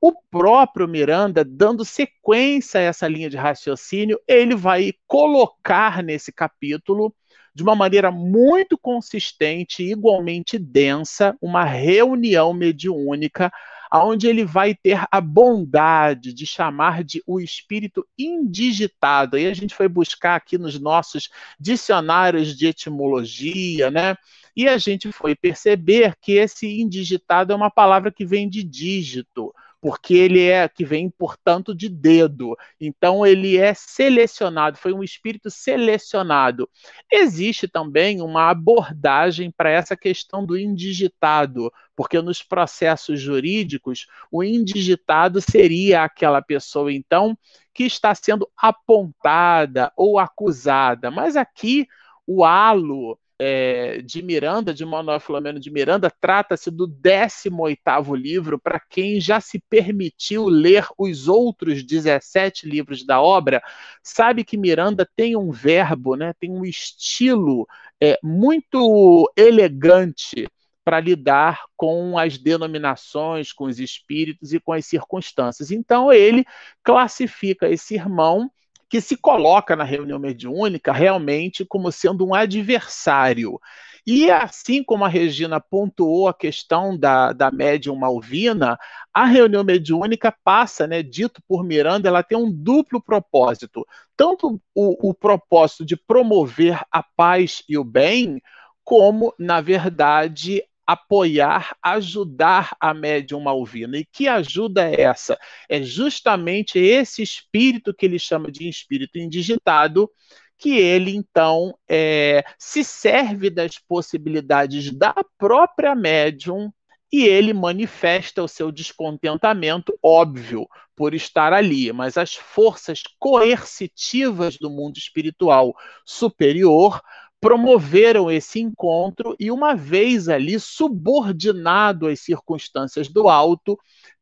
o 0.00 0.12
próprio 0.12 0.88
Miranda, 0.88 1.44
dando 1.44 1.84
sequência 1.84 2.80
a 2.80 2.84
essa 2.84 3.06
linha 3.06 3.30
de 3.30 3.36
raciocínio, 3.36 4.20
ele 4.26 4.54
vai 4.54 4.92
colocar 5.06 6.02
nesse 6.02 6.32
capítulo, 6.32 7.14
de 7.54 7.62
uma 7.62 7.74
maneira 7.74 8.10
muito 8.10 8.78
consistente, 8.78 9.82
igualmente 9.82 10.58
densa, 10.58 11.36
uma 11.40 11.64
reunião 11.64 12.52
mediúnica 12.52 13.52
aonde 13.92 14.26
ele 14.26 14.42
vai 14.42 14.74
ter 14.74 15.04
a 15.10 15.20
bondade 15.20 16.32
de 16.32 16.46
chamar 16.46 17.04
de 17.04 17.22
o 17.26 17.38
espírito 17.38 18.06
indigitado. 18.18 19.36
Aí 19.36 19.46
a 19.46 19.52
gente 19.52 19.74
foi 19.74 19.86
buscar 19.86 20.34
aqui 20.34 20.56
nos 20.56 20.80
nossos 20.80 21.28
dicionários 21.60 22.56
de 22.56 22.68
etimologia, 22.68 23.90
né? 23.90 24.16
E 24.56 24.66
a 24.66 24.78
gente 24.78 25.12
foi 25.12 25.34
perceber 25.34 26.16
que 26.22 26.32
esse 26.32 26.80
indigitado 26.80 27.52
é 27.52 27.56
uma 27.56 27.70
palavra 27.70 28.10
que 28.10 28.24
vem 28.24 28.48
de 28.48 28.62
dígito 28.62 29.52
porque 29.82 30.14
ele 30.14 30.40
é 30.48 30.68
que 30.68 30.84
vem, 30.84 31.10
portanto, 31.10 31.74
de 31.74 31.88
dedo. 31.88 32.56
Então 32.80 33.26
ele 33.26 33.56
é 33.56 33.74
selecionado, 33.74 34.78
foi 34.78 34.92
um 34.92 35.02
espírito 35.02 35.50
selecionado. 35.50 36.70
Existe 37.10 37.66
também 37.66 38.22
uma 38.22 38.48
abordagem 38.48 39.50
para 39.50 39.70
essa 39.70 39.96
questão 39.96 40.46
do 40.46 40.56
indigitado, 40.56 41.68
porque 41.96 42.22
nos 42.22 42.44
processos 42.44 43.20
jurídicos, 43.20 44.06
o 44.30 44.44
indigitado 44.44 45.40
seria 45.40 46.04
aquela 46.04 46.40
pessoa, 46.40 46.92
então, 46.92 47.36
que 47.74 47.82
está 47.82 48.14
sendo 48.14 48.48
apontada 48.56 49.92
ou 49.96 50.16
acusada. 50.16 51.10
Mas 51.10 51.34
aqui 51.34 51.88
o 52.24 52.44
halo 52.44 53.18
é, 53.44 54.00
de 54.02 54.22
Miranda, 54.22 54.72
de 54.72 54.84
Manuel 54.84 55.18
Filomeno 55.18 55.58
de 55.58 55.68
Miranda, 55.68 56.08
trata-se 56.20 56.70
do 56.70 56.86
18º 56.86 58.14
livro 58.16 58.56
para 58.56 58.78
quem 58.78 59.20
já 59.20 59.40
se 59.40 59.58
permitiu 59.68 60.46
ler 60.46 60.86
os 60.96 61.26
outros 61.26 61.82
17 61.82 62.68
livros 62.68 63.04
da 63.04 63.20
obra, 63.20 63.60
sabe 64.00 64.44
que 64.44 64.56
Miranda 64.56 65.08
tem 65.16 65.34
um 65.36 65.50
verbo, 65.50 66.14
né, 66.14 66.32
tem 66.38 66.52
um 66.52 66.64
estilo 66.64 67.66
é, 68.00 68.16
muito 68.22 69.28
elegante 69.36 70.46
para 70.84 71.00
lidar 71.00 71.64
com 71.76 72.16
as 72.16 72.38
denominações, 72.38 73.52
com 73.52 73.64
os 73.64 73.80
espíritos 73.80 74.52
e 74.52 74.60
com 74.60 74.72
as 74.72 74.86
circunstâncias. 74.86 75.72
Então 75.72 76.12
ele 76.12 76.44
classifica 76.84 77.68
esse 77.68 77.94
irmão 77.96 78.48
que 78.92 79.00
se 79.00 79.16
coloca 79.16 79.74
na 79.74 79.84
reunião 79.84 80.18
mediúnica 80.18 80.92
realmente 80.92 81.64
como 81.64 81.90
sendo 81.90 82.26
um 82.26 82.34
adversário. 82.34 83.58
E 84.06 84.30
assim 84.30 84.84
como 84.84 85.02
a 85.02 85.08
Regina 85.08 85.58
pontuou 85.58 86.28
a 86.28 86.34
questão 86.34 86.94
da, 86.98 87.32
da 87.32 87.50
médium 87.50 87.96
Malvina, 87.96 88.78
a 89.10 89.24
reunião 89.24 89.64
mediúnica 89.64 90.30
passa, 90.44 90.86
né, 90.86 91.02
dito 91.02 91.40
por 91.48 91.64
Miranda, 91.64 92.06
ela 92.06 92.22
tem 92.22 92.36
um 92.36 92.52
duplo 92.52 93.02
propósito. 93.02 93.86
Tanto 94.14 94.60
o, 94.74 95.08
o 95.08 95.14
propósito 95.14 95.86
de 95.86 95.96
promover 95.96 96.78
a 96.90 97.02
paz 97.02 97.62
e 97.66 97.78
o 97.78 97.84
bem, 97.84 98.42
como, 98.84 99.32
na 99.38 99.62
verdade, 99.62 100.62
apoiar, 100.86 101.76
ajudar 101.82 102.76
a 102.80 102.92
médium 102.92 103.40
malvina. 103.40 103.98
E 103.98 104.04
que 104.04 104.28
ajuda 104.28 104.88
é 104.88 105.02
essa? 105.02 105.38
É 105.68 105.82
justamente 105.82 106.78
esse 106.78 107.22
espírito 107.22 107.94
que 107.94 108.06
ele 108.06 108.18
chama 108.18 108.50
de 108.50 108.68
espírito 108.68 109.18
indigitado, 109.18 110.10
que 110.58 110.78
ele 110.78 111.14
então 111.16 111.76
é, 111.88 112.44
se 112.58 112.84
serve 112.84 113.50
das 113.50 113.78
possibilidades 113.78 114.90
da 114.96 115.14
própria 115.36 115.94
médium 115.94 116.72
e 117.12 117.24
ele 117.24 117.52
manifesta 117.52 118.42
o 118.42 118.48
seu 118.48 118.72
descontentamento, 118.72 119.92
óbvio, 120.02 120.66
por 120.96 121.14
estar 121.14 121.52
ali, 121.52 121.92
mas 121.92 122.16
as 122.16 122.34
forças 122.34 123.02
coercitivas 123.18 124.56
do 124.56 124.70
mundo 124.70 124.96
espiritual 124.96 125.74
superior 126.06 127.02
promoveram 127.42 128.30
esse 128.30 128.60
encontro 128.60 129.34
e, 129.38 129.50
uma 129.50 129.74
vez 129.74 130.28
ali, 130.28 130.60
subordinado 130.60 132.06
às 132.06 132.20
circunstâncias 132.20 133.08
do 133.08 133.28
alto, 133.28 133.76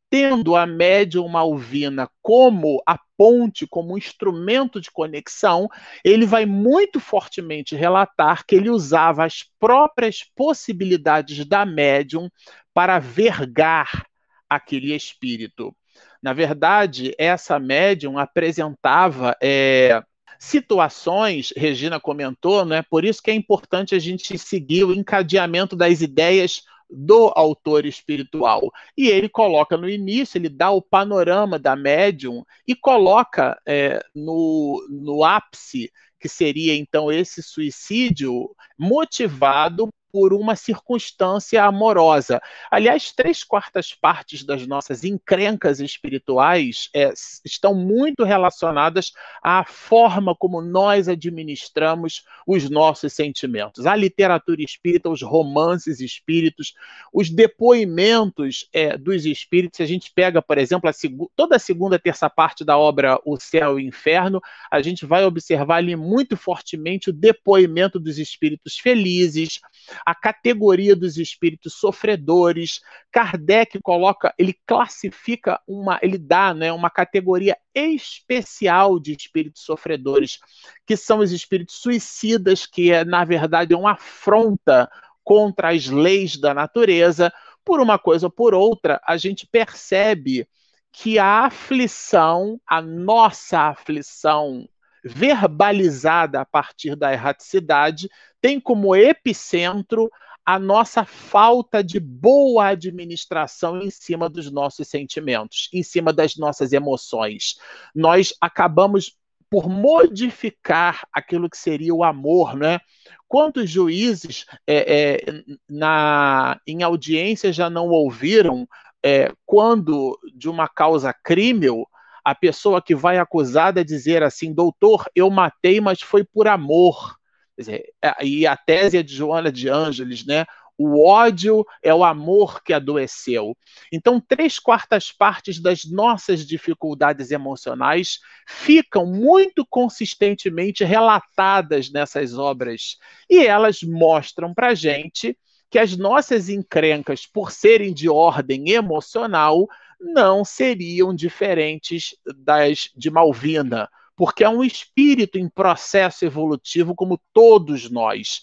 tendo 0.08 0.56
a 0.56 0.66
médium 0.66 1.28
Malvina 1.28 2.08
como 2.22 2.82
a 2.86 2.98
ponte, 3.18 3.66
como 3.66 3.92
um 3.92 3.98
instrumento 3.98 4.80
de 4.80 4.90
conexão, 4.90 5.68
ele 6.02 6.24
vai 6.24 6.46
muito 6.46 6.98
fortemente 6.98 7.76
relatar 7.76 8.46
que 8.46 8.56
ele 8.56 8.70
usava 8.70 9.26
as 9.26 9.44
próprias 9.58 10.24
possibilidades 10.34 11.44
da 11.44 11.66
médium 11.66 12.30
para 12.72 12.98
vergar 12.98 14.06
aquele 14.48 14.94
espírito. 14.94 15.76
Na 16.22 16.32
verdade, 16.32 17.14
essa 17.18 17.58
médium 17.58 18.18
apresentava 18.18 19.36
é, 19.42 20.02
situações, 20.40 21.52
Regina 21.54 22.00
comentou, 22.00 22.64
né? 22.64 22.82
Por 22.82 23.04
isso 23.04 23.22
que 23.22 23.30
é 23.30 23.34
importante 23.34 23.94
a 23.94 23.98
gente 23.98 24.38
seguir 24.38 24.84
o 24.84 24.94
encadeamento 24.94 25.76
das 25.76 26.00
ideias 26.00 26.62
do 26.88 27.30
autor 27.36 27.84
espiritual. 27.84 28.72
E 28.96 29.06
ele 29.08 29.28
coloca 29.28 29.76
no 29.76 29.88
início, 29.88 30.38
ele 30.38 30.48
dá 30.48 30.70
o 30.70 30.80
panorama 30.80 31.58
da 31.58 31.76
médium 31.76 32.42
e 32.66 32.74
coloca 32.74 33.60
é, 33.66 34.02
no, 34.14 34.84
no 34.88 35.22
ápice, 35.22 35.92
que 36.18 36.28
seria 36.28 36.74
então 36.74 37.12
esse 37.12 37.42
suicídio, 37.42 38.50
motivado 38.78 39.90
por 40.12 40.32
uma 40.32 40.56
circunstância 40.56 41.64
amorosa. 41.64 42.40
Aliás, 42.70 43.12
três 43.12 43.44
quartas 43.44 43.92
partes 43.92 44.44
das 44.44 44.66
nossas 44.66 45.04
encrencas 45.04 45.80
espirituais 45.80 46.88
é, 46.94 47.12
estão 47.44 47.74
muito 47.74 48.24
relacionadas 48.24 49.12
à 49.42 49.64
forma 49.64 50.34
como 50.34 50.60
nós 50.60 51.08
administramos 51.08 52.24
os 52.46 52.68
nossos 52.68 53.12
sentimentos. 53.12 53.86
A 53.86 53.94
literatura 53.94 54.62
espírita, 54.62 55.08
os 55.08 55.22
romances 55.22 56.00
espíritos, 56.00 56.74
os 57.12 57.30
depoimentos 57.30 58.68
é, 58.72 58.96
dos 58.96 59.24
espíritos. 59.26 59.78
Se 59.78 59.82
a 59.82 59.86
gente 59.86 60.12
pega, 60.12 60.42
por 60.42 60.58
exemplo, 60.58 60.88
a 60.88 60.92
toda 61.36 61.56
a 61.56 61.58
segunda 61.58 61.98
terça 61.98 62.28
parte 62.28 62.64
da 62.64 62.76
obra 62.76 63.18
O 63.24 63.38
Céu 63.38 63.78
e 63.78 63.84
o 63.84 63.86
Inferno, 63.86 64.40
a 64.70 64.82
gente 64.82 65.06
vai 65.06 65.24
observar 65.24 65.76
ali 65.76 65.96
muito 65.96 66.36
fortemente 66.36 67.10
o 67.10 67.12
depoimento 67.12 67.98
dos 67.98 68.18
espíritos 68.18 68.78
felizes, 68.78 69.60
a 70.04 70.14
categoria 70.14 70.96
dos 70.96 71.16
espíritos 71.16 71.74
sofredores. 71.74 72.80
Kardec 73.10 73.80
coloca, 73.82 74.34
ele 74.38 74.54
classifica 74.66 75.60
uma, 75.66 75.98
ele 76.02 76.18
dá, 76.18 76.54
né, 76.54 76.72
uma 76.72 76.90
categoria 76.90 77.56
especial 77.74 78.98
de 78.98 79.12
espíritos 79.12 79.62
sofredores, 79.62 80.38
que 80.86 80.96
são 80.96 81.18
os 81.18 81.32
espíritos 81.32 81.76
suicidas, 81.76 82.66
que 82.66 82.92
é 82.92 83.04
na 83.04 83.24
verdade 83.24 83.74
é 83.74 83.76
uma 83.76 83.92
afronta 83.92 84.90
contra 85.22 85.70
as 85.70 85.86
leis 85.86 86.36
da 86.36 86.52
natureza. 86.54 87.32
Por 87.64 87.80
uma 87.80 87.98
coisa 87.98 88.26
ou 88.26 88.30
por 88.30 88.54
outra, 88.54 89.00
a 89.06 89.16
gente 89.16 89.46
percebe 89.46 90.48
que 90.92 91.18
a 91.18 91.44
aflição, 91.46 92.60
a 92.66 92.82
nossa 92.82 93.68
aflição 93.68 94.68
verbalizada 95.04 96.40
a 96.40 96.44
partir 96.44 96.96
da 96.96 97.12
erraticidade, 97.12 98.08
tem 98.40 98.60
como 98.60 98.94
epicentro 98.94 100.10
a 100.44 100.58
nossa 100.58 101.04
falta 101.04 101.82
de 101.84 102.00
boa 102.00 102.68
administração 102.68 103.80
em 103.80 103.90
cima 103.90 104.28
dos 104.28 104.50
nossos 104.50 104.88
sentimentos, 104.88 105.68
em 105.72 105.82
cima 105.82 106.12
das 106.12 106.36
nossas 106.36 106.72
emoções. 106.72 107.56
Nós 107.94 108.34
acabamos 108.40 109.16
por 109.50 109.68
modificar 109.68 111.06
aquilo 111.12 111.50
que 111.50 111.58
seria 111.58 111.94
o 111.94 112.04
amor, 112.04 112.56
né? 112.56 112.78
Quantos 113.26 113.68
juízes 113.68 114.46
é, 114.66 115.18
é, 115.18 115.44
na, 115.68 116.60
em 116.66 116.82
audiência 116.82 117.52
já 117.52 117.68
não 117.68 117.88
ouviram 117.88 118.66
é, 119.04 119.32
quando 119.44 120.18
de 120.34 120.48
uma 120.48 120.68
causa 120.68 121.12
crímel 121.12 121.86
a 122.24 122.34
pessoa 122.34 122.82
que 122.82 122.94
vai 122.94 123.18
acusada 123.18 123.84
dizer 123.84 124.22
assim, 124.22 124.52
doutor, 124.52 125.04
eu 125.14 125.30
matei, 125.30 125.80
mas 125.80 126.00
foi 126.00 126.24
por 126.24 126.48
amor. 126.48 127.16
Dizer, 127.56 127.92
é, 128.02 128.24
e 128.24 128.46
a 128.46 128.56
tese 128.56 128.98
é 128.98 129.02
de 129.02 129.14
Joana 129.14 129.52
de 129.52 129.68
Ângeles, 129.68 130.24
né? 130.24 130.46
O 130.82 131.06
ódio 131.06 131.62
é 131.82 131.92
o 131.92 132.02
amor 132.02 132.62
que 132.62 132.72
adoeceu. 132.72 133.54
Então, 133.92 134.18
três 134.18 134.58
quartas 134.58 135.12
partes 135.12 135.60
das 135.60 135.84
nossas 135.84 136.46
dificuldades 136.46 137.30
emocionais 137.30 138.18
ficam 138.46 139.04
muito 139.04 139.66
consistentemente 139.68 140.82
relatadas 140.82 141.92
nessas 141.92 142.38
obras. 142.38 142.96
E 143.28 143.44
elas 143.44 143.82
mostram 143.82 144.54
para 144.54 144.74
gente 144.74 145.36
que 145.68 145.78
as 145.78 145.98
nossas 145.98 146.48
encrencas, 146.48 147.26
por 147.26 147.52
serem 147.52 147.92
de 147.92 148.08
ordem 148.08 148.70
emocional, 148.70 149.68
não 150.00 150.44
seriam 150.44 151.14
diferentes 151.14 152.16
das 152.44 152.88
de 152.96 153.10
Malvina, 153.10 153.88
porque 154.16 154.44
é 154.44 154.48
um 154.48 154.64
espírito 154.64 155.38
em 155.38 155.48
processo 155.48 156.24
evolutivo 156.24 156.94
como 156.94 157.20
todos 157.32 157.90
nós. 157.90 158.40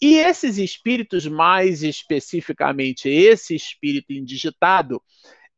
E 0.00 0.16
esses 0.16 0.58
espíritos, 0.58 1.26
mais 1.26 1.82
especificamente 1.82 3.08
esse 3.08 3.54
espírito 3.54 4.12
indigitado, 4.12 5.02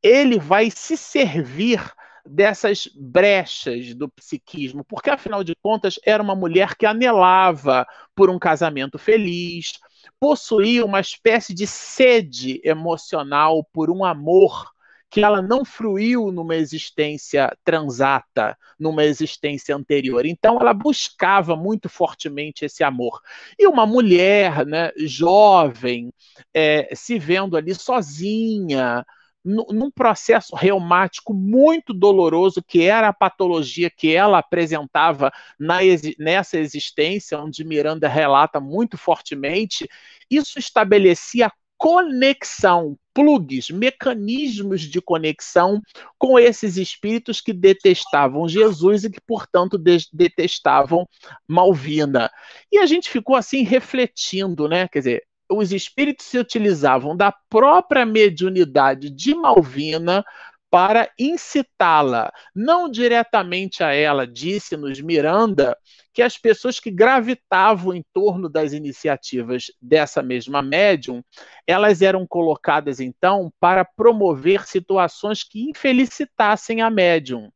ele 0.03 0.39
vai 0.39 0.71
se 0.71 0.97
servir 0.97 1.81
dessas 2.25 2.89
brechas 2.95 3.95
do 3.95 4.09
psiquismo, 4.09 4.85
porque 4.85 5.11
afinal 5.11 5.43
de 5.43 5.55
contas 5.63 5.99
era 6.05 6.23
uma 6.23 6.35
mulher 6.35 6.77
que 6.77 6.87
anelava 6.87 7.87
por 8.15 8.31
um 8.31 8.39
casamento 8.39 8.99
feliz, 8.99 9.73
possuía 10.19 10.85
uma 10.85 11.01
espécie 11.01 11.55
de 11.55 11.67
sede 11.67 12.61
emocional 12.65 13.65
por 13.73 13.91
um 13.91 14.05
amor 14.05 14.71
que 15.11 15.21
ela 15.21 15.43
não 15.43 15.65
fruiu 15.65 16.31
numa 16.31 16.55
existência 16.55 17.53
transata, 17.65 18.57
numa 18.79 19.05
existência 19.05 19.75
anterior. 19.75 20.25
Então, 20.25 20.59
ela 20.61 20.73
buscava 20.73 21.57
muito 21.57 21.89
fortemente 21.89 22.65
esse 22.65 22.85
amor. 22.85 23.21
E 23.59 23.67
uma 23.67 23.85
mulher, 23.85 24.65
né, 24.65 24.93
jovem, 24.97 26.13
é, 26.55 26.89
se 26.95 27.19
vendo 27.19 27.57
ali 27.57 27.75
sozinha, 27.75 29.05
num 29.43 29.91
processo 29.91 30.55
reumático 30.55 31.33
muito 31.33 31.95
doloroso, 31.95 32.63
que 32.63 32.83
era 32.83 33.09
a 33.09 33.13
patologia 33.13 33.91
que 33.91 34.15
ela 34.15 34.39
apresentava 34.39 35.33
na, 35.59 35.79
nessa 36.19 36.59
existência, 36.59 37.39
onde 37.39 37.65
Miranda 37.65 38.07
relata 38.07 38.61
muito 38.61 38.99
fortemente, 38.99 39.89
isso 40.31 40.59
estabelecia 40.59 41.51
conexão, 41.81 42.95
plugs, 43.15 43.71
mecanismos 43.71 44.83
de 44.83 45.01
conexão 45.01 45.81
com 46.19 46.39
esses 46.39 46.77
espíritos 46.77 47.41
que 47.41 47.55
detestavam 47.55 48.47
Jesus 48.47 49.05
e 49.05 49.11
que, 49.11 49.21
portanto, 49.27 49.79
de 49.79 49.97
detestavam 50.13 51.09
Malvina. 51.49 52.31
E 52.71 52.79
a 52.79 52.85
gente 52.85 53.09
ficou 53.09 53.35
assim 53.35 53.63
refletindo, 53.63 54.69
né? 54.69 54.87
Quer 54.89 54.99
dizer, 54.99 55.23
os 55.51 55.73
espíritos 55.73 56.27
se 56.27 56.39
utilizavam 56.39 57.17
da 57.17 57.33
própria 57.49 58.05
mediunidade 58.05 59.09
de 59.09 59.35
Malvina 59.35 60.23
para 60.71 61.11
incitá-la, 61.19 62.33
não 62.55 62.89
diretamente 62.89 63.83
a 63.83 63.93
ela, 63.93 64.27
disse-nos 64.27 65.01
Miranda, 65.01 65.77
que 66.15 66.23
as 66.23 66.39
pessoas 66.39 66.79
que 66.79 66.91
gravitavam 66.91 67.95
em 67.95 68.05
torno 68.13 68.49
das 68.49 68.73
iniciativas 68.73 69.67
dessa 69.83 70.23
mesma 70.23 70.63
médium, 70.63 71.23
elas 71.67 72.03
eram 72.03 72.27
colocadas 72.27 73.01
então 73.01 73.53
para 73.59 73.85
promover 73.85 74.65
situações 74.67 75.43
que 75.43 75.69
infelicitassem 75.69 76.81
a 76.81 76.89
médium. 76.89 77.51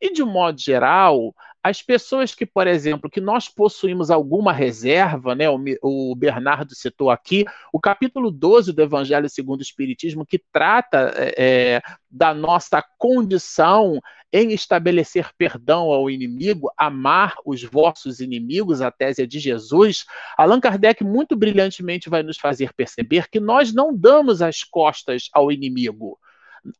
E 0.00 0.12
de 0.12 0.22
um 0.22 0.30
modo 0.30 0.60
geral, 0.60 1.34
as 1.62 1.80
pessoas 1.80 2.34
que, 2.34 2.44
por 2.44 2.66
exemplo, 2.66 3.08
que 3.08 3.20
nós 3.20 3.48
possuímos 3.48 4.10
alguma 4.10 4.52
reserva, 4.52 5.34
né, 5.34 5.46
o, 5.48 6.14
Bernardo 6.16 6.74
citou 6.74 7.08
aqui, 7.08 7.44
o 7.72 7.78
capítulo 7.78 8.32
12 8.32 8.72
do 8.72 8.82
Evangelho 8.82 9.28
segundo 9.28 9.60
o 9.60 9.62
Espiritismo, 9.62 10.26
que 10.26 10.42
trata 10.52 11.12
é, 11.14 11.34
é, 11.36 11.82
da 12.10 12.34
nossa 12.34 12.82
condição 12.98 14.00
em 14.32 14.52
estabelecer 14.52 15.30
perdão 15.38 15.90
ao 15.90 16.10
inimigo, 16.10 16.72
amar 16.76 17.34
os 17.44 17.62
vossos 17.62 18.18
inimigos, 18.18 18.80
a 18.80 18.90
tese 18.90 19.22
é 19.22 19.26
de 19.26 19.38
Jesus, 19.38 20.04
Allan 20.36 20.58
Kardec 20.58 21.04
muito 21.04 21.36
brilhantemente 21.36 22.08
vai 22.08 22.22
nos 22.22 22.38
fazer 22.38 22.72
perceber 22.72 23.28
que 23.28 23.38
nós 23.38 23.72
não 23.72 23.96
damos 23.96 24.42
as 24.42 24.64
costas 24.64 25.28
ao 25.32 25.52
inimigo. 25.52 26.18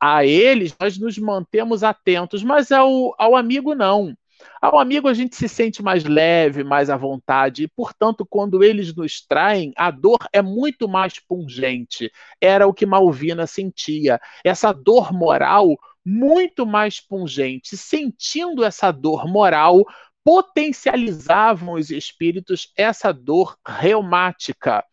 A 0.01 0.24
eles 0.24 0.74
nós 0.80 0.99
nos 0.99 1.18
mantemos 1.18 1.85
atentos, 1.85 2.43
mas 2.43 2.72
ao, 2.72 3.14
ao 3.18 3.37
amigo 3.37 3.74
não. 3.74 4.16
Ao 4.61 4.78
amigo 4.78 5.09
a 5.09 5.14
gente 5.14 5.36
se 5.36 5.49
sente 5.49 5.82
mais 5.82 6.05
leve, 6.05 6.62
mais 6.64 6.90
à 6.90 6.97
vontade, 6.97 7.64
e, 7.64 7.68
portanto, 7.68 8.26
quando 8.28 8.62
eles 8.62 8.95
nos 8.95 9.20
traem, 9.20 9.72
a 9.76 9.90
dor 9.90 10.18
é 10.32 10.40
muito 10.40 10.88
mais 10.88 11.18
pungente. 11.18 12.11
Era 12.40 12.66
o 12.66 12.74
que 12.74 12.86
Malvina 12.86 13.47
sentia. 13.47 14.20
Essa 14.45 14.72
dor 14.72 15.12
moral 15.12 15.76
muito 16.05 16.66
mais 16.66 17.01
pungente. 17.01 17.76
Sentindo 17.76 18.64
essa 18.64 18.90
dor 18.90 19.26
moral, 19.26 19.84
potencializavam 20.24 21.74
os 21.74 21.90
espíritos 21.90 22.72
essa 22.76 23.12
dor 23.12 23.57
reumática. 23.66 24.84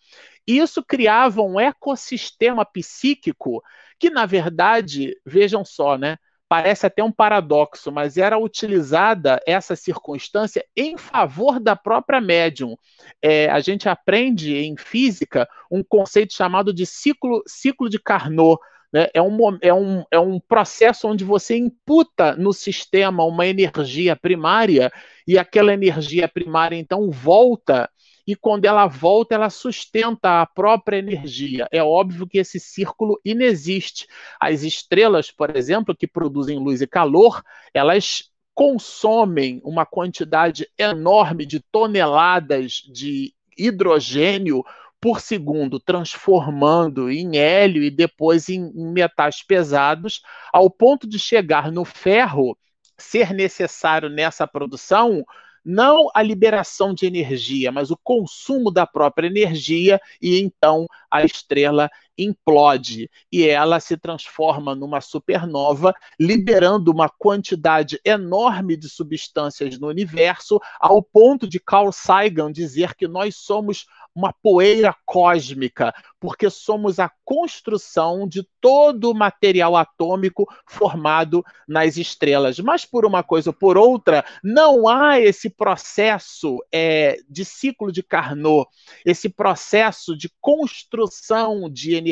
Isso 0.45 0.83
criava 0.83 1.41
um 1.41 1.59
ecossistema 1.59 2.65
psíquico 2.65 3.61
que, 3.99 4.09
na 4.09 4.25
verdade, 4.25 5.15
vejam 5.25 5.63
só, 5.63 5.97
né? 5.97 6.17
Parece 6.49 6.87
até 6.87 7.03
um 7.03 7.11
paradoxo, 7.11 7.91
mas 7.91 8.17
era 8.17 8.39
utilizada 8.39 9.39
essa 9.45 9.75
circunstância 9.75 10.65
em 10.75 10.97
favor 10.97 11.59
da 11.59 11.75
própria 11.75 12.19
médium. 12.19 12.75
É, 13.21 13.47
a 13.51 13.59
gente 13.59 13.87
aprende 13.87 14.57
em 14.57 14.75
física 14.75 15.47
um 15.71 15.83
conceito 15.83 16.33
chamado 16.33 16.73
de 16.73 16.87
ciclo, 16.87 17.43
ciclo 17.45 17.87
de 17.87 17.99
Carnot. 17.99 18.59
Né? 18.91 19.07
É, 19.13 19.21
um, 19.21 19.37
é, 19.61 19.71
um, 19.71 20.03
é 20.09 20.19
um 20.19 20.39
processo 20.39 21.07
onde 21.07 21.23
você 21.23 21.55
imputa 21.55 22.35
no 22.35 22.51
sistema 22.51 23.23
uma 23.23 23.45
energia 23.45 24.15
primária 24.15 24.91
e 25.27 25.37
aquela 25.37 25.71
energia 25.71 26.27
primária 26.27 26.75
então 26.75 27.11
volta 27.11 27.87
e 28.29 28.35
quando 28.35 28.65
ela 28.65 28.85
volta, 28.85 29.33
ela 29.33 29.49
sustenta 29.49 30.39
a 30.39 30.45
própria 30.45 30.97
energia. 30.97 31.67
É 31.71 31.81
óbvio 31.81 32.27
que 32.27 32.37
esse 32.37 32.59
círculo 32.59 33.19
inexiste. 33.25 34.05
As 34.39 34.61
estrelas, 34.61 35.31
por 35.31 35.57
exemplo, 35.57 35.95
que 35.97 36.05
produzem 36.05 36.59
luz 36.59 36.79
e 36.79 36.85
calor, 36.85 37.41
elas 37.73 38.29
consomem 38.53 39.59
uma 39.65 39.83
quantidade 39.83 40.69
enorme 40.77 41.43
de 41.43 41.59
toneladas 41.59 42.83
de 42.93 43.33
hidrogênio 43.57 44.63
por 45.01 45.21
segundo, 45.21 45.79
transformando 45.79 47.09
em 47.09 47.35
hélio 47.35 47.81
e 47.81 47.89
depois 47.89 48.47
em, 48.47 48.71
metais 48.93 49.41
pesados, 49.41 50.21
ao 50.53 50.69
ponto 50.69 51.09
de 51.09 51.17
chegar 51.17 51.71
no 51.71 51.83
ferro 51.83 52.55
ser 52.95 53.33
necessário 53.33 54.07
nessa 54.07 54.45
produção 54.45 55.25
não 55.63 56.09
a 56.13 56.21
liberação 56.21 56.93
de 56.93 57.05
energia, 57.05 57.71
mas 57.71 57.91
o 57.91 57.97
consumo 58.03 58.71
da 58.71 58.85
própria 58.85 59.27
energia, 59.27 59.99
e 60.21 60.39
então 60.39 60.85
a 61.09 61.23
estrela 61.23 61.89
implode 62.23 63.09
e 63.31 63.47
ela 63.47 63.79
se 63.79 63.97
transforma 63.97 64.75
numa 64.75 65.01
supernova, 65.01 65.93
liberando 66.19 66.91
uma 66.91 67.09
quantidade 67.09 67.99
enorme 68.03 68.75
de 68.75 68.89
substâncias 68.89 69.79
no 69.79 69.87
universo, 69.87 70.59
ao 70.79 71.01
ponto 71.01 71.47
de 71.47 71.59
Carl 71.59 71.91
Sagan 71.91 72.51
dizer 72.51 72.95
que 72.95 73.07
nós 73.07 73.35
somos 73.35 73.85
uma 74.15 74.33
poeira 74.33 74.93
cósmica, 75.05 75.93
porque 76.19 76.49
somos 76.49 76.99
a 76.99 77.09
construção 77.23 78.27
de 78.27 78.45
todo 78.59 79.11
o 79.11 79.15
material 79.15 79.77
atômico 79.77 80.45
formado 80.67 81.43
nas 81.67 81.95
estrelas. 81.95 82.59
Mas 82.59 82.83
por 82.83 83.05
uma 83.05 83.23
coisa 83.23 83.51
ou 83.51 83.53
por 83.53 83.77
outra, 83.77 84.25
não 84.43 84.87
há 84.87 85.19
esse 85.19 85.49
processo 85.49 86.57
é, 86.71 87.17
de 87.29 87.45
ciclo 87.45 87.91
de 87.91 88.03
Carnot, 88.03 88.67
esse 89.05 89.29
processo 89.29 90.17
de 90.17 90.29
construção 90.41 91.69
de 91.69 91.95
energia. 91.95 92.08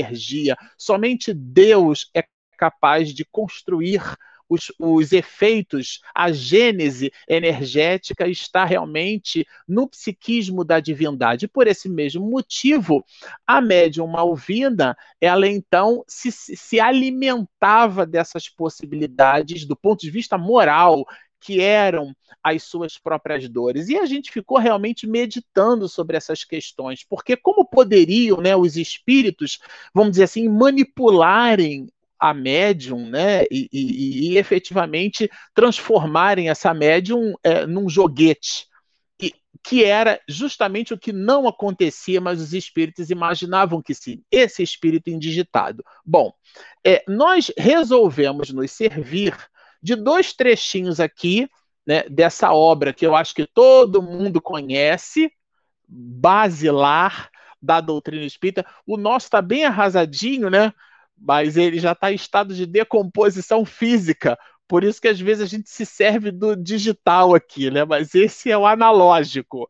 Somente 0.78 1.34
Deus 1.34 2.10
é 2.14 2.24
capaz 2.58 3.14
de 3.14 3.24
construir 3.26 4.02
os, 4.50 4.72
os 4.80 5.12
efeitos, 5.12 6.02
a 6.16 6.32
gênese 6.32 7.12
energética 7.28 8.28
está 8.28 8.64
realmente 8.64 9.46
no 9.68 9.88
psiquismo 9.88 10.64
da 10.64 10.80
divindade. 10.80 11.48
Por 11.48 11.68
esse 11.68 11.90
mesmo 11.90 12.30
motivo, 12.30 13.04
a 13.46 13.60
médium 13.60 14.08
Malvina, 14.08 14.98
ela 15.20 15.48
então 15.48 16.04
se, 16.08 16.32
se 16.32 16.80
alimentava 16.80 18.06
dessas 18.06 18.48
possibilidades 18.48 19.66
do 19.66 19.76
ponto 19.76 20.02
de 20.02 20.12
vista 20.12 20.38
moral, 20.38 21.06
que 21.40 21.62
eram 21.62 22.16
as 22.44 22.64
suas 22.64 22.98
próprias 22.98 23.48
dores. 23.48 23.90
E 23.90 23.98
a 23.98 24.06
gente 24.06 24.32
ficou 24.32 24.58
realmente 24.58 25.06
meditando 25.08 25.88
sobre 25.88 26.18
essas 26.18 26.44
questões, 26.44 27.04
porque 27.04 27.36
como 27.36 27.66
poderiam 27.66 28.38
né, 28.38 28.56
os 28.56 28.78
espíritos, 28.78 29.60
vamos 29.94 30.12
dizer 30.12 30.24
assim, 30.24 30.48
manipularem 30.48 31.88
a 32.20 32.34
médium, 32.34 33.08
né, 33.10 33.44
e, 33.52 33.70
e, 33.72 34.32
e 34.32 34.38
efetivamente 34.38 35.30
transformarem 35.54 36.50
essa 36.50 36.74
médium 36.74 37.36
é, 37.44 37.66
num 37.66 37.88
joguete, 37.88 38.66
e, 39.22 39.34
que 39.64 39.84
era 39.84 40.20
justamente 40.28 40.94
o 40.94 40.98
que 40.98 41.14
não 41.14 41.48
acontecia, 41.48 42.20
mas 42.20 42.42
os 42.42 42.54
espíritos 42.54 43.12
imaginavam 43.12 43.82
que 43.82 43.94
sim, 43.94 44.24
esse 44.32 44.64
espírito 44.64 45.10
indigitado. 45.12 45.84
Bom, 46.04 46.34
é, 46.84 47.04
nós 47.08 47.52
resolvemos 47.56 48.52
nos 48.52 48.72
servir 48.72 49.36
de 49.82 49.96
dois 49.96 50.34
trechinhos 50.34 51.00
aqui, 51.00 51.50
né, 51.86 52.04
dessa 52.10 52.54
obra 52.54 52.94
que 52.94 53.06
eu 53.06 53.16
acho 53.16 53.34
que 53.34 53.48
todo 53.48 54.02
mundo 54.02 54.42
conhece, 54.42 55.32
basilar 55.88 57.30
da 57.62 57.80
doutrina 57.80 58.26
espírita. 58.26 58.66
O 58.86 58.98
nosso 58.98 59.28
está 59.28 59.42
bem 59.42 59.66
arrasadinho, 59.66 60.50
né? 60.50 60.74
mas 61.18 61.58
ele 61.58 61.80
já 61.80 61.94
está 61.94 62.12
em 62.12 62.16
estado 62.16 62.54
de 62.54 62.66
decomposição 62.66 63.66
física. 63.66 64.38
Por 64.68 64.84
isso 64.84 65.02
que 65.02 65.08
às 65.08 65.20
vezes 65.20 65.44
a 65.44 65.48
gente 65.48 65.70
se 65.70 65.86
serve 65.86 66.32
do 66.32 66.56
digital 66.56 67.34
aqui, 67.34 67.72
né? 67.72 67.86
Mas 67.86 68.14
esse 68.14 68.52
é 68.52 68.58
o 68.58 68.66
analógico. 68.66 69.68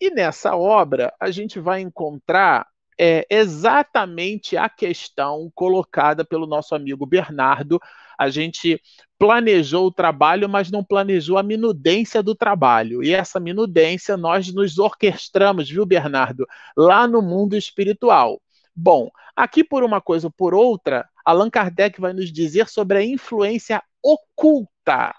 E 0.00 0.10
nessa 0.10 0.56
obra 0.56 1.14
a 1.18 1.30
gente 1.30 1.60
vai 1.60 1.80
encontrar 1.80 2.66
é, 2.98 3.26
exatamente 3.30 4.56
a 4.56 4.68
questão 4.68 5.50
colocada 5.54 6.24
pelo 6.24 6.46
nosso 6.46 6.74
amigo 6.74 7.06
Bernardo. 7.06 7.80
A 8.18 8.28
gente 8.28 8.80
planejou 9.22 9.86
o 9.86 9.92
trabalho, 9.92 10.48
mas 10.48 10.68
não 10.68 10.82
planejou 10.82 11.38
a 11.38 11.44
minudência 11.44 12.20
do 12.20 12.34
trabalho. 12.34 13.04
E 13.04 13.14
essa 13.14 13.38
minudência 13.38 14.16
nós 14.16 14.52
nos 14.52 14.80
orquestramos, 14.80 15.70
viu, 15.70 15.86
Bernardo, 15.86 16.44
lá 16.76 17.06
no 17.06 17.22
mundo 17.22 17.56
espiritual. 17.56 18.42
Bom, 18.74 19.08
aqui 19.36 19.62
por 19.62 19.84
uma 19.84 20.00
coisa 20.00 20.26
ou 20.26 20.32
por 20.32 20.52
outra, 20.52 21.08
Allan 21.24 21.48
Kardec 21.48 22.00
vai 22.00 22.12
nos 22.12 22.32
dizer 22.32 22.68
sobre 22.68 22.98
a 22.98 23.04
influência 23.04 23.80
oculta. 24.02 25.14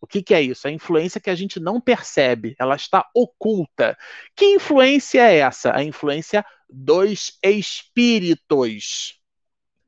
O 0.00 0.06
que, 0.06 0.22
que, 0.22 0.32
é 0.32 0.40
isso? 0.40 0.66
A 0.66 0.70
influência 0.70 1.20
que 1.20 1.28
a 1.28 1.34
gente 1.34 1.60
não 1.60 1.78
percebe, 1.78 2.56
ela 2.58 2.74
está 2.74 3.06
oculta. 3.14 3.98
Que 4.34 4.46
influência 4.46 5.30
é 5.30 5.40
essa? 5.40 5.76
A 5.76 5.84
influência 5.84 6.42
dos 6.70 7.38
espíritos. 7.42 9.20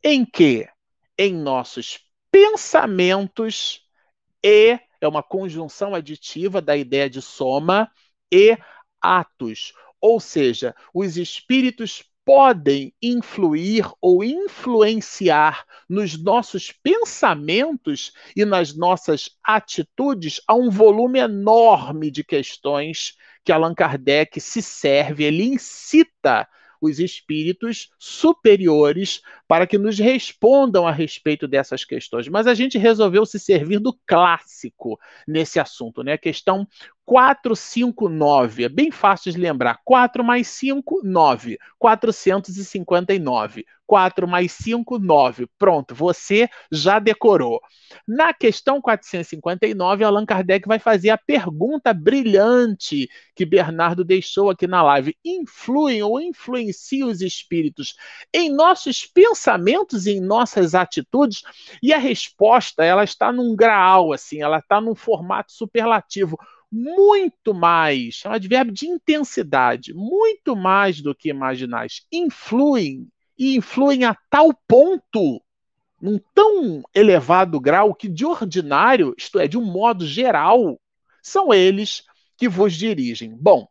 Em 0.03 0.23
que? 0.23 0.69
Em 1.17 1.33
nossos 1.33 2.05
pensamentos 2.35 3.81
e 4.43 4.77
é 5.01 5.07
uma 5.07 5.23
conjunção 5.23 5.95
aditiva 5.95 6.61
da 6.61 6.77
ideia 6.77 7.09
de 7.09 7.23
soma 7.23 7.89
e 8.33 8.59
atos. 9.01 9.73
Ou 10.01 10.19
seja, 10.19 10.75
os 10.93 11.17
espíritos 11.17 12.03
podem 12.25 12.93
influir 13.01 13.89
ou 14.01 14.25
influenciar 14.25 15.65
nos 15.89 16.21
nossos 16.21 16.73
pensamentos 16.73 18.13
e 18.35 18.45
nas 18.45 18.75
nossas 18.75 19.31
atitudes 19.45 20.41
a 20.49 20.57
um 20.57 20.71
volume 20.71 21.21
enorme 21.21 22.11
de 22.11 22.25
questões 22.25 23.15
que 23.45 23.53
Allan 23.53 23.77
Kardec 23.77 24.41
se 24.41 24.61
serve, 24.61 25.23
ele 25.23 25.45
incita 25.45 26.49
os 26.87 26.99
espíritos 26.99 27.91
superiores 27.99 29.23
para 29.49 29.67
que 29.67 29.79
nos 29.79 29.99
respondam 29.99 30.87
a 30.87 30.93
respeito 30.93 31.47
dessas 31.47 31.85
questões. 31.85 32.29
Mas 32.29 32.47
a 32.47 32.55
gente 32.55 32.79
resolveu 32.79 33.25
se 33.25 33.39
servir 33.39 33.79
do 33.79 33.97
clássico 34.07 34.99
nesse 35.27 35.59
assunto, 35.61 36.03
né? 36.03 36.13
A 36.13 36.19
questão 36.19 36.67
459, 37.05 38.65
é 38.65 38.69
bem 38.69 38.91
fácil 38.91 39.31
de 39.31 39.39
lembrar. 39.39 39.79
4 39.85 40.25
mais 40.25 40.49
5, 40.49 41.03
9. 41.05 41.59
459. 41.79 43.65
4 43.87 44.27
mais 44.27 44.53
5, 44.53 44.99
9. 44.99 45.47
Pronto, 45.59 45.95
você 45.95 46.49
já 46.73 46.99
decorou. 46.99 47.61
Na 48.09 48.33
questão 48.33 48.81
459, 48.81 50.03
Allan 50.03 50.25
Kardec 50.25 50.67
vai 50.67 50.79
fazer 50.79 51.11
a 51.11 51.19
pergunta 51.19 51.93
brilhante 51.93 53.07
que 53.37 53.45
Bernardo 53.45 54.03
deixou 54.03 54.49
aqui 54.49 54.67
na 54.67 54.83
live. 54.83 55.15
Influem 55.23 56.03
ou 56.03 56.19
influenciam 56.19 57.09
os 57.09 57.21
espíritos 57.21 57.95
em 58.33 58.51
nossos 58.51 59.05
pensamentos 59.05 60.07
e 60.07 60.13
em 60.13 60.21
nossas 60.21 60.75
atitudes? 60.75 61.43
E 61.83 61.93
a 61.93 61.99
resposta, 61.99 62.83
ela 62.83 63.05
está 63.05 63.31
num 63.31 63.55
grau, 63.55 64.13
assim, 64.13 64.41
ela 64.41 64.59
está 64.59 64.81
num 64.81 64.95
formato 64.95 65.53
superlativo 65.53 66.39
muito 66.75 67.55
mais, 67.55 68.23
é 68.25 68.29
um 68.29 68.33
advérbio 68.33 68.75
de 68.75 68.89
intensidade, 68.89 69.95
muito 69.95 70.57
mais 70.57 71.01
do 71.01 71.15
que 71.15 71.29
imaginais, 71.29 72.05
influem 72.11 73.07
e 73.39 73.57
influem 73.57 74.03
a 74.03 74.17
tal 74.29 74.53
ponto, 74.67 75.41
num 76.03 76.19
tão 76.35 76.83
elevado 76.93 77.61
grau, 77.61 77.95
que 77.95 78.09
de 78.09 78.27
ordinário, 78.27 79.15
isto 79.17 79.39
é, 79.39 79.47
de 79.47 79.57
um 79.57 79.65
modo 79.65 80.05
geral, 80.05 80.81
são 81.23 81.55
eles 81.55 82.03
que 82.37 82.49
vos 82.49 82.75
dirigem. 82.75 83.37
Bom, 83.39 83.69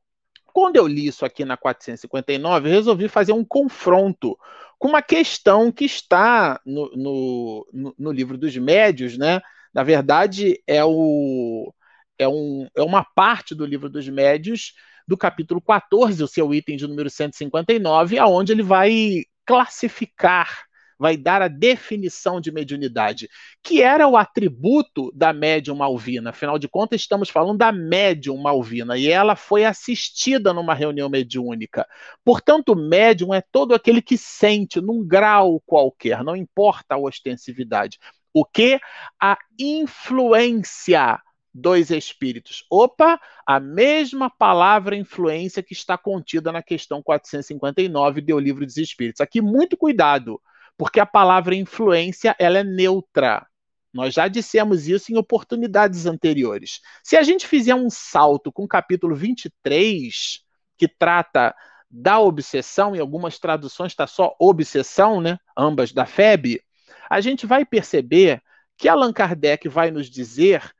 quando 0.54 0.78
eu 0.78 0.88
li 0.88 1.08
isso 1.08 1.26
aqui 1.26 1.44
na 1.44 1.58
459, 1.58 2.70
eu 2.70 2.74
resolvi 2.74 3.10
fazer 3.10 3.34
um 3.34 3.44
confronto 3.44 4.38
com 4.80 4.88
uma 4.88 5.02
questão 5.02 5.74
que 5.74 5.84
está 5.84 6.62
no, 6.66 6.90
no, 6.96 7.96
no 8.00 8.12
livro 8.14 8.38
dos 8.38 8.56
médios, 8.56 9.18
né? 9.18 9.42
Na 9.74 9.84
verdade, 9.84 10.62
é 10.66 10.84
o 10.86 11.74
é, 12.18 12.28
um, 12.28 12.68
é 12.76 12.82
uma 12.82 13.04
parte 13.04 13.56
do 13.56 13.66
livro 13.66 13.90
dos 13.90 14.08
médios, 14.08 14.74
do 15.08 15.18
capítulo 15.18 15.62
14, 15.62 16.24
o 16.24 16.28
seu 16.28 16.54
item 16.54 16.78
de 16.78 16.88
número 16.88 17.10
159, 17.10 18.18
aonde 18.18 18.54
ele 18.54 18.64
vai 18.64 19.24
classificar, 19.46 20.66
vai 20.98 21.18
dar 21.18 21.42
a 21.42 21.50
definição 21.50 22.40
de 22.40 22.52
mediunidade, 22.52 23.28
que 23.62 23.82
era 23.82 24.08
o 24.08 24.16
atributo 24.16 25.12
da 25.14 25.34
médium 25.34 25.76
malvina. 25.76 26.30
Afinal 26.30 26.58
de 26.58 26.70
contas, 26.70 27.02
estamos 27.02 27.30
falando 27.30 27.58
da 27.58 27.72
médium 27.72 28.38
malvina, 28.38 28.98
e 28.98 29.10
ela 29.10 29.36
foi 29.36 29.66
assistida 29.66 30.54
numa 30.54 30.74
reunião 30.74 31.10
mediúnica. 31.10 31.86
Portanto, 32.24 32.76
médium 32.76 33.34
é 33.34 33.42
todo 33.42 33.74
aquele 33.74 34.02
que 34.02 34.18
sente 34.18 34.80
num 34.80 35.06
grau 35.06 35.62
qualquer, 35.66 36.24
não 36.24 36.36
importa 36.36 36.96
a 36.96 36.98
ostensividade. 36.98 38.00
O 38.34 38.46
que? 38.46 38.80
A 39.22 39.38
influência 39.60 41.20
dois 41.54 41.92
espíritos. 41.92 42.66
Opa, 42.70 43.20
a 43.46 43.60
mesma 43.60 44.30
palavra 44.30 44.96
influência 44.96 45.62
que 45.62 45.74
está 45.74 45.98
contida 45.98 46.52
na 46.52 46.64
questão 46.64 47.02
459 47.04 48.22
do 48.22 48.40
Livro 48.40 48.66
dos 48.66 48.78
Espíritos. 48.78 49.22
Aqui 49.22 49.42
muito 49.42 49.78
cuidado, 49.78 50.42
porque 50.78 51.00
a 51.00 51.06
palavra 51.06 51.56
influência 51.56 52.36
ela 52.40 52.58
é 52.58 52.64
neutra. 52.64 53.46
Nós 53.94 54.16
já 54.16 54.28
dissemos 54.28 54.88
isso 54.88 55.12
em 55.12 55.18
oportunidades 55.18 56.08
anteriores. 56.08 56.82
Se 57.04 57.16
a 57.16 57.22
gente 57.22 57.46
fizer 57.46 57.76
um 57.76 57.92
salto 57.92 58.52
com 58.52 58.64
o 58.64 58.68
capítulo 58.68 59.16
23, 59.16 60.40
que 60.78 60.88
trata 60.88 61.54
da 61.90 62.20
obsessão, 62.20 62.96
em 62.96 63.00
algumas 63.00 63.38
traduções 63.38 63.92
está 63.92 64.08
só 64.08 64.36
obsessão, 64.40 65.22
né? 65.22 65.38
ambas 65.56 65.92
da 65.92 66.08
FEB, 66.08 66.60
a 67.08 67.22
gente 67.22 67.46
vai 67.46 67.64
perceber 67.64 68.42
que 68.76 68.90
Allan 68.90 69.14
Kardec 69.14 69.70
vai 69.70 69.92
nos 69.92 70.10
dizer 70.10 70.74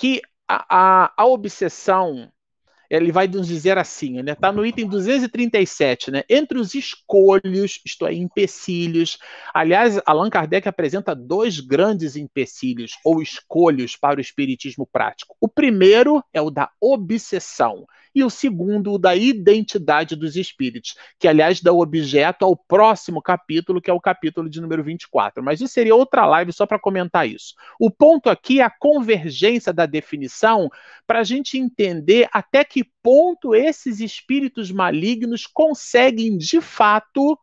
que 0.00 0.22
a, 0.48 0.64
a, 1.04 1.12
a 1.14 1.26
obsessão 1.26 2.32
ele 2.88 3.12
vai 3.12 3.28
nos 3.28 3.46
dizer 3.46 3.76
assim, 3.76 4.20
né? 4.22 4.32
Está 4.32 4.50
no 4.50 4.64
item 4.64 4.88
237, 4.88 6.10
né? 6.10 6.24
Entre 6.28 6.58
os 6.58 6.74
escolhos, 6.74 7.80
isto 7.84 8.06
é, 8.06 8.14
empecilhos. 8.14 9.18
Aliás, 9.54 10.00
Allan 10.06 10.30
Kardec 10.30 10.66
apresenta 10.66 11.14
dois 11.14 11.60
grandes 11.60 12.16
empecilhos 12.16 12.92
ou 13.04 13.22
escolhos 13.22 13.94
para 13.94 14.18
o 14.18 14.20
espiritismo 14.20 14.88
prático. 14.90 15.36
O 15.38 15.46
primeiro 15.46 16.24
é 16.32 16.40
o 16.40 16.50
da 16.50 16.70
obsessão 16.80 17.86
e 18.14 18.24
o 18.24 18.30
segundo, 18.30 18.92
o 18.92 18.98
da 18.98 19.14
identidade 19.14 20.16
dos 20.16 20.36
espíritos, 20.36 20.94
que, 21.18 21.28
aliás, 21.28 21.60
dá 21.60 21.72
objeto 21.72 22.44
ao 22.44 22.56
próximo 22.56 23.22
capítulo, 23.22 23.80
que 23.80 23.90
é 23.90 23.92
o 23.92 24.00
capítulo 24.00 24.48
de 24.48 24.60
número 24.60 24.82
24. 24.82 25.42
Mas 25.42 25.60
isso 25.60 25.72
seria 25.72 25.94
outra 25.94 26.26
live 26.26 26.52
só 26.52 26.66
para 26.66 26.78
comentar 26.78 27.28
isso. 27.28 27.54
O 27.78 27.90
ponto 27.90 28.28
aqui 28.28 28.60
é 28.60 28.64
a 28.64 28.70
convergência 28.70 29.72
da 29.72 29.86
definição 29.86 30.68
para 31.06 31.20
a 31.20 31.24
gente 31.24 31.58
entender 31.58 32.28
até 32.32 32.64
que 32.64 32.84
ponto 33.02 33.54
esses 33.54 34.00
espíritos 34.00 34.70
malignos 34.70 35.46
conseguem, 35.46 36.36
de 36.36 36.60
fato, 36.60 37.38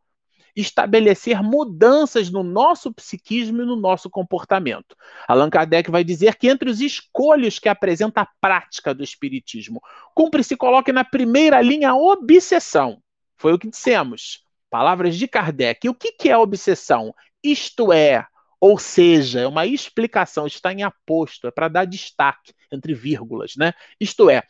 estabelecer 0.61 1.43
mudanças 1.43 2.31
no 2.31 2.41
nosso 2.41 2.91
psiquismo 2.91 3.61
e 3.61 3.65
no 3.65 3.75
nosso 3.75 4.09
comportamento. 4.09 4.95
Allan 5.27 5.49
Kardec 5.49 5.91
vai 5.91 6.03
dizer 6.03 6.35
que 6.35 6.47
entre 6.47 6.69
os 6.69 6.81
escolhos 6.81 7.59
que 7.59 7.69
apresenta 7.69 8.21
a 8.21 8.27
prática 8.41 8.93
do 8.93 9.03
espiritismo, 9.03 9.79
cumpre 10.15 10.43
se 10.43 10.57
coloque 10.57 10.91
na 10.91 11.03
primeira 11.03 11.61
linha 11.61 11.91
a 11.91 11.95
obsessão. 11.95 13.01
Foi 13.37 13.53
o 13.53 13.59
que 13.59 13.69
dissemos. 13.69 14.43
Palavras 14.69 15.15
de 15.15 15.27
Kardec. 15.27 15.87
O 15.87 15.93
que 15.93 16.27
é 16.27 16.35
obsessão? 16.35 17.13
Isto 17.43 17.93
é, 17.93 18.25
ou 18.59 18.79
seja, 18.79 19.41
é 19.41 19.47
uma 19.47 19.67
explicação, 19.67 20.47
está 20.47 20.73
em 20.73 20.81
aposto, 20.81 21.47
é 21.47 21.51
para 21.51 21.67
dar 21.67 21.85
destaque 21.85 22.51
entre 22.71 22.95
vírgulas, 22.95 23.53
né? 23.55 23.73
Isto 23.99 24.29
é, 24.29 24.41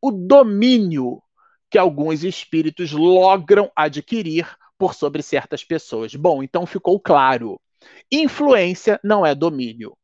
o 0.00 0.12
domínio 0.12 1.20
que 1.68 1.76
alguns 1.76 2.22
espíritos 2.22 2.92
logram 2.92 3.68
adquirir 3.74 4.46
por 4.78 4.94
sobre 4.94 5.22
certas 5.22 5.64
pessoas. 5.64 6.14
Bom, 6.14 6.42
então 6.42 6.66
ficou 6.66 6.98
claro. 7.00 7.60
Influência 8.10 9.00
não 9.02 9.24
é 9.24 9.34
domínio. 9.34 9.96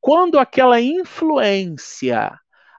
Quando 0.00 0.38
aquela 0.38 0.80
influência 0.80 2.38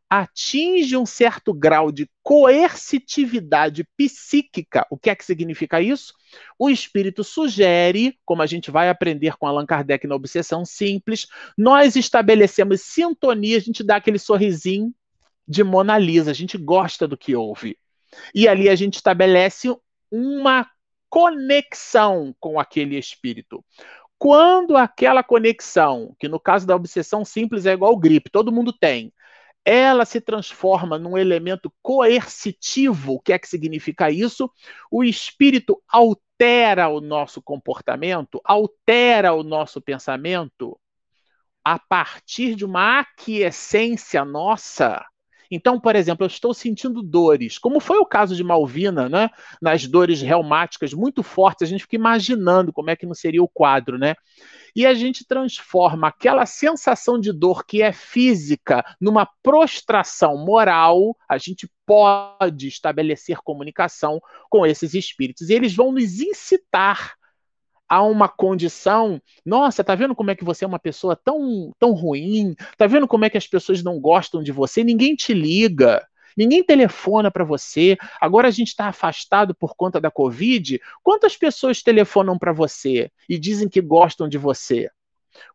atinge 0.10 0.96
um 0.96 1.06
certo 1.06 1.54
grau 1.54 1.92
de 1.92 2.10
coercitividade 2.22 3.84
psíquica, 3.98 4.86
o 4.90 4.98
que 4.98 5.10
é 5.10 5.16
que 5.16 5.26
significa 5.26 5.82
isso? 5.82 6.14
O 6.58 6.70
espírito 6.70 7.24
sugere, 7.24 8.18
como 8.24 8.42
a 8.42 8.46
gente 8.46 8.70
vai 8.70 8.90
aprender 8.90 9.36
com 9.38 9.48
Allan 9.48 9.66
Kardec 9.66 10.06
na 10.06 10.16
Obsessão 10.16 10.64
Simples, 10.64 11.28
nós 11.58 11.96
estabelecemos 11.96 12.82
sintonia, 12.82 13.58
a 13.58 13.62
gente 13.62 13.84
dá 13.84 13.96
aquele 13.96 14.20
sorrisinho 14.20 14.94
de 15.48 15.64
Mona 15.64 15.98
Lisa, 15.98 16.32
a 16.32 16.34
gente 16.34 16.58
gosta 16.58 17.08
do 17.08 17.18
que 17.18 17.36
ouve. 17.36 17.78
E 18.34 18.48
ali 18.48 18.70
a 18.70 18.76
gente 18.76 18.96
estabelece 18.96 19.76
uma 20.12 20.70
conexão 21.16 22.36
com 22.42 22.60
aquele 22.60 23.00
espírito. 23.00 23.64
Quando 24.20 24.76
aquela 24.76 25.24
conexão, 25.24 26.14
que 26.20 26.28
no 26.28 26.38
caso 26.38 26.68
da 26.68 26.76
obsessão 26.76 27.24
simples 27.24 27.66
é 27.66 27.72
igual 27.72 27.96
gripe, 27.96 28.30
todo 28.30 28.52
mundo 28.52 28.74
tem, 28.74 29.14
ela 29.64 30.04
se 30.04 30.20
transforma 30.20 31.00
num 31.00 31.18
elemento 31.18 31.74
coercitivo, 31.82 33.14
o 33.14 33.20
que 33.22 33.32
é 33.32 33.40
que 33.40 33.48
significa 33.48 34.12
isso? 34.12 34.52
O 34.92 35.06
espírito 35.06 35.82
altera 35.88 36.90
o 36.90 37.00
nosso 37.00 37.42
comportamento, 37.42 38.42
altera 38.44 39.34
o 39.34 39.42
nosso 39.42 39.80
pensamento 39.80 40.78
a 41.64 41.80
partir 41.80 42.56
de 42.56 42.66
uma 42.66 43.00
aquiescência 43.00 44.26
nossa 44.26 45.02
então, 45.50 45.80
por 45.80 45.96
exemplo, 45.96 46.24
eu 46.24 46.28
estou 46.28 46.54
sentindo 46.54 47.02
dores, 47.02 47.58
como 47.58 47.80
foi 47.80 47.98
o 47.98 48.06
caso 48.06 48.36
de 48.36 48.44
Malvina, 48.44 49.08
né? 49.08 49.30
Nas 49.62 49.86
dores 49.88 50.22
reumáticas 50.22 50.94
muito 50.94 51.24
fortes, 51.24 51.68
a 51.68 51.70
gente 51.70 51.82
fica 51.82 51.96
imaginando 51.96 52.74
como 52.74 52.90
é 52.90 52.96
que 52.96 53.06
não 53.06 53.14
seria 53.14 53.44
o 53.44 53.48
quadro, 53.48 53.98
né? 53.98 54.16
E 54.76 54.86
a 54.86 54.94
gente 54.94 55.26
transforma 55.26 56.08
aquela 56.08 56.46
sensação 56.46 57.20
de 57.20 57.32
dor 57.32 57.66
que 57.66 57.82
é 57.82 57.94
física 57.94 58.84
numa 59.00 59.26
prostração 59.42 60.38
moral, 60.38 61.16
a 61.30 61.38
gente 61.38 61.70
pode 61.86 62.68
estabelecer 62.68 63.38
comunicação 63.38 64.20
com 64.50 64.66
esses 64.66 64.94
espíritos. 64.94 65.50
E 65.50 65.54
eles 65.54 65.74
vão 65.74 65.92
nos 65.92 66.20
incitar 66.20 67.14
a 67.88 68.02
uma 68.02 68.28
condição, 68.28 69.22
nossa, 69.46 69.84
tá 69.84 69.96
vendo 69.96 70.16
como 70.16 70.32
é 70.32 70.36
que 70.36 70.44
você 70.44 70.66
é 70.66 70.68
uma 70.68 70.80
pessoa 70.80 71.16
tão, 71.16 71.72
tão 71.80 71.92
ruim? 71.92 72.56
Tá 72.78 72.88
vendo 72.88 73.08
como 73.08 73.26
é 73.26 73.30
que 73.30 73.38
as 73.38 73.48
pessoas 73.48 73.84
não 73.84 74.00
gostam 74.00 74.42
de 74.42 74.52
você? 74.52 74.84
Ninguém 74.84 75.16
te 75.16 75.34
liga. 75.34 76.06
Ninguém 76.38 76.64
telefona 76.64 77.32
para 77.32 77.46
você. 77.46 77.98
Agora 78.20 78.48
a 78.48 78.52
gente 78.52 78.68
está 78.70 78.88
afastado 78.88 79.56
por 79.56 79.76
conta 79.76 80.02
da 80.02 80.12
Covid. 80.12 80.82
Quantas 81.02 81.38
pessoas 81.38 81.82
telefonam 81.82 82.38
para 82.38 82.52
você 82.52 83.10
e 83.30 83.38
dizem 83.38 83.70
que 83.70 83.82
gostam 83.82 84.28
de 84.28 84.38
você? 84.38 84.90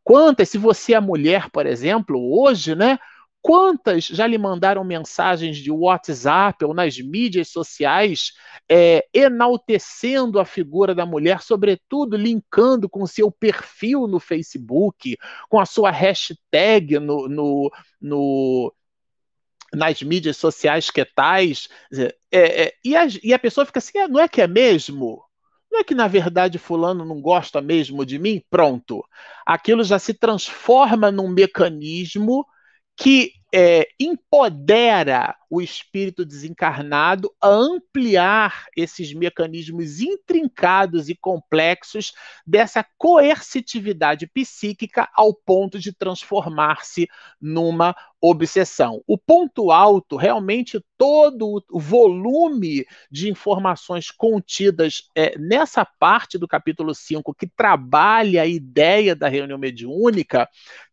Quantas, 0.02 0.48
se 0.48 0.58
você 0.58 0.94
é 0.94 1.00
mulher, 1.00 1.50
por 1.50 1.66
exemplo, 1.66 2.18
hoje, 2.18 2.74
né? 2.74 2.98
Quantas 3.42 4.04
já 4.04 4.26
lhe 4.26 4.36
mandaram 4.36 4.84
mensagens 4.84 5.56
de 5.56 5.70
WhatsApp 5.70 6.62
ou 6.64 6.74
nas 6.74 6.98
mídias 6.98 7.48
sociais 7.48 8.32
é, 8.68 9.06
enaltecendo 9.14 10.38
a 10.38 10.44
figura 10.44 10.94
da 10.94 11.06
mulher, 11.06 11.40
sobretudo 11.40 12.16
linkando 12.16 12.88
com 12.88 13.06
seu 13.06 13.30
perfil 13.30 14.06
no 14.06 14.20
Facebook, 14.20 15.16
com 15.48 15.58
a 15.58 15.64
sua 15.64 15.90
hashtag 15.90 16.98
no, 16.98 17.28
no, 17.28 17.72
no 18.00 18.74
nas 19.72 20.02
mídias 20.02 20.36
sociais 20.36 20.90
que 20.90 21.04
tais, 21.04 21.68
é, 21.92 22.14
é, 22.32 22.74
e, 22.84 22.96
a, 22.96 23.06
e 23.22 23.32
a 23.32 23.38
pessoa 23.38 23.64
fica 23.64 23.78
assim, 23.78 23.98
ah, 23.98 24.08
não 24.08 24.20
é 24.20 24.28
que 24.28 24.42
é 24.42 24.46
mesmo? 24.46 25.24
Não 25.70 25.78
é 25.78 25.84
que, 25.84 25.94
na 25.94 26.08
verdade, 26.08 26.58
fulano 26.58 27.04
não 27.04 27.20
gosta 27.20 27.60
mesmo 27.60 28.04
de 28.04 28.18
mim? 28.18 28.42
Pronto. 28.50 29.04
Aquilo 29.46 29.84
já 29.84 29.98
se 29.98 30.12
transforma 30.12 31.12
num 31.12 31.28
mecanismo 31.28 32.44
que 33.00 33.32
é, 33.52 33.88
empodera 33.98 35.34
o 35.48 35.60
espírito 35.60 36.24
desencarnado 36.24 37.32
a 37.40 37.48
ampliar 37.48 38.66
esses 38.76 39.12
mecanismos 39.12 40.00
intrincados 40.00 41.08
e 41.08 41.16
complexos 41.16 42.12
dessa 42.46 42.86
coercitividade 42.96 44.26
psíquica 44.28 45.08
ao 45.14 45.34
ponto 45.34 45.78
de 45.78 45.92
transformar-se 45.92 47.08
numa 47.40 47.96
obsessão. 48.20 49.02
O 49.06 49.16
ponto 49.16 49.72
alto, 49.72 50.16
realmente, 50.16 50.78
todo 50.96 51.64
o 51.70 51.80
volume 51.80 52.84
de 53.10 53.30
informações 53.30 54.10
contidas 54.10 55.08
é, 55.16 55.36
nessa 55.38 55.84
parte 55.84 56.36
do 56.36 56.46
capítulo 56.46 56.94
5 56.94 57.34
que 57.34 57.48
trabalha 57.48 58.42
a 58.42 58.46
ideia 58.46 59.16
da 59.16 59.26
reunião 59.26 59.58
mediúnica, 59.58 60.46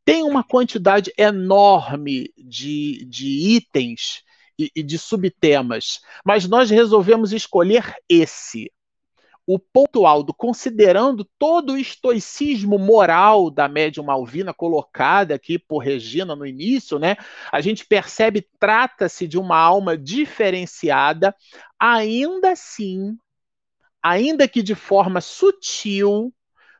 tem 0.07 0.23
uma 0.23 0.41
quantidade 0.41 1.11
enorme 1.17 2.31
de, 2.37 3.03
de 3.09 3.57
itens 3.57 4.23
e, 4.57 4.71
e 4.73 4.81
de 4.81 4.97
subtemas, 4.97 5.99
mas 6.23 6.47
nós 6.47 6.69
resolvemos 6.69 7.33
escolher 7.33 7.93
esse 8.07 8.71
o 9.45 9.59
ponto 9.59 10.05
alto, 10.05 10.33
considerando 10.33 11.27
todo 11.37 11.73
o 11.73 11.77
estoicismo 11.77 12.79
moral 12.79 13.51
da 13.51 13.67
médium 13.67 14.05
Malvina 14.05 14.53
colocada 14.53 15.35
aqui 15.35 15.59
por 15.59 15.79
Regina 15.79 16.37
no 16.37 16.45
início, 16.45 16.97
né? 16.97 17.17
A 17.51 17.59
gente 17.59 17.85
percebe 17.85 18.47
trata-se 18.57 19.27
de 19.27 19.37
uma 19.37 19.57
alma 19.57 19.97
diferenciada, 19.97 21.35
ainda 21.77 22.51
assim, 22.51 23.17
ainda 24.01 24.47
que 24.47 24.63
de 24.63 24.73
forma 24.73 25.19
sutil, 25.19 26.33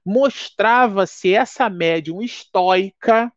mostrava-se 0.08 1.34
essa 1.34 1.70
médium 1.70 2.22
estoica 2.22 3.30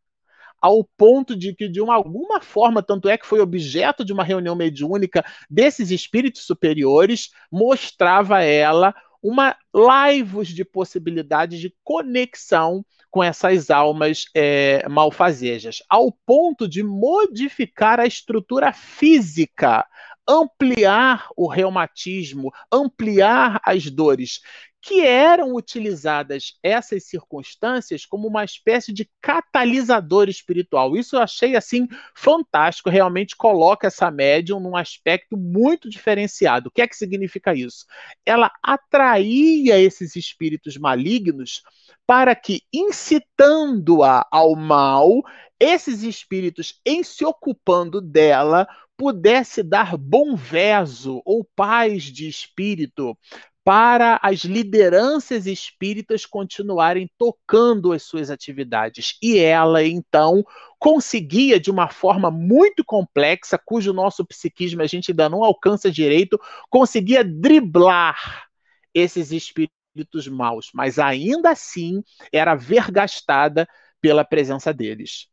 ao 0.62 0.84
ponto 0.96 1.34
de 1.34 1.52
que, 1.52 1.68
de 1.68 1.80
uma, 1.80 1.94
alguma 1.94 2.40
forma, 2.40 2.80
tanto 2.80 3.08
é 3.08 3.18
que 3.18 3.26
foi 3.26 3.40
objeto 3.40 4.04
de 4.04 4.12
uma 4.12 4.22
reunião 4.22 4.54
mediúnica 4.54 5.24
desses 5.50 5.90
espíritos 5.90 6.42
superiores, 6.42 7.30
mostrava 7.50 8.44
ela 8.44 8.94
uma 9.20 9.56
laivos 9.74 10.46
de 10.46 10.64
possibilidades 10.64 11.58
de 11.58 11.74
conexão 11.82 12.84
com 13.10 13.24
essas 13.24 13.68
almas 13.68 14.26
é, 14.32 14.88
malfazejas, 14.88 15.82
ao 15.88 16.12
ponto 16.24 16.68
de 16.68 16.84
modificar 16.84 17.98
a 17.98 18.06
estrutura 18.06 18.72
física 18.72 19.84
ampliar 20.30 21.28
o 21.36 21.48
reumatismo, 21.48 22.52
ampliar 22.70 23.60
as 23.64 23.90
dores 23.90 24.40
que 24.82 25.04
eram 25.04 25.54
utilizadas 25.54 26.56
essas 26.62 27.04
circunstâncias 27.04 28.06
como 28.06 28.28
uma 28.28 28.44
espécie 28.44 28.92
de 28.92 29.10
catalisador 29.20 30.28
espiritual. 30.28 30.96
Isso 30.96 31.16
eu 31.16 31.20
achei 31.20 31.54
assim 31.56 31.86
fantástico, 32.14 32.88
realmente 32.88 33.36
coloca 33.36 33.88
essa 33.88 34.10
médium 34.10 34.60
num 34.60 34.76
aspecto 34.76 35.36
muito 35.36 35.90
diferenciado. 35.90 36.68
O 36.68 36.70
que 36.70 36.80
é 36.80 36.86
que 36.86 36.96
significa 36.96 37.52
isso? 37.52 37.84
Ela 38.24 38.50
atraía 38.62 39.78
esses 39.78 40.16
espíritos 40.16 40.76
malignos 40.78 41.62
para 42.06 42.34
que, 42.34 42.62
incitando-a 42.72 44.26
ao 44.30 44.56
mal, 44.56 45.22
esses 45.60 46.02
espíritos, 46.02 46.80
em 46.86 47.02
se 47.04 47.24
ocupando 47.24 48.00
dela, 48.00 48.66
pudesse 49.00 49.62
dar 49.62 49.96
bom 49.96 50.36
verso 50.36 51.22
ou 51.24 51.42
paz 51.56 52.02
de 52.02 52.28
espírito 52.28 53.16
para 53.64 54.20
as 54.22 54.40
lideranças 54.40 55.46
espíritas 55.46 56.26
continuarem 56.26 57.10
tocando 57.16 57.94
as 57.94 58.02
suas 58.02 58.30
atividades. 58.30 59.16
E 59.22 59.38
ela, 59.38 59.82
então, 59.82 60.44
conseguia, 60.78 61.58
de 61.58 61.70
uma 61.70 61.88
forma 61.88 62.30
muito 62.30 62.84
complexa, 62.84 63.58
cujo 63.64 63.94
nosso 63.94 64.22
psiquismo 64.22 64.82
a 64.82 64.86
gente 64.86 65.12
ainda 65.12 65.30
não 65.30 65.42
alcança 65.42 65.90
direito, 65.90 66.38
conseguia 66.68 67.24
driblar 67.24 68.48
esses 68.92 69.32
espíritos 69.32 70.28
maus, 70.30 70.70
mas 70.74 70.98
ainda 70.98 71.52
assim 71.52 72.04
era 72.30 72.54
vergastada 72.54 73.66
pela 73.98 74.26
presença 74.26 74.74
deles. 74.74 75.26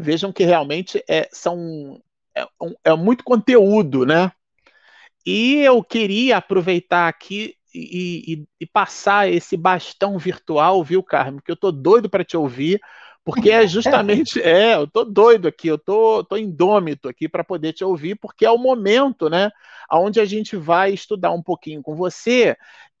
Vejam 0.00 0.32
que 0.32 0.42
realmente 0.42 1.04
é, 1.06 1.28
são, 1.30 2.00
é, 2.36 2.46
é 2.84 2.94
muito 2.96 3.24
conteúdo, 3.24 4.04
né? 4.04 4.32
E 5.26 5.56
eu 5.60 5.82
queria 5.82 6.36
aproveitar 6.36 7.08
aqui 7.08 7.54
e, 7.74 8.34
e, 8.34 8.44
e, 8.60 8.66
passar 8.66 9.28
esse 9.28 9.56
bastão 9.56 10.16
virtual, 10.18 10.84
viu, 10.84 11.02
Carmen? 11.02 11.40
Que 11.44 11.50
eu 11.50 11.56
tô 11.56 11.72
doido 11.72 12.08
para 12.08 12.24
te 12.24 12.36
ouvir, 12.36 12.80
porque 13.24 13.50
é 13.50 13.66
justamente, 13.66 14.40
é, 14.42 14.74
eu 14.74 14.86
tô 14.86 15.04
doido 15.04 15.48
aqui, 15.48 15.68
eu 15.68 15.78
tô, 15.78 16.22
tô 16.22 16.36
indômito 16.36 17.08
aqui 17.08 17.28
para 17.28 17.42
poder 17.42 17.72
te 17.72 17.82
ouvir, 17.82 18.16
porque 18.16 18.44
é 18.44 18.50
o 18.50 18.58
momento, 18.58 19.28
né, 19.28 19.50
onde 19.90 20.20
a 20.20 20.24
gente 20.24 20.56
vai 20.56 20.92
estudar 20.92 21.32
um 21.32 21.42
pouquinho 21.42 21.82
com 21.82 21.96
você 21.96 22.56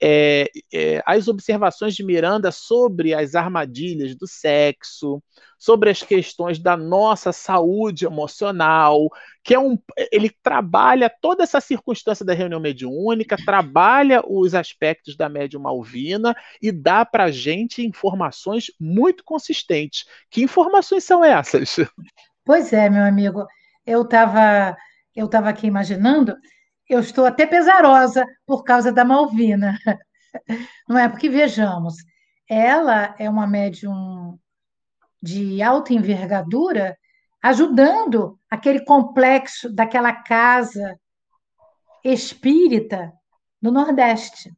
é, 0.06 0.50
é, 0.70 1.02
as 1.06 1.28
observações 1.28 1.94
de 1.94 2.04
Miranda 2.04 2.52
sobre 2.52 3.14
as 3.14 3.34
armadilhas 3.34 4.14
do 4.14 4.26
sexo, 4.26 5.22
sobre 5.58 5.88
as 5.88 6.02
questões 6.02 6.58
da 6.58 6.76
nossa 6.76 7.32
saúde 7.32 8.04
emocional, 8.04 9.08
que 9.42 9.54
é 9.54 9.58
um, 9.58 9.78
ele 10.12 10.30
trabalha 10.42 11.10
toda 11.22 11.42
essa 11.42 11.58
circunstância 11.58 12.22
da 12.22 12.34
reunião 12.34 12.60
mediúnica, 12.60 13.34
trabalha 13.46 14.22
os 14.28 14.54
aspectos 14.54 15.16
da 15.16 15.26
médium 15.26 15.62
malvina 15.62 16.36
e 16.60 16.70
dá 16.70 17.06
para 17.06 17.30
gente 17.30 17.80
informações 17.80 18.66
muito 18.78 19.24
consistentes. 19.24 20.04
Que 20.30 20.42
informações 20.42 21.02
são 21.04 21.24
essas? 21.24 21.76
Pois 22.44 22.74
é, 22.74 22.90
meu 22.90 23.04
amigo, 23.04 23.46
eu 23.86 24.02
estava 24.02 24.76
eu 25.16 25.26
tava 25.28 25.48
aqui 25.48 25.66
imaginando 25.66 26.36
eu 26.88 27.00
estou 27.00 27.26
até 27.26 27.46
pesarosa 27.46 28.24
por 28.46 28.62
causa 28.64 28.92
da 28.92 29.04
Malvina. 29.04 29.78
Não 30.88 30.98
é? 30.98 31.08
Porque, 31.08 31.28
vejamos, 31.28 31.94
ela 32.48 33.14
é 33.18 33.28
uma 33.28 33.46
médium 33.46 34.38
de 35.22 35.62
alta 35.62 35.94
envergadura, 35.94 36.96
ajudando 37.42 38.38
aquele 38.50 38.84
complexo 38.84 39.72
daquela 39.72 40.12
casa 40.12 40.98
espírita 42.04 43.12
no 43.60 43.70
Nordeste. 43.70 44.52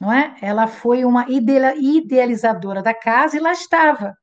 Não 0.00 0.12
é? 0.12 0.34
Ela 0.42 0.66
foi 0.66 1.04
uma 1.04 1.26
idealizadora 1.28 2.82
da 2.82 2.92
casa 2.92 3.36
e 3.36 3.40
lá 3.40 3.52
estava. 3.52 4.16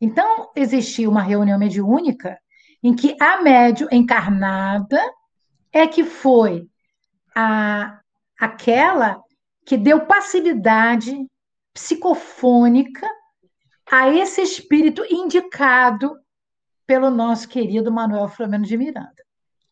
Então, 0.00 0.50
existia 0.56 1.08
uma 1.08 1.22
reunião 1.22 1.58
mediúnica 1.58 2.38
em 2.82 2.94
que 2.94 3.14
a 3.20 3.42
médium 3.42 3.88
encarnada 3.92 4.98
é 5.72 5.86
que 5.86 6.04
foi 6.04 6.68
a, 7.34 8.00
aquela 8.38 9.22
que 9.64 9.76
deu 9.76 10.06
passividade 10.06 11.16
psicofônica 11.72 13.08
a 13.90 14.08
esse 14.10 14.42
espírito 14.42 15.02
indicado 15.10 16.16
pelo 16.86 17.10
nosso 17.10 17.48
querido 17.48 17.90
Manuel 17.90 18.28
Flamengo 18.28 18.64
de 18.64 18.76
Miranda. 18.76 19.14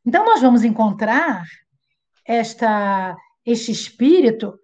Então, 0.05 0.25
nós 0.25 0.41
vamos 0.41 0.65
encontrar 0.65 1.45
esta, 2.25 3.17
este 3.45 3.71
espírito 3.71 4.59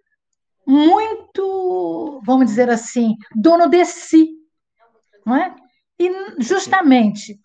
muito, 0.66 2.20
vamos 2.24 2.46
dizer 2.46 2.70
assim, 2.70 3.16
dono 3.34 3.68
de 3.68 3.84
si. 3.84 4.30
Não 5.24 5.36
é? 5.36 5.54
E 5.98 6.10
justamente 6.38 7.38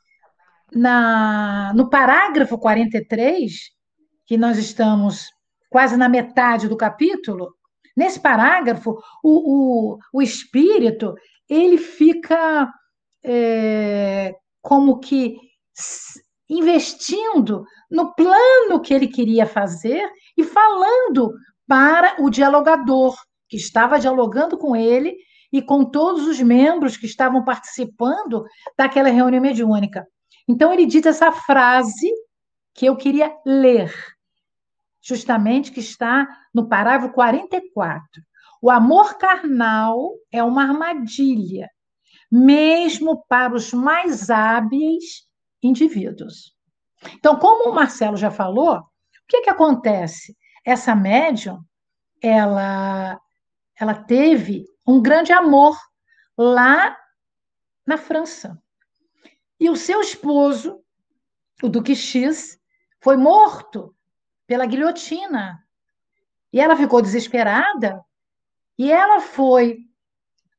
na, 0.74 1.74
no 1.76 1.89
parágrafo 1.89 2.58
43, 2.58 3.72
que 4.32 4.38
nós 4.38 4.58
estamos 4.58 5.26
quase 5.70 5.98
na 5.98 6.08
metade 6.08 6.70
do 6.70 6.78
capítulo, 6.78 7.54
nesse 7.98 8.18
parágrafo, 8.18 8.92
o, 9.22 9.96
o, 9.96 9.98
o 10.14 10.22
espírito 10.22 11.14
ele 11.50 11.78
fica 11.78 12.72
é, 13.26 14.34
como 14.62 15.00
que 15.00 15.36
investindo 16.50 17.66
no 17.92 18.16
plano 18.16 18.80
que 18.80 18.94
ele 18.94 19.10
queria 19.10 19.46
fazer 19.46 20.10
e 20.38 20.46
falando 20.46 21.34
para 21.68 22.16
o 22.24 22.30
dialogador, 22.30 23.14
que 23.50 23.58
estava 23.58 24.00
dialogando 24.00 24.58
com 24.58 24.78
ele 24.78 25.14
e 25.52 25.62
com 25.62 25.84
todos 25.84 26.26
os 26.26 26.40
membros 26.40 26.96
que 26.96 27.06
estavam 27.06 27.44
participando 27.44 28.46
daquela 28.78 29.10
reunião 29.10 29.42
mediúnica. 29.42 30.08
Então, 30.48 30.72
ele 30.72 30.86
diz 30.86 31.06
essa 31.06 31.34
frase 31.34 32.10
que 32.74 32.86
eu 32.86 32.96
queria 32.96 33.30
ler 33.46 33.94
justamente 35.02 35.72
que 35.72 35.80
está 35.80 36.28
no 36.54 36.68
parágrafo 36.68 37.14
44. 37.14 38.22
O 38.62 38.70
amor 38.70 39.18
carnal 39.18 40.14
é 40.32 40.43
uma 40.43 40.64
armadilha, 40.64 41.70
mesmo 42.32 43.26
para 43.28 43.56
os 43.56 43.74
mais 43.74 44.30
hábeis 44.30 45.28
indivíduos. 45.64 46.56
Então, 47.16 47.38
como 47.38 47.70
o 47.70 47.74
Marcelo 47.74 48.16
já 48.16 48.30
falou, 48.30 48.78
o 48.78 48.84
que, 49.28 49.41
que 49.41 49.49
acontece? 49.49 50.38
Essa 50.64 50.95
médium, 50.95 51.60
ela, 52.22 53.20
ela 53.76 53.95
teve 53.95 54.66
um 54.86 55.02
grande 55.02 55.34
amor 55.34 55.76
lá 56.38 56.95
na 57.86 57.97
França. 57.97 58.62
E 59.60 59.70
o 59.70 59.76
seu 59.76 60.02
esposo, 60.02 60.84
o 61.64 61.70
Duque 61.70 61.95
X, 61.95 62.60
foi 62.99 63.18
morto 63.18 63.95
pela 64.52 64.66
guilhotina. 64.66 65.64
E 66.52 66.60
ela 66.60 66.76
ficou 66.76 67.02
desesperada 67.02 68.04
e 68.78 68.91
ela 68.91 69.22
foi 69.22 69.78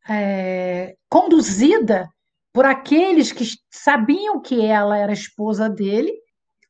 é, 0.08 0.96
conduzida 1.10 2.08
por 2.54 2.64
aqueles 2.64 3.32
que 3.32 3.44
sabiam 3.70 4.40
que 4.40 4.64
ela 4.64 4.96
era 4.96 5.12
esposa 5.12 5.68
dele, 5.68 6.10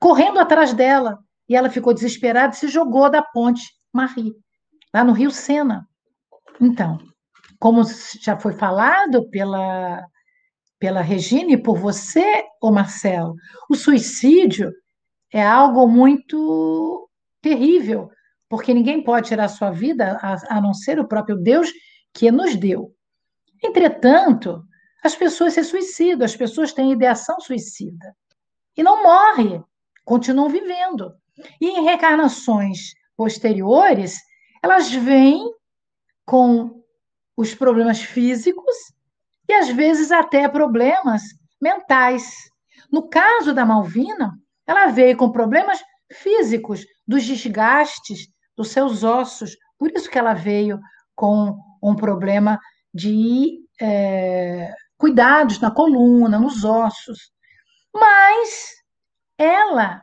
correndo 0.00 0.40
atrás 0.40 0.74
dela. 0.74 1.20
E 1.48 1.54
ela 1.54 1.70
ficou 1.70 1.94
desesperada 1.94 2.54
e 2.54 2.56
se 2.56 2.66
jogou 2.66 3.08
da 3.08 3.22
ponte 3.22 3.70
Marie, 3.92 4.34
lá 4.92 5.04
no 5.04 5.12
Rio 5.12 5.30
Sena. 5.30 5.86
Então, 6.60 6.98
como 7.60 7.84
já 8.20 8.36
foi 8.36 8.54
falado 8.54 9.30
pela, 9.30 10.04
pela 10.76 11.02
Regina 11.02 11.52
e 11.52 11.62
por 11.62 11.78
você, 11.78 12.44
ô 12.60 12.72
Marcelo, 12.72 13.36
o 13.70 13.76
suicídio 13.76 14.72
é 15.32 15.46
algo 15.46 15.86
muito 15.86 17.01
terrível, 17.42 18.10
porque 18.48 18.72
ninguém 18.72 19.02
pode 19.02 19.28
tirar 19.28 19.48
sua 19.48 19.70
vida 19.70 20.18
a, 20.22 20.56
a 20.56 20.60
não 20.60 20.72
ser 20.72 20.98
o 20.98 21.08
próprio 21.08 21.36
Deus 21.36 21.68
que 22.14 22.30
nos 22.30 22.54
deu. 22.54 22.94
Entretanto, 23.62 24.62
as 25.02 25.16
pessoas 25.16 25.54
se 25.54 25.64
suicidam, 25.64 26.24
as 26.24 26.36
pessoas 26.36 26.72
têm 26.72 26.92
ideação 26.92 27.40
suicida 27.40 28.14
e 28.76 28.82
não 28.82 29.02
morrem, 29.02 29.62
continuam 30.04 30.48
vivendo. 30.48 31.12
E 31.60 31.68
em 31.68 31.84
reencarnações 31.84 32.92
posteriores, 33.16 34.18
elas 34.62 34.92
vêm 34.92 35.50
com 36.24 36.82
os 37.36 37.54
problemas 37.54 38.00
físicos 38.00 38.76
e 39.48 39.52
às 39.52 39.68
vezes 39.68 40.12
até 40.12 40.48
problemas 40.48 41.22
mentais. 41.60 42.32
No 42.90 43.08
caso 43.08 43.54
da 43.54 43.64
Malvina, 43.64 44.38
ela 44.66 44.86
veio 44.86 45.16
com 45.16 45.32
problemas 45.32 45.82
físicos, 46.12 46.84
dos 47.06 47.24
desgastes 47.24 48.28
dos 48.56 48.68
seus 48.68 49.02
ossos. 49.02 49.56
Por 49.78 49.90
isso 49.90 50.10
que 50.10 50.18
ela 50.18 50.34
veio 50.34 50.78
com 51.14 51.56
um 51.82 51.94
problema 51.94 52.58
de 52.94 53.60
é, 53.80 54.72
cuidados 54.96 55.58
na 55.60 55.70
coluna, 55.70 56.38
nos 56.38 56.64
ossos. 56.64 57.32
Mas 57.94 58.70
ela 59.38 60.02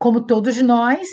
como 0.00 0.22
todos 0.22 0.56
nós, 0.62 1.08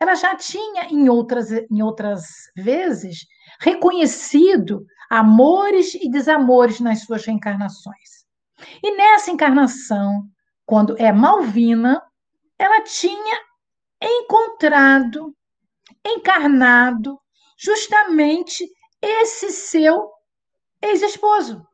ela 0.00 0.16
já 0.16 0.34
tinha, 0.34 0.86
em 0.90 1.08
outras, 1.08 1.52
em 1.52 1.80
outras 1.80 2.26
vezes, 2.56 3.24
reconhecido 3.60 4.84
amores 5.08 5.94
e 5.94 6.10
desamores 6.10 6.80
nas 6.80 7.02
suas 7.04 7.24
reencarnações. 7.24 8.26
E 8.82 8.96
nessa 8.96 9.30
encarnação, 9.30 10.24
quando 10.66 10.96
é 10.98 11.12
Malvina, 11.12 12.02
ela 12.58 12.82
tinha 12.82 13.40
encontrado, 14.02 15.34
encarnado, 16.04 17.18
justamente 17.56 18.68
esse 19.00 19.50
seu 19.50 20.10
ex-esposo, 20.82 21.66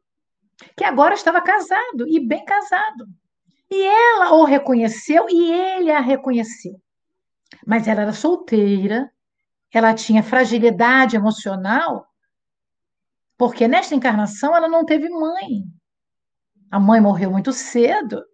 que 0.76 0.84
agora 0.84 1.14
estava 1.14 1.40
casado 1.40 2.06
e 2.06 2.20
bem 2.20 2.44
casado. 2.44 3.06
E 3.70 3.82
ela 3.82 4.34
o 4.34 4.44
reconheceu 4.44 5.26
e 5.28 5.52
ele 5.52 5.90
a 5.90 6.00
reconheceu. 6.00 6.80
Mas 7.66 7.88
ela 7.88 8.02
era 8.02 8.12
solteira, 8.12 9.10
ela 9.72 9.94
tinha 9.94 10.22
fragilidade 10.22 11.16
emocional, 11.16 12.06
porque 13.36 13.66
nesta 13.66 13.94
encarnação 13.94 14.54
ela 14.54 14.68
não 14.68 14.84
teve 14.84 15.08
mãe. 15.08 15.64
A 16.70 16.78
mãe 16.78 17.00
morreu 17.00 17.30
muito 17.30 17.52
cedo. 17.52 18.24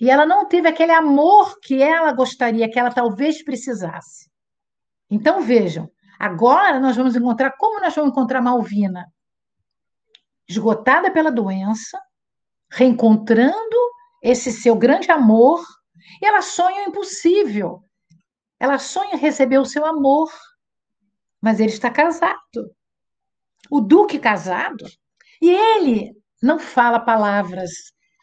E 0.00 0.08
ela 0.08 0.24
não 0.24 0.46
teve 0.46 0.66
aquele 0.66 0.92
amor 0.92 1.60
que 1.60 1.82
ela 1.82 2.12
gostaria, 2.12 2.70
que 2.70 2.78
ela 2.78 2.90
talvez 2.90 3.44
precisasse. 3.44 4.30
Então 5.10 5.42
vejam, 5.42 5.90
agora 6.18 6.80
nós 6.80 6.96
vamos 6.96 7.14
encontrar, 7.14 7.52
como 7.58 7.80
nós 7.80 7.94
vamos 7.94 8.10
encontrar 8.10 8.40
Malvina? 8.40 9.04
Esgotada 10.48 11.10
pela 11.10 11.30
doença, 11.30 12.00
reencontrando 12.70 13.76
esse 14.22 14.50
seu 14.50 14.74
grande 14.74 15.10
amor, 15.10 15.62
e 16.22 16.26
ela 16.26 16.40
sonha 16.40 16.86
o 16.86 16.88
impossível. 16.88 17.82
Ela 18.58 18.78
sonha 18.78 19.16
receber 19.16 19.58
o 19.58 19.66
seu 19.66 19.84
amor, 19.84 20.32
mas 21.42 21.60
ele 21.60 21.72
está 21.72 21.90
casado. 21.90 22.74
O 23.70 23.80
Duque 23.80 24.18
casado, 24.18 24.84
e 25.42 25.50
ele 25.50 26.16
não 26.42 26.58
fala 26.58 26.98
palavras, 26.98 27.70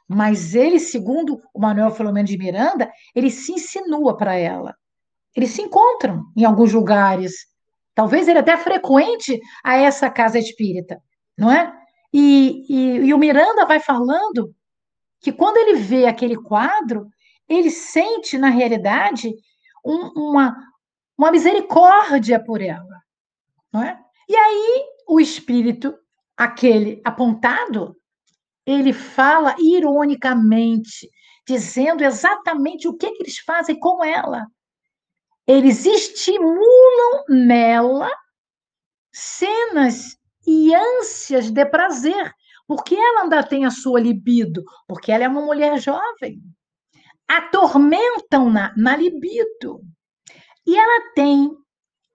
mas 0.08 0.56
ele, 0.56 0.80
segundo 0.80 1.42
o 1.54 1.60
Manuel 1.60 1.92
Filomeno 1.92 2.28
de 2.28 2.38
Miranda, 2.38 2.90
ele 3.14 3.30
se 3.30 3.52
insinua 3.52 4.16
para 4.16 4.36
ela. 4.36 4.76
Eles 5.36 5.52
se 5.52 5.62
encontram 5.62 6.24
em 6.36 6.46
alguns 6.46 6.72
lugares. 6.72 7.34
Talvez 7.94 8.28
ele 8.28 8.40
até 8.40 8.56
frequente 8.58 9.40
a 9.64 9.76
essa 9.76 10.10
casa 10.10 10.40
espírita, 10.40 11.02
não 11.38 11.52
é? 11.52 11.74
E, 12.14 12.66
e, 12.70 13.08
e 13.08 13.14
o 13.14 13.18
Miranda 13.18 13.66
vai 13.66 13.80
falando 13.80 14.54
que 15.20 15.32
quando 15.32 15.58
ele 15.58 15.76
vê 15.76 16.06
aquele 16.06 16.38
quadro, 16.38 17.08
ele 17.50 17.70
sente, 17.70 18.38
na 18.38 18.50
realidade, 18.50 19.34
um, 19.86 20.30
uma, 20.30 20.56
uma 21.18 21.32
misericórdia 21.32 22.42
por 22.44 22.62
ela. 22.62 23.02
Não 23.74 23.84
é? 23.84 24.00
E 24.30 24.36
aí, 24.36 24.86
o 25.08 25.20
espírito, 25.20 25.94
aquele 26.36 27.02
apontado, 27.04 27.96
ele 28.68 28.94
fala 28.94 29.56
ironicamente, 29.58 31.10
dizendo 31.48 32.04
exatamente 32.04 32.88
o 32.88 32.96
que, 32.96 33.10
que 33.12 33.24
eles 33.24 33.40
fazem 33.40 33.80
com 33.80 34.04
ela. 34.04 34.46
Eles 35.48 35.86
estimulam 35.86 37.24
nela 37.30 38.12
cenas 39.12 40.18
e 40.46 40.76
ânsias 40.76 41.50
de 41.50 41.66
prazer, 41.66 42.32
porque 42.68 42.96
ela 42.96 43.24
ainda 43.24 43.42
tem 43.42 43.66
a 43.66 43.72
sua 43.72 44.00
libido, 44.00 44.64
porque 44.88 45.12
ela 45.12 45.24
é 45.24 45.28
uma 45.28 45.42
mulher 45.42 45.80
jovem 45.80 46.42
atormentam-na 47.28 48.74
na 48.78 48.96
libido. 48.96 49.82
E 50.66 50.78
ela 50.78 51.14
tem 51.14 51.52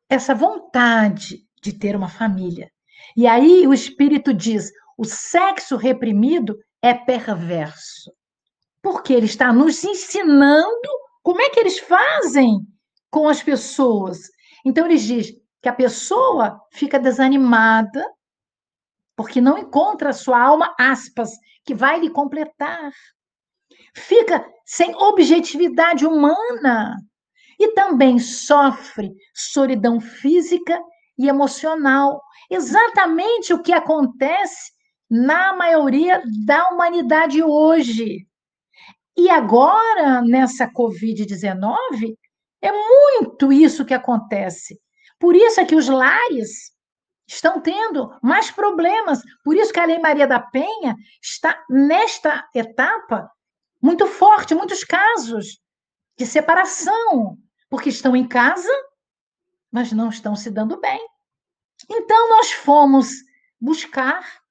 essa 0.08 0.34
vontade 0.34 1.46
de 1.62 1.72
ter 1.72 1.94
uma 1.94 2.08
família. 2.08 2.70
E 3.16 3.26
aí 3.26 3.66
o 3.66 3.74
espírito 3.74 4.32
diz: 4.32 4.70
o 5.02 5.04
sexo 5.04 5.76
reprimido 5.76 6.58
é 6.80 6.94
perverso. 6.94 8.12
Porque 8.82 9.12
ele 9.12 9.26
está 9.26 9.52
nos 9.52 9.84
ensinando 9.84 10.88
como 11.22 11.40
é 11.40 11.50
que 11.50 11.60
eles 11.60 11.78
fazem 11.78 12.60
com 13.10 13.28
as 13.28 13.42
pessoas. 13.42 14.18
Então 14.64 14.86
ele 14.86 14.96
diz 14.96 15.32
que 15.60 15.68
a 15.68 15.72
pessoa 15.72 16.60
fica 16.72 16.98
desanimada 16.98 18.04
porque 19.14 19.40
não 19.40 19.58
encontra 19.58 20.10
a 20.10 20.14
sua 20.14 20.40
alma, 20.40 20.74
aspas, 20.78 21.30
que 21.64 21.74
vai 21.74 22.00
lhe 22.00 22.10
completar 22.10 22.92
fica 23.94 24.44
sem 24.64 24.94
objetividade 24.94 26.06
humana 26.06 26.96
e 27.58 27.72
também 27.74 28.18
sofre 28.18 29.12
solidão 29.34 30.00
física 30.00 30.80
e 31.18 31.28
emocional. 31.28 32.20
Exatamente 32.50 33.52
o 33.52 33.62
que 33.62 33.72
acontece 33.72 34.71
na 35.12 35.52
maioria 35.52 36.22
da 36.46 36.70
humanidade 36.70 37.42
hoje. 37.42 38.26
E 39.14 39.28
agora, 39.28 40.22
nessa 40.22 40.66
Covid-19, 40.66 42.16
é 42.62 42.72
muito 42.72 43.52
isso 43.52 43.84
que 43.84 43.92
acontece. 43.92 44.80
Por 45.20 45.36
isso 45.36 45.60
é 45.60 45.66
que 45.66 45.74
os 45.74 45.86
lares 45.86 46.72
estão 47.28 47.60
tendo 47.60 48.10
mais 48.22 48.50
problemas. 48.50 49.20
Por 49.44 49.54
isso 49.54 49.70
que 49.70 49.80
a 49.80 49.84
Lei 49.84 49.98
Maria 49.98 50.26
da 50.26 50.40
Penha 50.40 50.96
está 51.22 51.62
nesta 51.68 52.48
etapa 52.54 53.30
muito 53.82 54.06
forte, 54.06 54.54
muitos 54.54 54.82
casos 54.82 55.60
de 56.16 56.24
separação, 56.24 57.36
porque 57.68 57.90
estão 57.90 58.16
em 58.16 58.26
casa, 58.26 58.72
mas 59.70 59.92
não 59.92 60.08
estão 60.08 60.34
se 60.34 60.50
dando 60.50 60.80
bem. 60.80 61.06
Então, 61.90 62.30
nós 62.30 62.50
fomos 62.50 63.10
buscar 63.60 64.41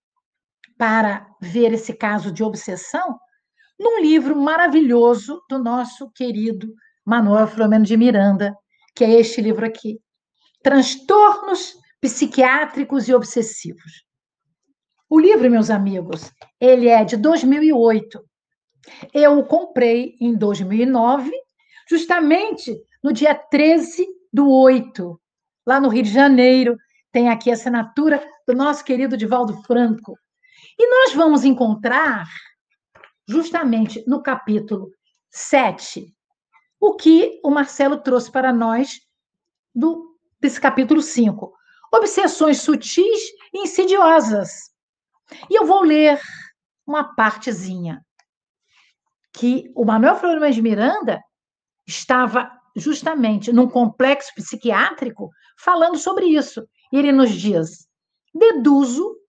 para 0.82 1.28
ver 1.40 1.74
esse 1.74 1.94
caso 1.94 2.32
de 2.32 2.44
obsessão 2.44 3.20
num 3.80 4.02
livro 4.02 4.36
maravilhoso 4.36 5.40
do 5.48 5.60
nosso 5.60 6.10
querido 6.10 6.74
Manuel 7.06 7.46
Filomeno 7.46 7.86
de 7.86 7.96
Miranda, 7.96 8.58
que 8.96 9.04
é 9.04 9.12
este 9.12 9.42
livro 9.42 9.64
aqui: 9.64 10.00
Transtornos 10.64 11.76
Psiquiátricos 12.02 13.08
e 13.08 13.14
Obsessivos. 13.14 14.04
O 15.08 15.20
livro, 15.20 15.52
meus 15.52 15.70
amigos, 15.70 16.32
ele 16.60 16.88
é 16.88 17.06
de 17.06 17.16
2008 17.16 18.20
eu 19.14 19.38
o 19.38 19.46
comprei 19.46 20.16
em 20.20 20.36
2009, 20.36 21.32
justamente 21.88 22.76
no 23.04 23.14
dia 23.14 23.36
13 23.36 24.08
do 24.34 24.50
8, 24.50 25.20
lá 25.64 25.80
no 25.80 25.90
Rio 25.90 26.02
de 26.02 26.12
Janeiro. 26.12 26.76
Tem 27.12 27.30
aqui 27.30 27.52
a 27.52 27.54
assinatura 27.54 28.24
do 28.48 28.56
nosso 28.56 28.84
querido 28.84 29.16
Divaldo 29.16 29.62
Franco. 29.64 30.18
E 30.82 30.88
nós 30.88 31.14
vamos 31.14 31.46
encontrar, 31.46 32.28
justamente 33.28 34.04
no 34.08 34.20
capítulo 34.24 34.90
7, 35.30 36.12
o 36.80 36.96
que 36.96 37.40
o 37.44 37.52
Marcelo 37.52 38.02
trouxe 38.02 38.32
para 38.32 38.52
nós 38.52 39.00
do, 39.76 40.18
desse 40.40 40.60
capítulo 40.60 41.00
5. 41.00 41.54
Obsessões 41.94 42.64
sutis 42.64 43.22
e 43.54 43.60
insidiosas. 43.60 44.72
E 45.52 45.56
eu 45.56 45.68
vou 45.68 45.84
ler 45.84 46.20
uma 46.84 47.14
partezinha 47.14 48.04
que 49.34 49.72
o 49.76 49.86
Manuel 49.86 50.16
Flores 50.16 50.56
de 50.56 50.64
Miranda 50.64 51.22
estava 51.86 52.52
justamente 52.76 53.54
num 53.54 53.70
complexo 53.70 54.34
psiquiátrico 54.34 55.30
falando 55.60 56.00
sobre 56.00 56.26
isso. 56.26 56.68
E 56.92 56.98
ele 56.98 57.12
nos 57.12 57.30
diz: 57.30 57.88
deduzo 58.34 59.21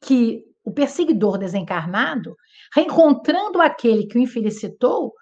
que 0.00 0.42
o 0.64 0.72
perseguidor 0.72 1.38
desencarnado, 1.38 2.34
reencontrando 2.74 3.60
aquele 3.60 4.06
que 4.06 4.18
o 4.18 4.20
infelicitou, 4.20 5.12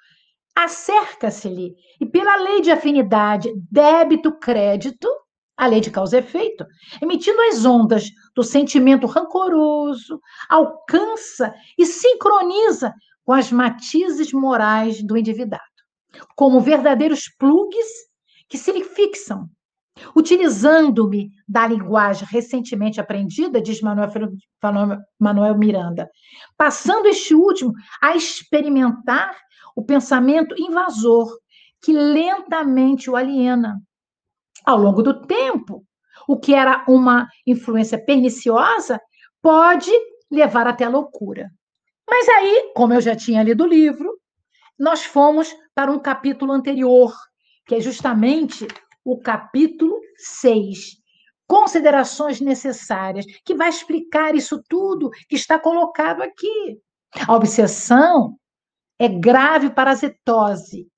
acerca-se-lhe 0.54 1.74
e 2.00 2.06
pela 2.06 2.36
lei 2.36 2.60
de 2.60 2.70
afinidade 2.70 3.52
débito-crédito, 3.70 5.08
a 5.56 5.66
lei 5.66 5.80
de 5.80 5.90
causa 5.90 6.16
e 6.16 6.20
efeito, 6.20 6.64
emitindo 7.00 7.40
as 7.42 7.64
ondas 7.64 8.04
do 8.34 8.42
sentimento 8.42 9.06
rancoroso, 9.06 10.20
alcança 10.48 11.54
e 11.78 11.86
sincroniza 11.86 12.92
com 13.24 13.32
as 13.32 13.52
matizes 13.52 14.32
morais 14.32 15.02
do 15.04 15.16
endividado, 15.16 15.62
como 16.36 16.60
verdadeiros 16.60 17.28
plugs 17.38 17.86
que 18.48 18.58
se 18.58 18.72
lhe 18.72 18.84
fixam. 18.84 19.48
Utilizando-me 20.16 21.30
da 21.48 21.66
linguagem 21.66 22.26
recentemente 22.30 23.00
aprendida, 23.00 23.60
diz 23.60 23.80
Manuel, 23.80 25.58
Miranda, 25.58 26.10
passando 26.56 27.06
este 27.06 27.34
último 27.34 27.72
a 28.00 28.16
experimentar 28.16 29.36
o 29.76 29.84
pensamento 29.84 30.54
invasor 30.58 31.30
que 31.82 31.92
lentamente 31.92 33.10
o 33.10 33.16
aliena. 33.16 33.80
Ao 34.64 34.78
longo 34.78 35.02
do 35.02 35.26
tempo, 35.26 35.84
o 36.28 36.38
que 36.38 36.54
era 36.54 36.84
uma 36.88 37.26
influência 37.46 38.02
perniciosa 38.02 39.00
pode 39.40 39.90
levar 40.30 40.66
até 40.66 40.84
a 40.84 40.88
loucura. 40.88 41.50
Mas 42.08 42.28
aí, 42.28 42.72
como 42.74 42.94
eu 42.94 43.00
já 43.00 43.16
tinha 43.16 43.42
lido 43.42 43.64
o 43.64 43.66
livro, 43.66 44.18
nós 44.78 45.04
fomos 45.04 45.54
para 45.74 45.90
um 45.90 45.98
capítulo 45.98 46.52
anterior, 46.52 47.12
que 47.66 47.74
é 47.74 47.80
justamente 47.80 48.66
o 49.04 49.18
capítulo 49.18 50.00
6, 50.16 51.02
considerações 51.46 52.40
necessárias, 52.40 53.26
que 53.44 53.54
vai 53.54 53.68
explicar 53.68 54.34
isso 54.34 54.62
tudo 54.68 55.10
que 55.28 55.36
está 55.36 55.58
colocado 55.58 56.22
aqui. 56.22 56.80
A 57.26 57.34
obsessão 57.34 58.36
é 58.98 59.08
grave 59.08 59.70
parasitose, 59.70 60.88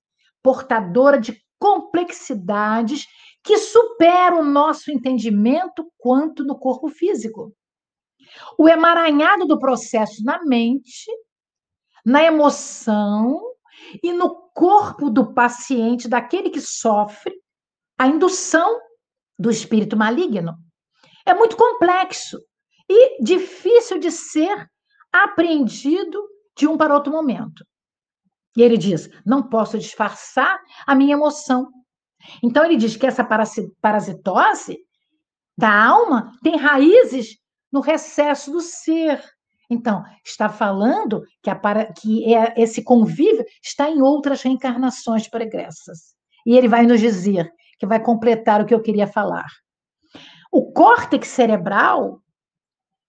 portadora 0.41 1.19
de 1.19 1.43
complexidades 1.59 3.05
que 3.43 3.57
superam 3.57 4.41
o 4.41 4.45
nosso 4.45 4.91
entendimento 4.91 5.91
quanto 5.97 6.43
no 6.43 6.57
corpo 6.57 6.87
físico. 6.89 7.53
O 8.57 8.67
emaranhado 8.67 9.45
do 9.45 9.59
processo 9.59 10.23
na 10.23 10.43
mente, 10.43 11.11
na 12.05 12.23
emoção 12.23 13.41
e 14.01 14.13
no 14.13 14.49
corpo 14.53 15.09
do 15.09 15.33
paciente, 15.33 16.07
daquele 16.07 16.49
que 16.49 16.61
sofre, 16.61 17.35
a 17.97 18.07
indução 18.07 18.79
do 19.37 19.49
espírito 19.49 19.97
maligno. 19.97 20.55
É 21.25 21.33
muito 21.33 21.57
complexo 21.57 22.39
e 22.89 23.23
difícil 23.23 23.99
de 23.99 24.11
ser 24.11 24.69
apreendido 25.11 26.21
de 26.57 26.67
um 26.67 26.77
para 26.77 26.93
outro 26.93 27.11
momento. 27.11 27.65
E 28.55 28.61
ele 28.61 28.77
diz: 28.77 29.09
não 29.25 29.43
posso 29.43 29.77
disfarçar 29.77 30.59
a 30.85 30.95
minha 30.95 31.13
emoção. 31.13 31.69
Então 32.43 32.63
ele 32.63 32.77
diz 32.77 32.95
que 32.95 33.05
essa 33.05 33.23
parasitose 33.81 34.79
da 35.57 35.85
alma 35.85 36.31
tem 36.43 36.57
raízes 36.57 37.37
no 37.71 37.81
recesso 37.81 38.51
do 38.51 38.61
ser. 38.61 39.23
Então, 39.69 40.03
está 40.23 40.47
falando 40.47 41.23
que, 41.41 41.49
a, 41.49 41.91
que 41.91 42.33
é, 42.33 42.53
esse 42.61 42.83
convívio 42.83 43.43
está 43.63 43.89
em 43.89 44.01
outras 44.01 44.41
reencarnações 44.43 45.27
pregressas. 45.27 46.13
E 46.45 46.55
ele 46.55 46.67
vai 46.67 46.85
nos 46.85 46.99
dizer 46.99 47.51
que 47.77 47.85
vai 47.85 48.01
completar 48.01 48.61
o 48.61 48.65
que 48.65 48.73
eu 48.73 48.81
queria 48.81 49.07
falar. 49.07 49.45
O 50.51 50.71
córtex 50.71 51.27
cerebral 51.27 52.21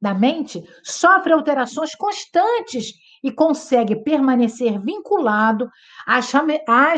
da 0.00 0.12
mente 0.12 0.62
sofre 0.82 1.32
alterações 1.32 1.94
constantes 1.94 2.92
e 3.22 3.32
consegue 3.32 3.96
permanecer 4.02 4.80
vinculado 4.80 5.68
às, 6.06 6.32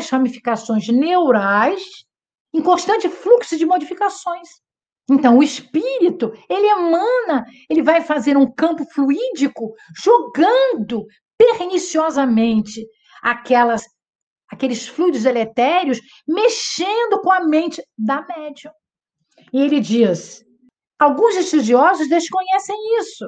ramificações 0.09 0.87
neurais 0.89 1.81
em 2.53 2.61
constante 2.61 3.07
fluxo 3.07 3.57
de 3.57 3.65
modificações. 3.65 4.49
Então, 5.09 5.39
o 5.39 5.43
espírito, 5.43 6.31
ele 6.47 6.67
emana, 6.67 7.45
ele 7.69 7.81
vai 7.81 8.01
fazer 8.01 8.37
um 8.37 8.51
campo 8.51 8.85
fluídico, 8.93 9.73
jogando 10.03 11.05
perniciosamente 11.37 12.85
aquelas 13.21 13.87
aqueles 14.51 14.87
fluidos 14.87 15.25
eletérios 15.25 15.99
mexendo 16.27 17.21
com 17.21 17.31
a 17.31 17.41
mente 17.41 17.83
da 17.97 18.25
médium. 18.27 18.71
E 19.53 19.61
ele 19.61 19.79
diz: 19.79 20.43
alguns 20.97 21.35
estudiosos 21.35 22.09
desconhecem 22.09 22.75
isso. 22.99 23.25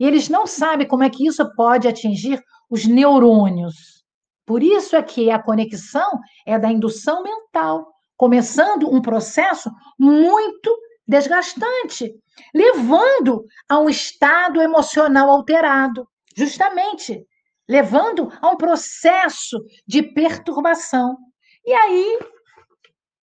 E 0.00 0.06
eles 0.06 0.28
não 0.28 0.46
sabem 0.46 0.86
como 0.86 1.02
é 1.02 1.10
que 1.10 1.26
isso 1.26 1.44
pode 1.54 1.88
atingir 1.88 2.42
os 2.70 2.86
neurônios. 2.86 4.04
Por 4.46 4.62
isso 4.62 4.96
é 4.96 5.02
que 5.02 5.30
a 5.30 5.42
conexão 5.42 6.20
é 6.46 6.58
da 6.58 6.70
indução 6.70 7.22
mental, 7.22 7.92
começando 8.16 8.88
um 8.88 9.02
processo 9.02 9.70
muito 9.98 10.74
desgastante, 11.06 12.14
levando 12.54 13.44
a 13.68 13.78
um 13.78 13.88
estado 13.88 14.62
emocional 14.62 15.30
alterado, 15.30 16.06
justamente 16.36 17.26
levando 17.68 18.32
a 18.40 18.48
um 18.48 18.56
processo 18.56 19.62
de 19.86 20.02
perturbação. 20.02 21.16
E 21.64 21.72
aí 21.72 22.18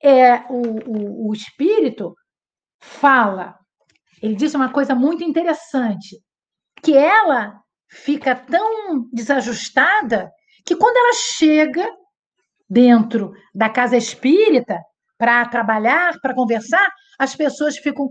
é, 0.04 0.46
o, 0.50 1.28
o, 1.28 1.30
o 1.30 1.34
espírito 1.34 2.16
fala, 2.80 3.56
ele 4.22 4.36
diz 4.36 4.54
uma 4.54 4.72
coisa 4.72 4.94
muito 4.94 5.24
interessante, 5.24 6.22
que 6.84 6.96
ela 6.96 7.60
fica 7.90 8.36
tão 8.36 9.10
desajustada 9.12 10.32
que 10.66 10.76
quando 10.76 10.98
ela 10.98 11.14
chega 11.14 11.88
dentro 12.70 13.34
da 13.54 13.70
casa 13.70 13.98
espírita 13.98 14.80
para 15.18 15.48
trabalhar, 15.48 16.20
para 16.20 16.36
conversar, 16.36 16.92
as 17.18 17.36
pessoas 17.36 17.78
ficam, 17.78 18.10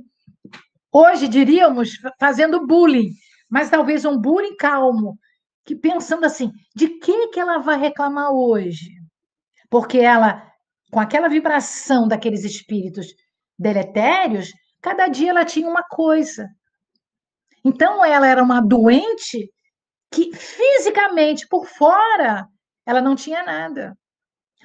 hoje 0.93 1.29
diríamos, 1.29 1.93
fazendo 2.19 2.67
bullying, 2.67 3.11
mas 3.51 3.71
talvez 3.71 4.05
um 4.05 4.19
bullying 4.19 4.57
calmo, 4.57 5.19
que 5.65 5.75
pensando 5.75 6.25
assim, 6.25 6.53
de 6.75 6.89
que 6.99 7.29
que 7.29 7.41
ela 7.41 7.59
vai 7.59 7.79
reclamar 7.79 8.31
hoje? 8.31 8.91
Porque 9.71 9.99
ela, 9.99 10.47
com 10.91 11.01
aquela 11.01 11.29
vibração 11.29 12.07
daqueles 12.07 12.45
espíritos 12.45 13.07
deletérios, 13.59 14.53
cada 14.81 15.09
dia 15.09 15.31
ela 15.31 15.45
tinha 15.45 15.69
uma 15.69 15.83
coisa. 15.83 16.49
Então 17.65 18.05
ela 18.05 18.27
era 18.27 18.43
uma 18.43 18.61
doente 18.61 19.51
que 20.13 20.35
fisicamente 20.35 21.49
por 21.49 21.67
fora 21.67 22.47
ela 22.87 23.01
não 23.01 23.17
tinha 23.17 23.43
nada. 23.43 23.97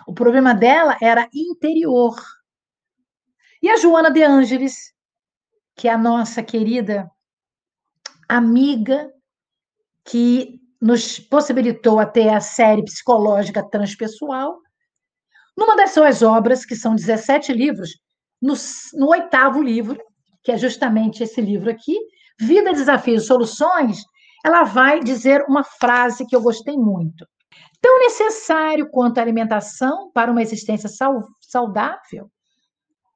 O 0.05 0.13
problema 0.13 0.53
dela 0.53 0.97
era 1.01 1.29
interior. 1.33 2.15
E 3.61 3.69
a 3.69 3.77
Joana 3.77 4.11
de 4.11 4.21
Ângeles, 4.23 4.93
que 5.75 5.87
é 5.87 5.91
a 5.91 5.97
nossa 5.97 6.43
querida 6.43 7.09
amiga 8.27 9.11
que 10.05 10.59
nos 10.81 11.19
possibilitou 11.19 11.99
até 11.99 12.33
a 12.33 12.39
série 12.39 12.83
psicológica 12.83 13.67
transpessoal. 13.67 14.59
Numa 15.57 15.75
das 15.75 15.91
suas 15.91 16.21
obras, 16.21 16.65
que 16.65 16.75
são 16.75 16.95
17 16.95 17.51
livros, 17.51 17.91
no, 18.41 18.53
no 18.93 19.09
oitavo 19.09 19.61
livro, 19.61 19.99
que 20.43 20.51
é 20.51 20.57
justamente 20.57 21.21
esse 21.21 21.41
livro 21.41 21.69
aqui, 21.69 21.97
Vida, 22.39 22.71
Desafios 22.71 23.27
Soluções, 23.27 24.01
ela 24.45 24.63
vai 24.63 25.01
dizer 25.01 25.43
uma 25.49 25.63
frase 25.63 26.25
que 26.25 26.33
eu 26.33 26.41
gostei 26.41 26.77
muito. 26.77 27.27
Tão 27.81 27.99
necessário 27.99 28.89
quanto 28.89 29.17
a 29.17 29.21
alimentação 29.21 30.09
para 30.13 30.31
uma 30.31 30.41
existência 30.41 30.89
saudável, 31.41 32.31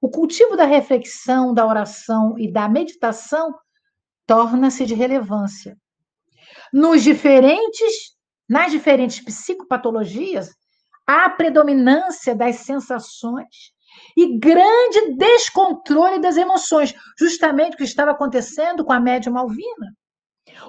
o 0.02 0.10
cultivo 0.10 0.58
da 0.58 0.66
reflexão, 0.66 1.54
da 1.54 1.66
oração 1.66 2.38
e 2.38 2.52
da 2.52 2.68
meditação 2.68 3.54
torna-se 4.28 4.86
de 4.86 4.94
relevância 4.94 5.78
nos 6.74 7.04
diferentes, 7.04 8.16
nas 8.50 8.72
diferentes 8.72 9.24
psicopatologias, 9.24 10.50
há 11.06 11.30
predominância 11.30 12.36
das 12.36 12.58
sensações 12.58 13.72
e 14.18 14.40
grande 14.40 15.16
descontrole 15.16 16.20
das 16.20 16.36
emoções, 16.36 16.96
justamente 17.18 17.76
o 17.76 17.78
que 17.78 17.84
estava 17.84 18.12
acontecendo 18.12 18.84
com 18.84 18.92
a 18.92 19.00
médium 19.00 19.34
Malvina. 19.34 19.96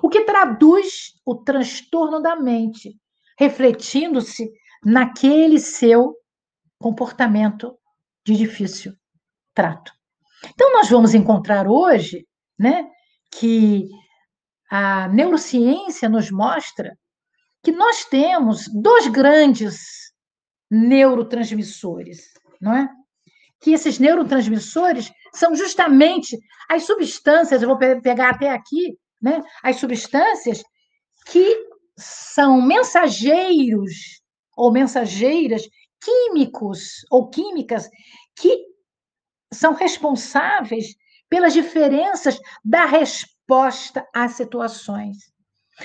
O 0.03 0.11
que 0.11 0.25
traduz 0.25 1.15
o 1.25 1.35
transtorno 1.35 2.21
da 2.21 2.37
mente, 2.37 2.95
refletindo-se 3.39 4.51
naquele 4.85 5.59
seu 5.59 6.15
comportamento 6.79 7.77
de 8.27 8.37
difícil 8.37 8.93
trato. 9.55 9.93
Então, 10.53 10.73
nós 10.73 10.91
vamos 10.91 11.15
encontrar 11.15 11.67
hoje 11.67 12.27
né, 12.59 12.89
que 13.33 13.89
a 14.77 15.07
neurociência 15.07 16.09
nos 16.09 16.33
mostra 16.33 16.99
que 17.63 17.71
nós 17.71 18.07
temos 18.07 18.67
dois 18.75 19.07
grandes 19.07 20.13
neurotransmissores, 20.69 22.25
não 22.61 22.75
é? 22.75 22.89
Que 23.61 23.71
esses 23.71 24.01
neurotransmissores 24.01 25.13
são 25.33 25.55
justamente 25.55 26.37
as 26.69 26.83
substâncias, 26.83 27.63
eu 27.63 27.69
vou 27.69 27.79
pegar 27.79 28.31
até 28.31 28.51
aqui, 28.51 28.99
né? 29.23 29.41
As 29.63 29.77
substâncias 29.77 30.65
que 31.27 31.57
são 31.97 32.61
mensageiros 32.61 33.93
ou 34.57 34.73
mensageiras 34.73 35.63
químicos 36.03 37.05
ou 37.13 37.31
químicas 37.31 37.89
que 38.35 38.59
são 39.53 39.73
responsáveis 39.73 40.97
pelas 41.31 41.53
diferenças 41.53 42.41
da 42.65 42.87
resposta 42.87 43.34
resposta 43.45 44.07
às 44.15 44.33
situações. 44.33 45.17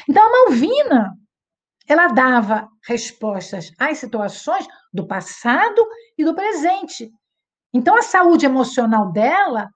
Então, 0.08 0.26
a 0.26 0.32
Malvina, 0.32 1.14
ela 1.88 2.08
dava 2.08 2.70
respostas 2.88 3.72
às 3.78 3.98
situações 3.98 4.66
do 4.94 5.06
passado 5.06 5.86
e 6.18 6.24
do 6.24 6.34
presente. 6.34 7.12
Então, 7.74 7.98
a 7.98 8.02
saúde 8.02 8.46
emocional 8.46 9.12
dela, 9.12 9.70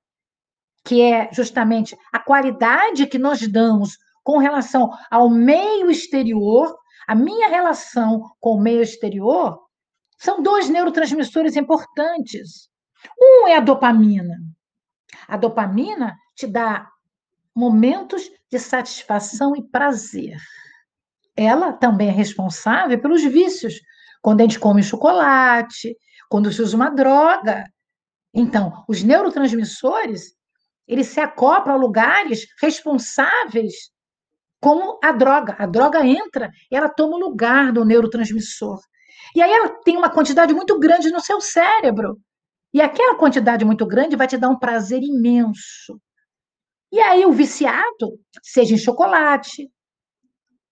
que 0.85 1.01
é 1.01 1.29
justamente 1.31 1.97
a 2.11 2.19
qualidade 2.19 3.07
que 3.07 3.17
nós 3.17 3.45
damos 3.47 3.97
com 4.23 4.37
relação 4.37 4.89
ao 5.11 5.29
meio 5.29 5.91
exterior, 5.91 6.75
a 7.07 7.15
minha 7.15 7.49
relação 7.49 8.21
com 8.39 8.55
o 8.55 8.61
meio 8.61 8.81
exterior, 8.81 9.59
são 10.17 10.41
dois 10.41 10.69
neurotransmissores 10.69 11.55
importantes. 11.55 12.69
Um 13.19 13.47
é 13.47 13.57
a 13.57 13.59
dopamina. 13.59 14.35
A 15.27 15.35
dopamina 15.35 16.15
te 16.35 16.47
dá 16.47 16.87
momentos 17.55 18.29
de 18.51 18.59
satisfação 18.59 19.55
e 19.55 19.63
prazer. 19.63 20.37
Ela 21.35 21.73
também 21.73 22.09
é 22.09 22.11
responsável 22.11 22.99
pelos 22.99 23.23
vícios, 23.23 23.79
quando 24.21 24.41
a 24.41 24.43
gente 24.43 24.59
come 24.59 24.83
chocolate, 24.83 25.95
quando 26.29 26.51
se 26.51 26.61
usa 26.61 26.75
uma 26.75 26.89
droga. 26.89 27.63
Então, 28.33 28.83
os 28.87 29.03
neurotransmissores, 29.03 30.33
eles 30.87 31.07
se 31.07 31.19
acoplam 31.19 31.75
a 31.75 31.77
lugares 31.77 32.47
responsáveis 32.61 33.91
como 34.59 34.97
a 35.03 35.11
droga. 35.11 35.55
A 35.59 35.65
droga 35.65 36.05
entra 36.05 36.49
ela 36.71 36.89
toma 36.89 37.15
o 37.17 37.19
lugar 37.19 37.71
do 37.73 37.83
neurotransmissor. 37.83 38.79
E 39.35 39.41
aí 39.41 39.51
ela 39.51 39.69
tem 39.83 39.97
uma 39.97 40.09
quantidade 40.09 40.53
muito 40.53 40.79
grande 40.79 41.11
no 41.11 41.19
seu 41.19 41.41
cérebro. 41.41 42.17
E 42.73 42.81
aquela 42.81 43.15
quantidade 43.17 43.65
muito 43.65 43.85
grande 43.85 44.15
vai 44.15 44.27
te 44.27 44.37
dar 44.37 44.49
um 44.49 44.57
prazer 44.57 45.01
imenso. 45.03 45.99
E 46.93 46.99
aí 46.99 47.25
o 47.25 47.31
viciado, 47.31 48.19
seja 48.43 48.75
em 48.75 48.77
chocolate, 48.77 49.67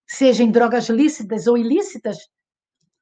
seja 0.06 0.44
em 0.44 0.52
drogas 0.52 0.88
lícitas 0.88 1.48
ou 1.48 1.58
ilícitas, 1.58 2.16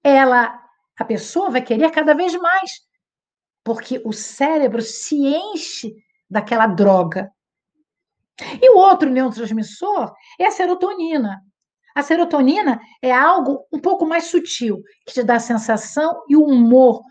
ela, 0.02 0.58
a 0.98 1.04
pessoa 1.04 1.50
vai 1.50 1.60
querer 1.60 1.90
cada 1.90 2.14
vez 2.14 2.34
mais, 2.36 2.80
porque 3.62 4.00
o 4.06 4.12
cérebro 4.14 4.80
se 4.80 5.16
enche 5.16 5.94
daquela 6.30 6.66
droga. 6.66 7.30
E 8.58 8.70
o 8.70 8.78
outro 8.78 9.10
neurotransmissor 9.10 10.14
é 10.38 10.46
a 10.46 10.50
serotonina. 10.50 11.42
A 11.94 12.02
serotonina 12.02 12.80
é 13.02 13.12
algo 13.12 13.66
um 13.70 13.78
pouco 13.78 14.06
mais 14.06 14.28
sutil, 14.28 14.82
que 15.06 15.12
te 15.12 15.22
dá 15.22 15.34
a 15.34 15.40
sensação 15.40 16.24
e 16.26 16.36
o 16.36 16.44
humor 16.46 17.02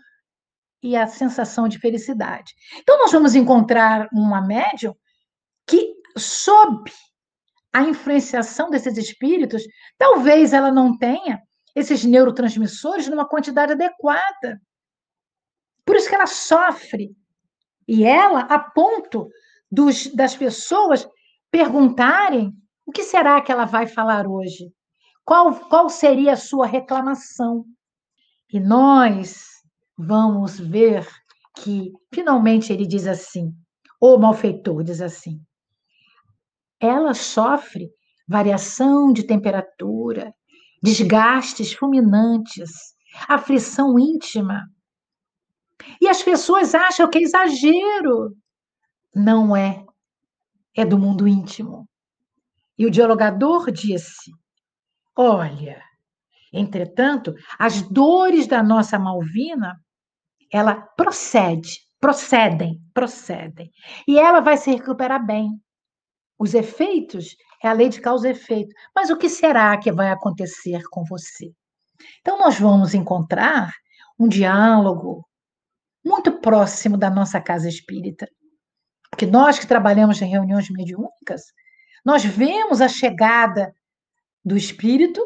e 0.82 0.96
a 0.96 1.06
sensação 1.06 1.68
de 1.68 1.78
felicidade. 1.78 2.52
Então, 2.78 2.98
nós 2.98 3.12
vamos 3.12 3.36
encontrar 3.36 4.08
uma 4.12 4.40
médium 4.40 4.92
que, 5.70 5.99
sob 6.20 6.90
a 7.72 7.82
influenciação 7.82 8.70
desses 8.70 8.96
espíritos, 8.96 9.62
talvez 9.96 10.52
ela 10.52 10.72
não 10.72 10.96
tenha 10.96 11.40
esses 11.74 12.04
neurotransmissores 12.04 13.08
numa 13.08 13.28
quantidade 13.28 13.72
adequada. 13.72 14.60
Por 15.84 15.96
isso 15.96 16.08
que 16.08 16.14
ela 16.14 16.26
sofre. 16.26 17.14
E 17.86 18.04
ela, 18.04 18.40
a 18.42 18.58
ponto 18.58 19.28
dos, 19.70 20.06
das 20.08 20.36
pessoas 20.36 21.08
perguntarem 21.50 22.52
o 22.86 22.92
que 22.92 23.02
será 23.02 23.40
que 23.40 23.52
ela 23.52 23.64
vai 23.64 23.86
falar 23.86 24.26
hoje? 24.26 24.72
Qual, 25.24 25.54
qual 25.68 25.88
seria 25.88 26.32
a 26.32 26.36
sua 26.36 26.66
reclamação? 26.66 27.64
E 28.52 28.58
nós 28.58 29.44
vamos 29.96 30.58
ver 30.58 31.06
que, 31.56 31.92
finalmente, 32.12 32.72
ele 32.72 32.86
diz 32.86 33.06
assim, 33.06 33.54
o 34.00 34.16
malfeitor 34.18 34.82
diz 34.82 35.00
assim: 35.00 35.40
ela 36.80 37.14
sofre 37.14 37.90
variação 38.26 39.12
de 39.12 39.24
temperatura, 39.24 40.32
desgastes 40.82 41.72
fulminantes, 41.72 42.70
aflição 43.28 43.98
íntima. 43.98 44.66
E 46.00 46.08
as 46.08 46.22
pessoas 46.22 46.74
acham 46.74 47.08
que 47.08 47.18
é 47.18 47.22
exagero. 47.22 48.36
Não 49.14 49.54
é. 49.54 49.84
É 50.76 50.84
do 50.84 50.98
mundo 50.98 51.26
íntimo. 51.26 51.88
E 52.78 52.86
o 52.86 52.90
dialogador 52.90 53.70
disse: 53.70 54.30
Olha, 55.16 55.82
entretanto, 56.52 57.34
as 57.58 57.82
dores 57.82 58.46
da 58.46 58.62
nossa 58.62 58.98
Malvina, 58.98 59.78
ela 60.52 60.74
procede, 60.74 61.80
procedem, 62.00 62.80
procedem. 62.94 63.70
E 64.06 64.18
ela 64.18 64.40
vai 64.40 64.56
se 64.56 64.70
recuperar 64.70 65.24
bem. 65.24 65.60
Os 66.40 66.54
efeitos 66.54 67.36
é 67.62 67.68
a 67.68 67.74
lei 67.74 67.90
de 67.90 68.00
causa 68.00 68.26
e 68.26 68.30
efeito. 68.30 68.74
Mas 68.96 69.10
o 69.10 69.16
que 69.18 69.28
será 69.28 69.76
que 69.76 69.92
vai 69.92 70.10
acontecer 70.10 70.82
com 70.88 71.04
você? 71.04 71.52
Então, 72.22 72.38
nós 72.38 72.58
vamos 72.58 72.94
encontrar 72.94 73.74
um 74.18 74.26
diálogo 74.26 75.28
muito 76.02 76.32
próximo 76.40 76.96
da 76.96 77.10
nossa 77.10 77.38
casa 77.42 77.68
espírita. 77.68 78.26
Porque 79.10 79.26
nós 79.26 79.58
que 79.58 79.66
trabalhamos 79.66 80.22
em 80.22 80.30
reuniões 80.30 80.70
mediúnicas, 80.70 81.42
nós 82.02 82.24
vemos 82.24 82.80
a 82.80 82.88
chegada 82.88 83.74
do 84.42 84.56
espírito, 84.56 85.22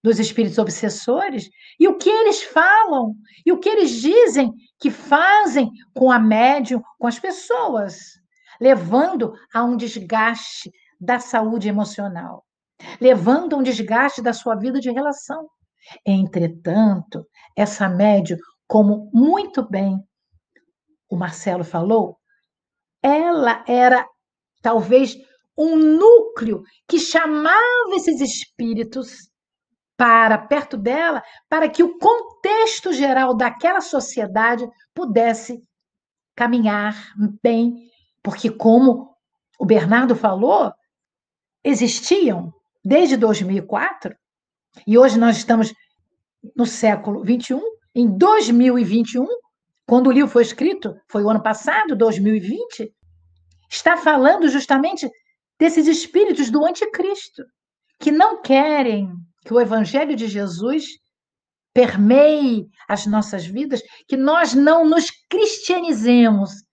dos 0.00 0.20
espíritos 0.20 0.58
obsessores, 0.58 1.50
e 1.80 1.88
o 1.88 1.98
que 1.98 2.10
eles 2.10 2.44
falam, 2.44 3.16
e 3.44 3.50
o 3.50 3.58
que 3.58 3.70
eles 3.70 3.90
dizem 3.90 4.52
que 4.78 4.88
fazem 4.88 5.68
com 5.92 6.12
a 6.12 6.18
médium, 6.20 6.80
com 6.96 7.08
as 7.08 7.18
pessoas 7.18 8.22
levando 8.60 9.34
a 9.52 9.64
um 9.64 9.76
desgaste 9.76 10.70
da 11.00 11.18
saúde 11.18 11.68
emocional, 11.68 12.44
levando 13.00 13.54
a 13.54 13.58
um 13.58 13.62
desgaste 13.62 14.22
da 14.22 14.32
sua 14.32 14.54
vida 14.54 14.80
de 14.80 14.90
relação. 14.90 15.48
Entretanto, 16.06 17.26
essa 17.56 17.88
médio, 17.88 18.38
como 18.66 19.10
muito 19.12 19.68
bem 19.68 19.98
o 21.08 21.16
Marcelo 21.16 21.64
falou, 21.64 22.18
ela 23.02 23.62
era 23.68 24.06
talvez 24.62 25.16
um 25.56 25.76
núcleo 25.76 26.62
que 26.88 26.98
chamava 26.98 27.94
esses 27.94 28.20
espíritos 28.20 29.30
para 29.96 30.38
perto 30.38 30.76
dela, 30.76 31.22
para 31.48 31.68
que 31.68 31.82
o 31.82 31.98
contexto 31.98 32.92
geral 32.92 33.36
daquela 33.36 33.80
sociedade 33.80 34.68
pudesse 34.92 35.62
caminhar 36.34 36.96
bem 37.42 37.88
porque, 38.24 38.50
como 38.50 39.14
o 39.58 39.66
Bernardo 39.66 40.16
falou, 40.16 40.72
existiam 41.62 42.52
desde 42.82 43.18
2004, 43.18 44.16
e 44.86 44.98
hoje 44.98 45.18
nós 45.18 45.36
estamos 45.36 45.72
no 46.56 46.64
século 46.64 47.22
21, 47.22 47.60
em 47.94 48.08
2021, 48.16 49.26
quando 49.86 50.06
o 50.08 50.10
livro 50.10 50.30
foi 50.30 50.42
escrito, 50.42 50.96
foi 51.06 51.22
o 51.22 51.28
ano 51.28 51.42
passado, 51.42 51.94
2020, 51.94 52.90
está 53.70 53.96
falando 53.98 54.48
justamente 54.48 55.08
desses 55.58 55.86
espíritos 55.86 56.50
do 56.50 56.64
anticristo, 56.64 57.44
que 58.00 58.10
não 58.10 58.40
querem 58.40 59.12
que 59.44 59.52
o 59.52 59.60
evangelho 59.60 60.16
de 60.16 60.26
Jesus 60.26 60.86
permeie 61.74 62.68
as 62.88 63.04
nossas 63.04 63.44
vidas, 63.44 63.82
que 64.08 64.16
nós 64.16 64.54
não 64.54 64.88
nos 64.88 65.10
cristianizemos, 65.28 66.63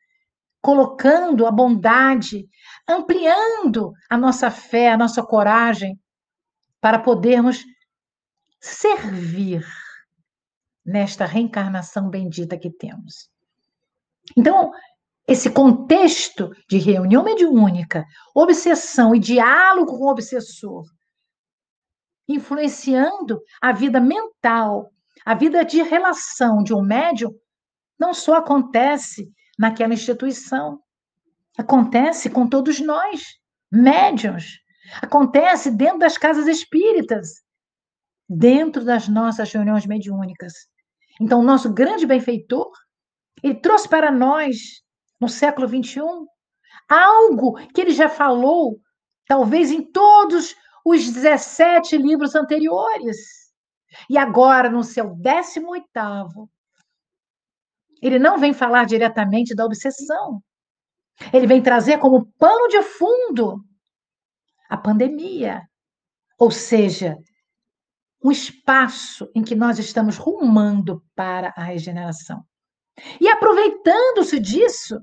colocando 0.62 1.48
a 1.48 1.52
bondade, 1.52 2.48
ampliando 2.88 3.92
a 4.10 4.18
nossa 4.18 4.52
fé, 4.52 4.92
a 4.92 4.98
nossa 4.98 5.24
coragem, 5.24 6.00
para 6.80 7.00
podermos 7.00 7.64
servir 8.60 9.66
nesta 10.86 11.26
reencarnação 11.26 12.10
bendita 12.10 12.58
que 12.58 12.70
temos. 12.70 13.30
Então, 14.38 14.72
esse 15.28 15.50
contexto 15.50 16.52
de 16.70 16.78
reunião 16.78 17.24
mediúnica, 17.24 18.06
obsessão 18.36 19.16
e 19.16 19.20
diálogo 19.20 19.98
com 19.98 20.06
o 20.06 20.12
obsessor, 20.12 20.86
influenciando 22.28 23.40
a 23.62 23.72
vida 23.72 24.00
mental, 24.00 24.92
a 25.26 25.34
vida 25.36 25.64
de 25.64 25.82
relação 25.82 26.64
de 26.64 26.74
um 26.74 26.82
médium, 26.82 27.32
não 28.00 28.14
só 28.14 28.36
acontece 28.36 29.32
naquela 29.58 29.94
instituição. 29.94 30.80
Acontece 31.58 32.30
com 32.30 32.48
todos 32.48 32.80
nós, 32.80 33.26
médiums. 33.72 34.60
Acontece 35.02 35.72
dentro 35.72 36.00
das 36.00 36.18
casas 36.18 36.48
espíritas, 36.48 37.42
dentro 38.28 38.84
das 38.84 39.08
nossas 39.08 39.52
reuniões 39.52 39.86
mediúnicas. 39.86 40.54
Então, 41.20 41.40
o 41.40 41.44
nosso 41.44 41.72
grande 41.74 42.06
benfeitor, 42.06 42.72
ele 43.44 43.56
trouxe 43.56 43.88
para 43.88 44.12
nós, 44.12 44.82
no 45.20 45.30
século 45.30 45.68
XXI, 45.68 46.02
algo 46.90 47.56
que 47.74 47.82
ele 47.82 47.92
já 47.92 48.10
falou, 48.10 48.80
talvez 49.28 49.72
em 49.72 49.82
todos 49.82 50.56
os 50.86 51.12
17 51.12 51.98
livros 51.98 52.36
anteriores. 52.36 53.18
E 54.10 54.18
agora, 54.18 54.70
no 54.70 54.84
seu 54.84 55.16
18º, 55.16 56.50
ele 58.02 58.18
não 58.18 58.38
vem 58.38 58.54
falar 58.54 58.86
diretamente 58.86 59.56
da 59.56 59.66
obsessão. 59.66 60.42
Ele 61.32 61.46
vem 61.46 61.62
trazer 61.62 62.00
como 62.00 62.26
pano 62.40 62.68
de 62.68 62.82
fundo 62.82 63.64
a 64.70 64.78
pandemia. 64.78 65.62
Ou 66.40 66.50
seja, 66.50 67.18
um 68.24 68.32
espaço 68.32 69.30
em 69.36 69.44
que 69.44 69.56
nós 69.56 69.78
estamos 69.78 70.18
rumando 70.18 71.04
para 71.16 71.54
a 71.56 71.64
regeneração. 71.64 72.44
E 73.20 73.28
aproveitando-se 73.28 74.40
disso, 74.40 75.00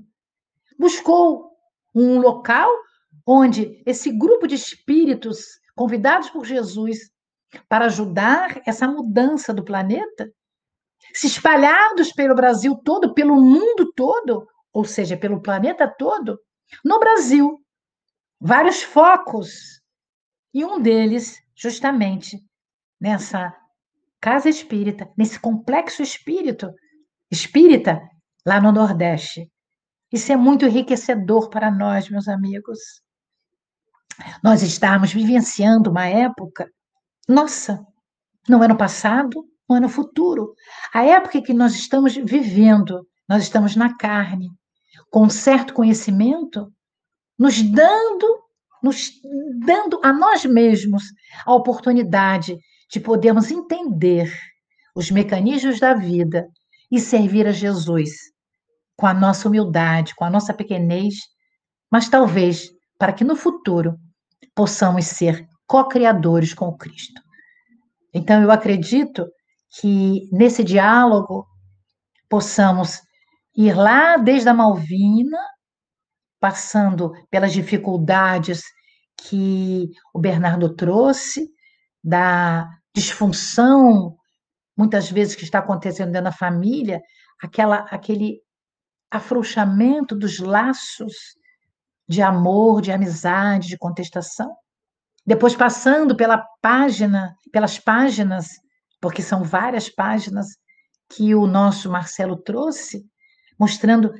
buscou 0.77 1.51
um 1.93 2.19
local 2.19 2.69
onde 3.25 3.81
esse 3.85 4.11
grupo 4.11 4.47
de 4.47 4.55
espíritos 4.55 5.59
convidados 5.75 6.29
por 6.29 6.45
Jesus 6.45 7.11
para 7.67 7.85
ajudar 7.85 8.61
essa 8.65 8.87
mudança 8.87 9.53
do 9.53 9.63
planeta 9.63 10.31
se 11.13 11.27
espalhados 11.27 12.11
pelo 12.11 12.35
Brasil 12.35 12.75
todo, 12.83 13.13
pelo 13.13 13.35
mundo 13.35 13.91
todo, 13.95 14.47
ou 14.71 14.85
seja, 14.85 15.17
pelo 15.17 15.41
planeta 15.41 15.87
todo, 15.87 16.39
no 16.83 16.99
Brasil, 16.99 17.57
vários 18.39 18.81
focos. 18.81 19.81
E 20.53 20.63
um 20.65 20.81
deles, 20.81 21.37
justamente, 21.55 22.39
nessa 22.99 23.55
casa 24.19 24.49
espírita, 24.49 25.11
nesse 25.17 25.39
complexo 25.39 26.01
espírito 26.01 26.69
espírita 27.31 28.01
lá 28.45 28.59
no 28.59 28.71
Nordeste. 28.71 29.49
Isso 30.11 30.31
é 30.31 30.35
muito 30.35 30.65
enriquecedor 30.65 31.49
para 31.49 31.69
nós, 31.69 32.09
meus 32.09 32.27
amigos. 32.27 32.79
Nós 34.43 34.63
estamos 34.63 35.13
vivenciando 35.13 35.91
uma 35.91 36.07
época, 36.07 36.67
nossa, 37.27 37.85
não 38.47 38.63
é 38.63 38.67
no 38.67 38.75
passado, 38.77 39.45
não 39.69 39.77
é 39.77 39.79
no 39.79 39.89
futuro. 39.89 40.55
A 40.93 41.03
época 41.03 41.41
que 41.41 41.53
nós 41.53 41.75
estamos 41.75 42.15
vivendo, 42.15 43.07
nós 43.27 43.43
estamos 43.43 43.75
na 43.75 43.95
carne, 43.95 44.49
com 45.11 45.25
um 45.25 45.29
certo 45.29 45.73
conhecimento, 45.73 46.71
nos 47.37 47.61
dando, 47.61 48.39
nos 48.81 49.11
dando 49.65 49.99
a 50.03 50.11
nós 50.11 50.43
mesmos 50.43 51.03
a 51.45 51.53
oportunidade 51.53 52.57
de 52.91 52.99
podermos 52.99 53.51
entender 53.51 54.33
os 54.95 55.11
mecanismos 55.11 55.79
da 55.79 55.93
vida 55.93 56.47
e 56.91 56.99
servir 56.99 57.47
a 57.47 57.51
Jesus 57.51 58.09
com 58.97 59.05
a 59.05 59.13
nossa 59.13 59.47
humildade, 59.47 60.15
com 60.15 60.25
a 60.25 60.29
nossa 60.29 60.53
pequenez, 60.53 61.15
mas 61.91 62.09
talvez 62.09 62.69
para 62.97 63.13
que 63.13 63.23
no 63.23 63.35
futuro 63.35 63.97
possamos 64.53 65.05
ser 65.05 65.47
co-criadores 65.65 66.53
com 66.53 66.65
o 66.65 66.77
Cristo. 66.77 67.21
Então, 68.13 68.41
eu 68.41 68.51
acredito 68.51 69.25
que 69.69 70.29
nesse 70.31 70.63
diálogo 70.63 71.47
possamos 72.29 73.01
ir 73.55 73.73
lá 73.73 74.17
desde 74.17 74.49
a 74.49 74.53
Malvina, 74.53 75.37
passando 76.39 77.11
pelas 77.29 77.51
dificuldades 77.51 78.63
que 79.17 79.89
o 80.13 80.19
Bernardo 80.19 80.73
trouxe, 80.75 81.49
da 82.01 82.69
disfunção, 82.95 84.15
muitas 84.75 85.11
vezes, 85.11 85.35
que 85.35 85.43
está 85.43 85.59
acontecendo 85.59 86.11
dentro 86.11 86.25
da 86.25 86.31
família, 86.31 87.01
aquela, 87.41 87.79
aquele 87.91 88.41
afrouxamento 89.11 90.15
dos 90.15 90.39
laços 90.39 91.13
de 92.07 92.21
amor, 92.21 92.81
de 92.81 92.91
amizade, 92.91 93.67
de 93.67 93.77
contestação. 93.77 94.55
Depois 95.25 95.55
passando 95.55 96.15
pela 96.15 96.43
página, 96.61 97.35
pelas 97.51 97.77
páginas, 97.77 98.47
porque 99.01 99.21
são 99.21 99.43
várias 99.43 99.89
páginas 99.89 100.47
que 101.09 101.33
o 101.33 101.47
nosso 101.47 101.89
Marcelo 101.89 102.37
trouxe, 102.37 103.03
mostrando 103.59 104.13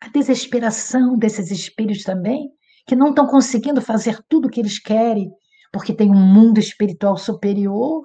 a 0.00 0.08
desesperação 0.08 1.16
desses 1.16 1.50
espíritos 1.50 2.04
também, 2.04 2.50
que 2.86 2.96
não 2.96 3.10
estão 3.10 3.26
conseguindo 3.26 3.80
fazer 3.80 4.18
tudo 4.28 4.46
o 4.46 4.50
que 4.50 4.60
eles 4.60 4.78
querem, 4.78 5.30
porque 5.72 5.92
tem 5.92 6.10
um 6.10 6.14
mundo 6.14 6.58
espiritual 6.58 7.16
superior, 7.16 8.02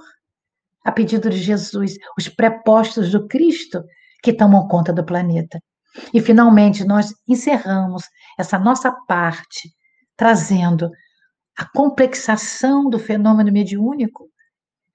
a 0.83 0.91
pedido 0.91 1.29
de 1.29 1.37
Jesus, 1.37 1.95
os 2.17 2.29
prepostos 2.29 3.11
do 3.11 3.27
Cristo 3.27 3.83
que 4.23 4.33
tomam 4.33 4.67
conta 4.67 4.91
do 4.91 5.05
planeta. 5.05 5.61
E 6.13 6.21
finalmente 6.21 6.85
nós 6.85 7.13
encerramos 7.27 8.03
essa 8.37 8.57
nossa 8.57 8.91
parte 9.07 9.69
trazendo 10.15 10.89
a 11.57 11.65
complexação 11.73 12.89
do 12.89 12.97
fenômeno 12.97 13.51
mediúnico, 13.51 14.29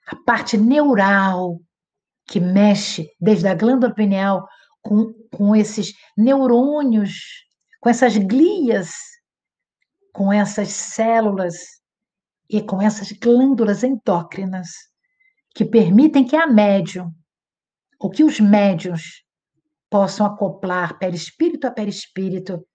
a 0.07 0.17
parte 0.17 0.57
neural 0.57 1.61
que 2.27 2.41
mexe 2.41 3.11
desde 3.21 3.49
a 3.49 3.55
glândula 3.55 3.95
pineal 3.95 4.47
com, 4.83 5.13
com 5.35 5.57
esses 5.57 5.93
neurônios, 6.17 7.19
com 7.81 7.89
essas 7.89 8.17
glias, 8.17 8.91
com 10.13 10.33
essas 10.33 10.69
células 10.69 11.55
e 12.49 12.63
com 12.63 12.81
essas 12.81 13.13
glândulas 13.13 13.83
endócrinas 13.83 14.69
que 15.55 15.65
permitem 15.65 16.27
que 16.27 16.37
a 16.37 16.47
médium, 16.47 17.13
ou 17.99 18.11
que 18.11 18.25
os 18.25 18.41
médiums 18.41 19.25
possam 19.89 20.27
acoplar 20.27 20.99
perispírito 20.99 21.67
a 21.67 21.71
perispírito 21.71 22.67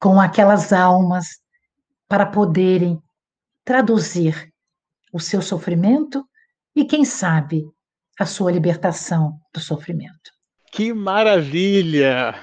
com 0.00 0.20
aquelas 0.20 0.72
almas 0.72 1.26
para 2.08 2.24
poderem 2.24 2.98
traduzir 3.64 4.50
o 5.12 5.20
seu 5.20 5.42
sofrimento 5.42 6.26
e, 6.78 6.84
quem 6.84 7.04
sabe, 7.04 7.64
a 8.18 8.24
sua 8.24 8.52
libertação 8.52 9.38
do 9.52 9.60
sofrimento. 9.60 10.30
Que 10.70 10.92
maravilha! 10.92 12.34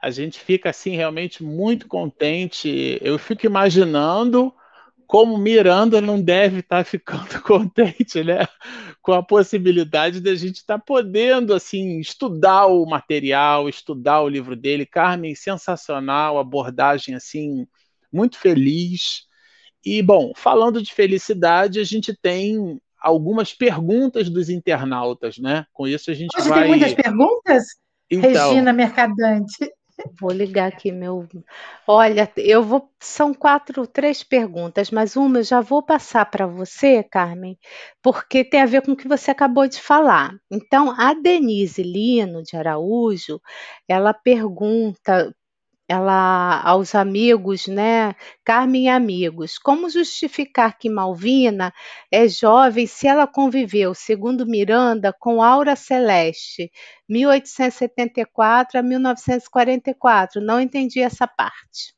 A 0.00 0.10
gente 0.10 0.38
fica 0.38 0.68
assim 0.68 0.96
realmente 0.96 1.42
muito 1.42 1.88
contente. 1.88 2.98
Eu 3.00 3.18
fico 3.18 3.46
imaginando 3.46 4.52
como 5.06 5.38
Miranda 5.38 6.00
não 6.00 6.20
deve 6.20 6.60
estar 6.60 6.78
tá 6.78 6.84
ficando 6.84 7.40
contente, 7.40 8.22
né? 8.22 8.46
Com 9.00 9.12
a 9.12 9.22
possibilidade 9.22 10.20
de 10.20 10.28
a 10.28 10.34
gente 10.34 10.56
estar 10.56 10.78
tá 10.78 10.84
podendo 10.84 11.54
assim 11.54 12.00
estudar 12.00 12.66
o 12.66 12.84
material, 12.84 13.66
estudar 13.66 14.20
o 14.20 14.28
livro 14.28 14.54
dele. 14.54 14.84
Carmen, 14.84 15.34
sensacional, 15.34 16.38
abordagem 16.38 17.14
assim 17.14 17.66
muito 18.12 18.38
feliz. 18.38 19.22
E 19.84 20.02
bom, 20.02 20.32
falando 20.34 20.82
de 20.82 20.92
felicidade, 20.92 21.80
a 21.80 21.84
gente 21.84 22.14
tem 22.14 22.78
algumas 23.04 23.52
perguntas 23.52 24.30
dos 24.30 24.48
internautas, 24.48 25.36
né? 25.38 25.66
Com 25.72 25.86
isso 25.86 26.10
a 26.10 26.14
gente 26.14 26.34
Hoje 26.36 26.48
vai. 26.48 26.60
tem 26.60 26.68
muitas 26.68 26.94
perguntas, 26.94 27.64
então, 28.10 28.48
Regina 28.50 28.72
Mercadante. 28.72 29.70
Vou 30.20 30.32
ligar 30.32 30.66
aqui 30.66 30.90
meu. 30.90 31.28
Olha, 31.86 32.28
eu 32.36 32.64
vou. 32.64 32.90
São 32.98 33.32
quatro, 33.32 33.86
três 33.86 34.24
perguntas, 34.24 34.90
mas 34.90 35.14
uma 35.14 35.38
eu 35.38 35.44
já 35.44 35.60
vou 35.60 35.84
passar 35.84 36.28
para 36.28 36.48
você, 36.48 37.00
Carmen, 37.04 37.56
porque 38.02 38.42
tem 38.42 38.60
a 38.60 38.66
ver 38.66 38.82
com 38.82 38.90
o 38.92 38.96
que 38.96 39.06
você 39.06 39.30
acabou 39.30 39.68
de 39.68 39.80
falar. 39.80 40.34
Então, 40.50 40.92
a 40.98 41.14
Denise 41.14 41.80
Lino 41.80 42.42
de 42.42 42.56
Araújo, 42.56 43.40
ela 43.86 44.12
pergunta 44.12 45.32
ela 45.88 46.60
aos 46.62 46.94
amigos, 46.94 47.66
né? 47.66 48.14
Carmen 48.42 48.84
e 48.84 48.88
amigos, 48.88 49.58
como 49.58 49.90
justificar 49.90 50.78
que 50.78 50.88
Malvina 50.88 51.72
é 52.10 52.26
jovem 52.26 52.86
se 52.86 53.06
ela 53.06 53.26
conviveu, 53.26 53.94
segundo 53.94 54.46
Miranda, 54.46 55.12
com 55.12 55.42
Aura 55.42 55.76
Celeste, 55.76 56.70
1874 57.08 58.78
a 58.78 58.82
1944? 58.82 60.40
Não 60.40 60.60
entendi 60.60 61.00
essa 61.00 61.26
parte. 61.26 61.94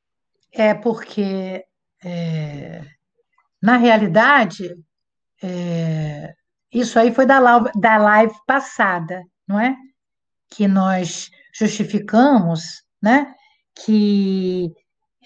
É 0.53 0.75
porque, 0.75 1.65
é, 2.05 2.83
na 3.63 3.77
realidade, 3.77 4.75
é, 5.43 6.35
isso 6.73 6.99
aí 6.99 7.13
foi 7.13 7.27
da 7.27 7.41
da 7.59 7.97
live 7.99 8.35
passada, 8.47 9.23
não 9.47 9.61
é? 9.61 9.77
Que 10.51 10.67
nós 10.67 11.31
justificamos, 11.55 12.83
né? 13.01 13.33
Que 13.85 14.73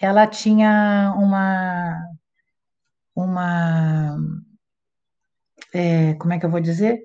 ela 0.01 0.27
tinha 0.27 1.15
uma 1.17 1.97
uma 3.15 4.17
é, 5.73 6.15
como 6.15 6.33
é 6.33 6.39
que 6.39 6.47
eu 6.47 6.51
vou 6.51 6.61
dizer? 6.61 6.99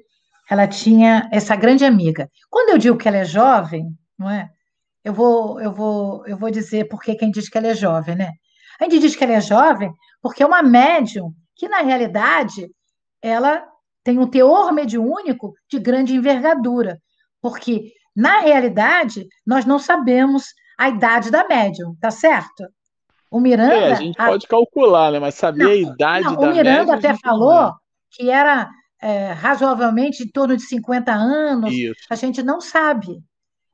Ela 0.49 0.67
tinha 0.67 1.29
essa 1.31 1.55
grande 1.55 1.85
amiga. 1.85 2.29
Quando 2.49 2.69
eu 2.69 2.77
digo 2.77 2.97
que 2.97 3.07
ela 3.07 3.17
é 3.17 3.25
jovem, 3.25 3.87
não 4.17 4.29
é? 4.29 4.49
Eu 5.03 5.13
vou 5.13 5.59
eu 5.61 5.71
vou 5.71 6.25
eu 6.27 6.37
vou 6.37 6.49
dizer 6.51 6.87
porque 6.89 7.15
quem 7.15 7.31
diz 7.31 7.49
que 7.49 7.57
ela 7.57 7.67
é 7.67 7.75
jovem, 7.75 8.15
né? 8.15 8.31
A 8.79 8.85
gente 8.85 8.99
diz 8.99 9.15
que 9.15 9.23
ela 9.23 9.33
é 9.33 9.41
jovem 9.41 9.91
porque 10.21 10.43
é 10.43 10.45
uma 10.45 10.63
médium 10.63 11.33
que 11.55 11.67
na 11.69 11.81
realidade 11.81 12.69
ela 13.21 13.65
tem 14.03 14.19
um 14.19 14.27
teor 14.27 14.71
mediúnico 14.71 15.53
de 15.69 15.79
grande 15.79 16.13
envergadura, 16.15 17.01
porque 17.41 17.91
na 18.15 18.39
realidade 18.41 19.27
nós 19.45 19.65
não 19.65 19.79
sabemos 19.79 20.53
a 20.77 20.89
idade 20.89 21.31
da 21.31 21.47
médium, 21.47 21.95
tá 21.99 22.11
certo? 22.11 22.67
O 23.29 23.39
Miranda. 23.39 23.73
É, 23.73 23.91
a 23.91 23.95
gente 23.95 24.15
pode 24.15 24.47
calcular, 24.47 25.11
né? 25.11 25.19
Mas 25.19 25.35
saber 25.35 25.63
não, 25.63 25.71
a 25.71 25.75
idade 25.75 26.25
não, 26.25 26.35
da 26.35 26.41
O 26.41 26.53
Miranda 26.53 26.79
médium, 26.79 26.93
até 26.93 27.17
falou 27.17 27.73
que 28.11 28.29
era 28.29 28.69
é, 29.01 29.31
razoavelmente 29.31 30.23
em 30.23 30.27
torno 30.27 30.55
de 30.55 30.63
50 30.63 31.11
anos. 31.11 31.73
Isso. 31.73 32.05
A 32.09 32.15
gente 32.15 32.41
não 32.41 32.61
sabe, 32.61 33.21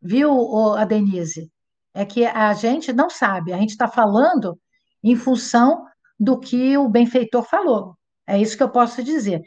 viu, 0.01 0.75
a 0.75 0.85
Denise? 0.85 1.51
É 1.93 2.05
que 2.05 2.25
a 2.25 2.53
gente 2.53 2.93
não 2.93 3.09
sabe. 3.09 3.53
A 3.53 3.57
gente 3.57 3.71
está 3.71 3.87
falando 3.87 4.57
em 5.03 5.15
função 5.15 5.85
do 6.19 6.39
que 6.39 6.77
o 6.77 6.87
benfeitor 6.87 7.43
falou. 7.43 7.95
É 8.25 8.39
isso 8.39 8.55
que 8.55 8.63
eu 8.63 8.69
posso 8.69 9.03
dizer. 9.03 9.41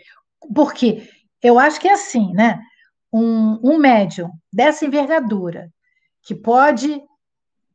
Porque 0.54 1.08
eu 1.42 1.58
acho 1.58 1.80
que 1.80 1.88
é 1.88 1.92
assim, 1.92 2.32
né? 2.32 2.60
Um, 3.12 3.58
um 3.62 3.78
médium 3.78 4.30
dessa 4.52 4.84
envergadura, 4.84 5.70
que 6.22 6.34
pode 6.34 7.00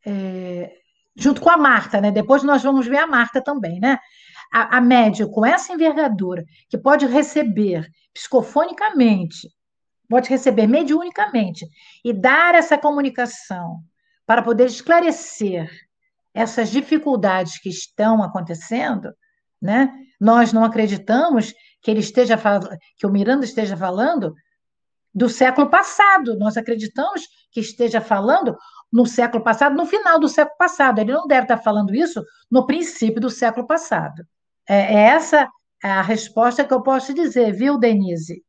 é, 0.06 0.72
junto 1.16 1.42
com 1.42 1.50
a 1.50 1.58
Marta, 1.58 2.00
né? 2.00 2.12
Depois 2.12 2.44
nós 2.44 2.64
vamos 2.64 2.88
ver 2.88 2.98
a 2.98 3.08
Marta 3.08 3.42
também, 3.42 3.80
né? 3.80 4.00
A, 4.52 4.78
a 4.78 4.82
com 5.32 5.46
essa 5.46 5.74
envergadura, 5.74 6.44
que 6.70 6.78
pode 6.78 7.06
receber 7.06 7.88
psicofonicamente, 8.14 9.50
pode 10.10 10.30
receber 10.30 10.66
mediunicamente 10.66 11.68
e 12.04 12.12
dar 12.12 12.56
essa 12.56 12.78
comunicação 12.78 13.82
para 14.26 14.42
poder 14.42 14.66
esclarecer 14.66 15.70
essas 16.34 16.70
dificuldades 16.72 17.60
que 17.60 17.70
estão 17.70 18.24
acontecendo, 18.24 19.14
né? 19.62 19.92
Nós 20.20 20.52
não 20.52 20.64
acreditamos 20.64 21.54
que 21.82 21.92
ele 21.92 22.00
esteja 22.00 22.38
que 22.98 23.06
o 23.06 23.10
Miranda 23.12 23.46
esteja 23.46 23.76
falando 23.76 24.34
do 25.14 25.30
século 25.30 25.70
passado. 25.70 26.38
Nós 26.38 26.58
acreditamos 26.58 27.28
que 27.52 27.60
esteja 27.60 28.02
falando 28.02 28.56
no 28.91 29.06
século 29.06 29.44
passado, 29.44 29.76
no 29.76 29.86
final 29.86 30.20
do 30.20 30.28
século 30.28 30.57
passado. 30.57 30.99
Ele 30.99 31.14
não 31.14 31.28
deve 31.28 31.44
estar 31.44 31.57
falando 31.57 31.94
isso 31.94 32.24
no 32.49 32.66
princípio 32.66 33.22
do 33.22 33.30
século 33.30 33.68
passado. 33.68 34.24
É, 34.68 34.95
é 34.95 34.99
essa 35.10 35.48
a 35.84 36.02
resposta 36.02 36.64
que 36.64 36.74
eu 36.74 36.82
posso 36.82 37.14
dizer, 37.14 37.53
viu, 37.53 37.78
Denise? 37.78 38.44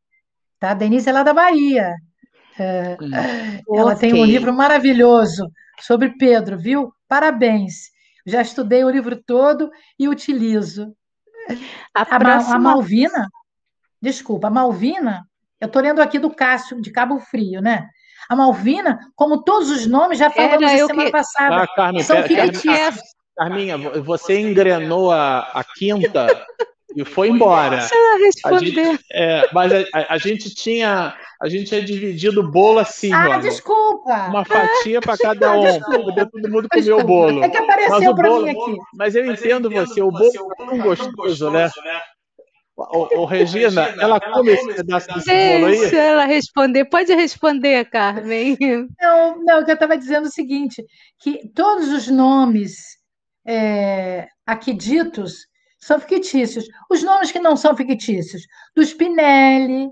Tá? 0.59 0.75
Denise 0.75 1.09
é 1.09 1.13
lá 1.13 1.23
da 1.23 1.33
Bahia. 1.33 1.95
É, 2.59 2.97
ela 3.73 3.95
okay. 3.95 4.11
tem 4.11 4.21
um 4.21 4.25
livro 4.25 4.53
maravilhoso 4.53 5.51
sobre 5.81 6.11
Pedro, 6.11 6.59
viu? 6.59 6.93
Parabéns. 7.09 7.91
Já 8.27 8.43
estudei 8.43 8.85
o 8.85 8.91
livro 8.91 9.17
todo 9.17 9.71
e 9.99 10.09
utilizo. 10.09 10.95
A, 11.95 12.03
a, 12.03 12.19
próxima... 12.19 12.57
a 12.57 12.59
Malvina, 12.59 13.29
desculpa, 14.01 14.49
a 14.49 14.51
Malvina, 14.51 15.27
eu 15.61 15.67
estou 15.67 15.81
lendo 15.83 16.01
aqui 16.01 16.19
do 16.19 16.31
Cássio, 16.31 16.81
de 16.81 16.91
Cabo 16.91 17.19
Frio, 17.19 17.61
né? 17.61 17.89
A 18.31 18.37
Malvina, 18.37 19.01
como 19.17 19.43
todos 19.43 19.69
os 19.71 19.89
nomes, 19.89 20.17
já 20.17 20.31
falamos 20.31 20.71
Era, 20.71 20.87
semana 20.87 21.05
que... 21.07 21.11
passada, 21.11 21.63
ah, 21.65 21.67
Carmen, 21.75 22.01
são 22.05 22.23
fictícios. 22.23 23.01
Carminha, 23.37 23.77
você 23.77 24.39
engrenou 24.39 25.11
a, 25.11 25.41
a 25.53 25.65
quinta 25.65 26.47
e 26.95 27.05
foi 27.05 27.29
embora. 27.29 27.79
A 28.45 28.59
gente, 28.59 29.01
é, 29.13 29.49
mas 29.53 29.73
a, 29.73 29.79
a, 29.93 30.15
a, 30.15 30.19
gente 30.19 30.55
tinha 30.55 31.13
a 31.43 31.49
gente 31.49 31.65
tinha 31.65 31.83
dividido 31.83 32.41
o 32.41 32.49
bolo 32.49 32.79
assim, 32.79 33.13
Ah, 33.13 33.31
mano. 33.31 33.43
desculpa. 33.43 34.29
Uma 34.29 34.45
fatia 34.45 35.01
para 35.01 35.19
cada 35.19 35.59
um, 35.59 35.81
para 35.81 35.99
poder 35.99 36.31
todo 36.31 36.51
mundo 36.51 36.69
comer 36.71 36.93
o 36.93 37.05
bolo. 37.05 37.43
É 37.43 37.49
que 37.49 37.57
apareceu 37.57 38.15
para 38.15 38.31
mim 38.31 38.49
aqui. 38.49 38.77
Mas 38.95 39.17
eu 39.17 39.27
entendo 39.27 39.69
você, 39.69 40.01
o 40.01 40.13
bolo 40.13 40.31
é 40.53 40.65
tão 40.65 40.79
gostoso, 40.79 41.51
né? 41.51 41.67
Ô, 41.67 41.71
ô, 42.91 43.25
Regina, 43.27 43.95
ela 44.01 44.21
come 44.21 44.53
esse 44.53 44.75
pedaço 44.75 45.09
desse 45.09 45.27
Deixa 45.27 45.59
bolo 45.59 45.67
aí? 45.67 45.81
Deixa 45.81 45.97
ela 45.97 46.25
responder. 46.25 46.85
Pode 46.87 47.15
responder, 47.15 47.85
Carmen. 47.91 48.57
Não, 49.01 49.43
não, 49.45 49.65
que 49.65 49.71
eu 49.71 49.75
estava 49.75 49.97
dizendo 49.97 50.27
o 50.27 50.31
seguinte, 50.33 50.85
que 51.19 51.49
todos 51.55 51.89
os 51.89 52.09
nomes 52.09 52.77
é, 53.47 54.29
aqui 54.47 54.73
ditos 54.73 55.47
são 55.79 55.99
fictícios. 56.01 56.65
Os 56.91 57.03
nomes 57.03 57.33
que 57.33 57.39
não 57.39 57.57
são 57.57 57.77
fictícios, 57.77 58.43
do 58.75 58.83
Spinelli, 58.83 59.89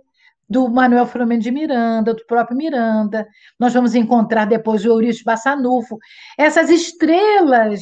do 0.49 0.69
Manuel 0.69 1.07
Filomeno 1.07 1.43
de 1.43 1.51
Miranda, 1.51 2.15
do 2.15 2.25
próprio 2.27 2.57
Miranda, 2.57 3.27
nós 3.59 3.75
vamos 3.75 3.95
encontrar 3.95 4.47
depois 4.47 4.85
o 4.85 4.89
Eurício 4.89 5.25
Bassanufo. 5.25 5.99
Essas 6.39 6.71
estrelas, 6.71 7.81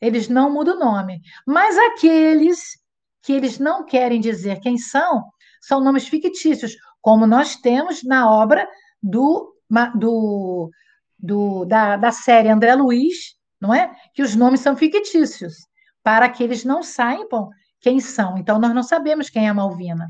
eles 0.00 0.28
não 0.28 0.52
mudam 0.52 0.76
o 0.76 0.80
nome, 0.80 1.20
mas 1.46 1.76
aqueles 1.78 2.78
que 3.22 3.32
eles 3.32 3.58
não 3.58 3.84
querem 3.84 4.20
dizer 4.20 4.60
quem 4.60 4.78
são, 4.78 5.24
são 5.60 5.82
nomes 5.82 6.08
fictícios, 6.08 6.74
como 7.00 7.26
nós 7.26 7.56
temos 7.56 8.02
na 8.02 8.30
obra 8.30 8.68
do, 9.02 9.54
do, 9.94 10.70
do 11.18 11.64
da, 11.64 11.96
da 11.96 12.10
série 12.12 12.48
André 12.48 12.74
Luiz, 12.74 13.36
não 13.60 13.74
é? 13.74 13.94
Que 14.14 14.22
os 14.22 14.34
nomes 14.34 14.60
são 14.60 14.76
fictícios 14.76 15.54
para 16.02 16.28
que 16.28 16.42
eles 16.42 16.64
não 16.64 16.82
saibam 16.82 17.50
quem 17.80 18.00
são. 18.00 18.38
Então, 18.38 18.58
nós 18.58 18.74
não 18.74 18.82
sabemos 18.82 19.28
quem 19.28 19.46
é 19.46 19.50
a 19.50 19.54
Malvina. 19.54 20.06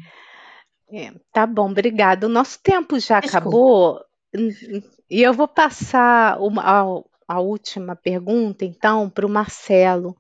É, 0.93 1.12
tá 1.32 1.47
bom, 1.47 1.70
obrigada. 1.70 2.27
O 2.27 2.31
nosso 2.31 2.61
tempo 2.62 2.99
já 2.99 3.20
Desculpa. 3.20 3.39
acabou. 3.39 4.01
E 5.09 5.23
eu 5.23 5.32
vou 5.32 5.49
passar 5.49 6.41
uma, 6.41 6.62
a, 6.62 6.85
a 7.28 7.41
última 7.41 7.97
pergunta, 7.97 8.65
então, 8.65 9.09
para 9.09 9.27
o 9.27 9.31
Marcelo, 9.31 10.16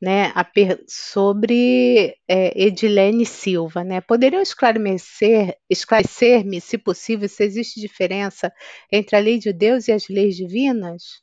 né, 0.00 0.32
per, 0.54 0.82
sobre 0.86 2.16
é, 2.28 2.64
Edilene 2.66 3.24
Silva. 3.24 3.82
Né? 3.82 4.00
Poderiam 4.00 4.42
esclarecer, 4.42 5.56
esclarecer-me, 5.68 6.60
se 6.60 6.78
possível, 6.78 7.28
se 7.28 7.42
existe 7.44 7.80
diferença 7.80 8.52
entre 8.90 9.16
a 9.16 9.20
lei 9.20 9.38
de 9.38 9.52
Deus 9.52 9.88
e 9.88 9.92
as 9.92 10.08
leis 10.08 10.36
divinas? 10.36 11.22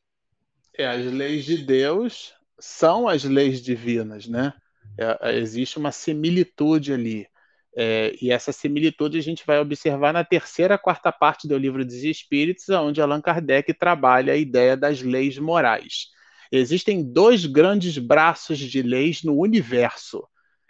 É, 0.77 0.87
as 0.87 1.05
leis 1.05 1.45
de 1.45 1.57
Deus 1.57 2.33
são 2.59 3.07
as 3.07 3.23
leis 3.23 3.61
divinas, 3.61 4.27
né? 4.27 4.53
É, 4.97 5.29
é, 5.29 5.37
existe 5.37 5.77
uma 5.77 5.91
similitude 5.91 6.93
ali. 6.93 7.27
É, 7.75 8.13
e 8.21 8.31
essa 8.31 8.51
similitude 8.51 9.17
a 9.17 9.21
gente 9.21 9.43
vai 9.45 9.59
observar 9.59 10.13
na 10.13 10.23
terceira, 10.23 10.77
quarta 10.77 11.11
parte 11.11 11.47
do 11.47 11.57
Livro 11.57 11.83
dos 11.83 12.03
Espíritos, 12.03 12.69
onde 12.69 13.01
Allan 13.01 13.21
Kardec 13.21 13.73
trabalha 13.73 14.33
a 14.33 14.37
ideia 14.37 14.77
das 14.77 15.01
leis 15.01 15.37
morais. 15.37 16.12
Existem 16.55 17.03
dois 17.03 17.47
grandes 17.47 17.97
braços 17.97 18.59
de 18.59 18.81
leis 18.83 19.23
no 19.23 19.35
universo. 19.35 20.23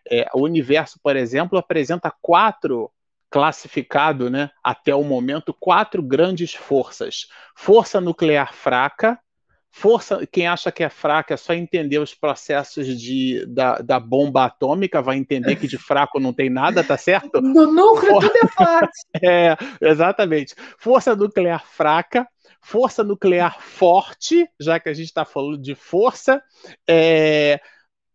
É, 0.09 0.27
o 0.33 0.41
universo, 0.41 0.97
por 1.03 1.15
exemplo, 1.15 1.57
apresenta 1.57 2.13
quatro 2.21 2.89
classificado, 3.29 4.29
né, 4.29 4.49
até 4.63 4.93
o 4.95 5.03
momento, 5.03 5.53
quatro 5.53 6.01
grandes 6.01 6.53
forças: 6.53 7.27
força 7.55 7.99
nuclear 7.99 8.53
fraca, 8.53 9.19
Força, 9.75 10.23
quem 10.31 10.45
acha 10.45 10.71
que 10.71 10.83
é 10.83 10.89
fraca 10.89 11.33
é 11.33 11.37
só 11.37 11.51
entender 11.51 11.97
os 11.97 12.13
processos 12.13 12.85
de, 12.85 13.43
da, 13.47 13.79
da 13.79 13.99
bomba 13.99 14.45
atômica, 14.45 15.01
vai 15.01 15.17
entender 15.17 15.55
que 15.55 15.67
de 15.67 15.79
fraco 15.79 16.19
não 16.19 16.31
tem 16.31 16.47
nada, 16.47 16.83
tá 16.83 16.95
certo? 16.95 17.41
No 17.41 17.65
núcleo 17.65 18.21
For... 18.21 18.21
tudo 18.21 18.37
é 19.19 19.47
é, 19.49 19.57
exatamente. 19.81 20.53
Força 20.77 21.15
nuclear 21.15 21.65
fraca, 21.65 22.27
força 22.63 23.03
nuclear 23.03 23.61
forte, 23.61 24.49
já 24.59 24.79
que 24.79 24.89
a 24.89 24.93
gente 24.93 25.07
está 25.07 25.25
falando 25.25 25.61
de 25.61 25.75
força, 25.75 26.41
é, 26.89 27.59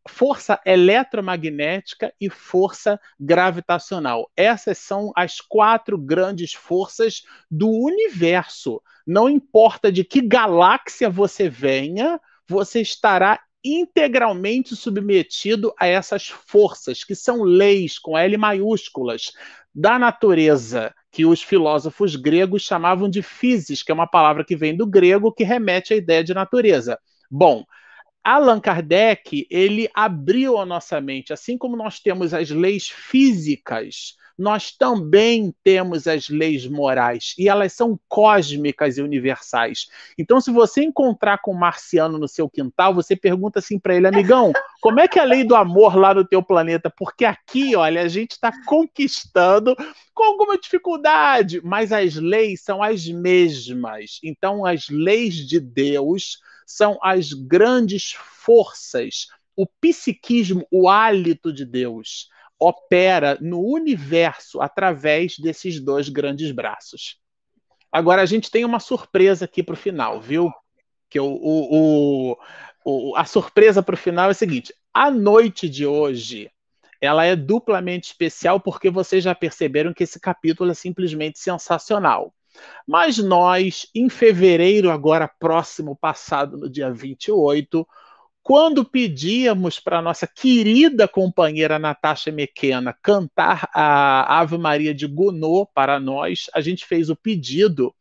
força 0.08 0.58
eletromagnética 0.64 2.12
e 2.18 2.30
força 2.30 2.98
gravitacional. 3.20 4.30
Essas 4.34 4.78
são 4.78 5.12
as 5.14 5.40
quatro 5.40 5.98
grandes 5.98 6.54
forças 6.54 7.22
do 7.50 7.68
universo. 7.68 8.82
Não 9.06 9.28
importa 9.28 9.92
de 9.92 10.02
que 10.02 10.22
galáxia 10.22 11.10
você 11.10 11.48
venha, 11.48 12.18
você 12.48 12.80
estará 12.80 13.38
integralmente 13.62 14.74
submetido 14.74 15.74
a 15.78 15.86
essas 15.86 16.28
forças, 16.28 17.04
que 17.04 17.14
são 17.14 17.42
leis 17.42 17.98
com 17.98 18.16
L 18.16 18.36
maiúsculas 18.38 19.32
da 19.74 19.98
natureza, 19.98 20.94
que 21.10 21.24
os 21.24 21.42
filósofos 21.42 22.16
gregos 22.16 22.62
chamavam 22.62 23.08
de 23.08 23.22
physis, 23.22 23.82
que 23.82 23.90
é 23.90 23.94
uma 23.94 24.06
palavra 24.06 24.44
que 24.44 24.56
vem 24.56 24.76
do 24.76 24.86
grego 24.86 25.32
que 25.32 25.44
remete 25.44 25.94
à 25.94 25.96
ideia 25.96 26.22
de 26.22 26.34
natureza. 26.34 26.98
Bom, 27.30 27.64
Allan 28.22 28.60
Kardec, 28.60 29.46
ele 29.50 29.88
abriu 29.94 30.58
a 30.58 30.66
nossa 30.66 31.00
mente, 31.00 31.32
assim 31.32 31.56
como 31.56 31.76
nós 31.76 31.98
temos 31.98 32.34
as 32.34 32.50
leis 32.50 32.88
físicas, 32.88 34.16
nós 34.38 34.70
também 34.70 35.52
temos 35.64 36.06
as 36.06 36.28
leis 36.28 36.64
morais, 36.64 37.34
e 37.36 37.48
elas 37.48 37.72
são 37.72 37.98
cósmicas 38.08 38.96
e 38.96 39.02
universais. 39.02 39.88
Então, 40.16 40.40
se 40.40 40.52
você 40.52 40.82
encontrar 40.82 41.38
com 41.38 41.52
um 41.52 41.58
marciano 41.58 42.18
no 42.18 42.28
seu 42.28 42.48
quintal, 42.48 42.94
você 42.94 43.16
pergunta 43.16 43.58
assim 43.58 43.80
para 43.80 43.96
ele, 43.96 44.06
amigão, 44.06 44.52
como 44.80 45.00
é 45.00 45.08
que 45.08 45.18
é 45.18 45.22
a 45.22 45.26
lei 45.26 45.42
do 45.42 45.56
amor 45.56 45.96
lá 45.96 46.14
no 46.14 46.24
teu 46.24 46.40
planeta? 46.40 46.88
Porque 46.88 47.24
aqui, 47.24 47.74
olha, 47.74 48.02
a 48.02 48.08
gente 48.08 48.32
está 48.32 48.52
conquistando 48.64 49.74
com 50.14 50.22
alguma 50.22 50.56
dificuldade, 50.56 51.60
mas 51.64 51.90
as 51.90 52.14
leis 52.14 52.62
são 52.62 52.80
as 52.80 53.08
mesmas. 53.08 54.20
Então, 54.22 54.64
as 54.64 54.88
leis 54.88 55.34
de 55.34 55.58
Deus 55.58 56.38
são 56.64 56.96
as 57.02 57.32
grandes 57.32 58.12
forças, 58.12 59.26
o 59.56 59.66
psiquismo, 59.66 60.64
o 60.70 60.88
hálito 60.88 61.52
de 61.52 61.64
Deus 61.64 62.28
opera 62.58 63.38
no 63.40 63.60
universo 63.60 64.60
através 64.60 65.38
desses 65.38 65.80
dois 65.80 66.08
grandes 66.08 66.50
braços. 66.50 67.18
Agora 67.90 68.22
a 68.22 68.26
gente 68.26 68.50
tem 68.50 68.64
uma 68.64 68.80
surpresa 68.80 69.44
aqui 69.44 69.62
para 69.62 69.74
o 69.74 69.76
final, 69.76 70.20
viu? 70.20 70.52
Que 71.08 71.18
o, 71.18 71.26
o, 71.26 72.36
o, 72.84 73.16
a 73.16 73.24
surpresa 73.24 73.82
para 73.82 73.94
o 73.94 73.98
final 73.98 74.28
é 74.28 74.32
a 74.32 74.34
seguinte: 74.34 74.74
a 74.92 75.10
noite 75.10 75.68
de 75.68 75.86
hoje 75.86 76.50
ela 77.00 77.24
é 77.24 77.36
duplamente 77.36 78.08
especial 78.08 78.60
porque 78.60 78.90
vocês 78.90 79.22
já 79.22 79.34
perceberam 79.34 79.94
que 79.94 80.02
esse 80.02 80.18
capítulo 80.20 80.70
é 80.70 80.74
simplesmente 80.74 81.38
sensacional. 81.38 82.34
Mas 82.86 83.18
nós, 83.18 83.86
em 83.94 84.08
fevereiro, 84.08 84.90
agora 84.90 85.28
próximo, 85.28 85.96
passado, 85.96 86.56
no 86.56 86.68
dia 86.68 86.90
28, 86.90 87.86
quando 88.48 88.82
pedíamos 88.82 89.78
para 89.78 90.00
nossa 90.00 90.26
querida 90.26 91.06
companheira 91.06 91.78
Natasha 91.78 92.32
Mequena 92.32 92.96
cantar 93.02 93.68
a 93.74 94.40
Ave 94.40 94.56
Maria 94.56 94.94
de 94.94 95.06
Gounod 95.06 95.68
para 95.74 96.00
nós, 96.00 96.46
a 96.54 96.62
gente 96.62 96.86
fez 96.86 97.10
o 97.10 97.14
pedido 97.14 97.94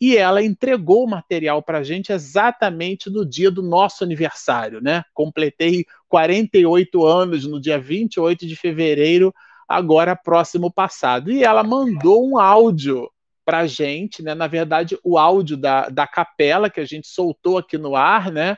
e 0.00 0.16
ela 0.16 0.42
entregou 0.42 1.04
o 1.04 1.06
material 1.06 1.62
para 1.62 1.80
a 1.80 1.82
gente 1.82 2.10
exatamente 2.10 3.10
no 3.10 3.22
dia 3.22 3.50
do 3.50 3.62
nosso 3.62 4.02
aniversário, 4.02 4.80
né? 4.80 5.04
Completei 5.12 5.84
48 6.08 7.04
anos 7.04 7.46
no 7.46 7.60
dia 7.60 7.78
28 7.78 8.46
de 8.46 8.56
fevereiro, 8.56 9.30
agora 9.68 10.16
próximo 10.16 10.72
passado. 10.72 11.30
E 11.30 11.44
ela 11.44 11.62
mandou 11.62 12.26
um 12.26 12.38
áudio 12.38 13.10
para 13.44 13.58
a 13.58 13.66
gente, 13.66 14.22
né? 14.22 14.34
Na 14.34 14.46
verdade, 14.46 14.98
o 15.04 15.18
áudio 15.18 15.58
da, 15.58 15.90
da 15.90 16.06
capela 16.06 16.70
que 16.70 16.80
a 16.80 16.86
gente 16.86 17.08
soltou 17.08 17.58
aqui 17.58 17.76
no 17.76 17.94
ar, 17.94 18.32
né? 18.32 18.56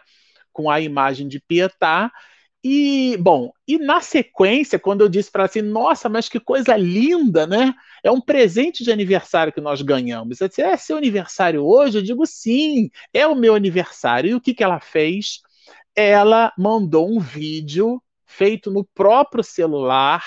Com 0.54 0.70
a 0.70 0.80
imagem 0.80 1.28
de 1.28 1.38
Pietá. 1.38 2.10
E, 2.66 3.18
bom, 3.20 3.52
e 3.68 3.76
na 3.76 4.00
sequência, 4.00 4.78
quando 4.78 5.02
eu 5.02 5.08
disse 5.10 5.30
para 5.30 5.42
ela 5.42 5.50
assim, 5.50 5.60
nossa, 5.60 6.08
mas 6.08 6.30
que 6.30 6.40
coisa 6.40 6.74
linda, 6.78 7.46
né? 7.46 7.74
É 8.02 8.10
um 8.10 8.22
presente 8.22 8.82
de 8.82 8.90
aniversário 8.90 9.52
que 9.52 9.60
nós 9.60 9.82
ganhamos. 9.82 10.40
Ela 10.40 10.48
disse, 10.48 10.62
é 10.62 10.74
seu 10.78 10.96
aniversário 10.96 11.62
hoje? 11.62 11.98
Eu 11.98 12.02
digo, 12.02 12.24
sim, 12.24 12.88
é 13.12 13.26
o 13.26 13.34
meu 13.34 13.54
aniversário. 13.54 14.30
E 14.30 14.34
o 14.34 14.40
que, 14.40 14.54
que 14.54 14.64
ela 14.64 14.80
fez? 14.80 15.42
Ela 15.94 16.54
mandou 16.56 17.06
um 17.06 17.20
vídeo 17.20 18.02
feito 18.24 18.70
no 18.70 18.82
próprio 18.82 19.44
celular, 19.44 20.24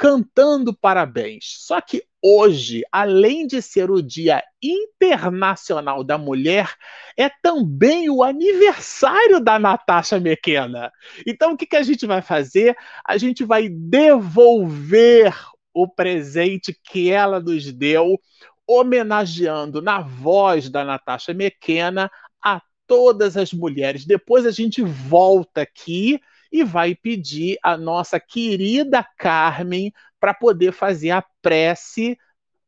cantando 0.00 0.74
parabéns. 0.74 1.56
Só 1.58 1.78
que 1.78 2.02
hoje, 2.22 2.82
além 2.90 3.46
de 3.46 3.60
ser 3.60 3.90
o 3.90 4.00
Dia 4.00 4.42
Internacional 4.62 6.02
da 6.02 6.16
Mulher, 6.16 6.74
é 7.18 7.28
também 7.28 8.08
o 8.08 8.22
aniversário 8.22 9.40
da 9.40 9.58
Natasha 9.58 10.16
McKenna. 10.16 10.90
Então, 11.26 11.52
o 11.52 11.56
que, 11.56 11.66
que 11.66 11.76
a 11.76 11.82
gente 11.82 12.06
vai 12.06 12.22
fazer? 12.22 12.74
A 13.06 13.18
gente 13.18 13.44
vai 13.44 13.68
devolver 13.68 15.36
o 15.74 15.86
presente 15.86 16.74
que 16.82 17.10
ela 17.10 17.38
nos 17.38 17.70
deu, 17.70 18.18
homenageando 18.66 19.82
na 19.82 20.00
voz 20.00 20.70
da 20.70 20.82
Natasha 20.82 21.32
McKenna 21.32 22.10
a 22.42 22.62
todas 22.86 23.36
as 23.36 23.52
mulheres. 23.52 24.06
Depois 24.06 24.46
a 24.46 24.50
gente 24.50 24.80
volta 24.80 25.60
aqui 25.60 26.18
e 26.50 26.64
vai 26.64 26.94
pedir 26.94 27.58
a 27.62 27.76
nossa 27.76 28.18
querida 28.18 29.06
Carmen 29.16 29.92
para 30.18 30.34
poder 30.34 30.72
fazer 30.72 31.10
a 31.10 31.24
prece 31.42 32.18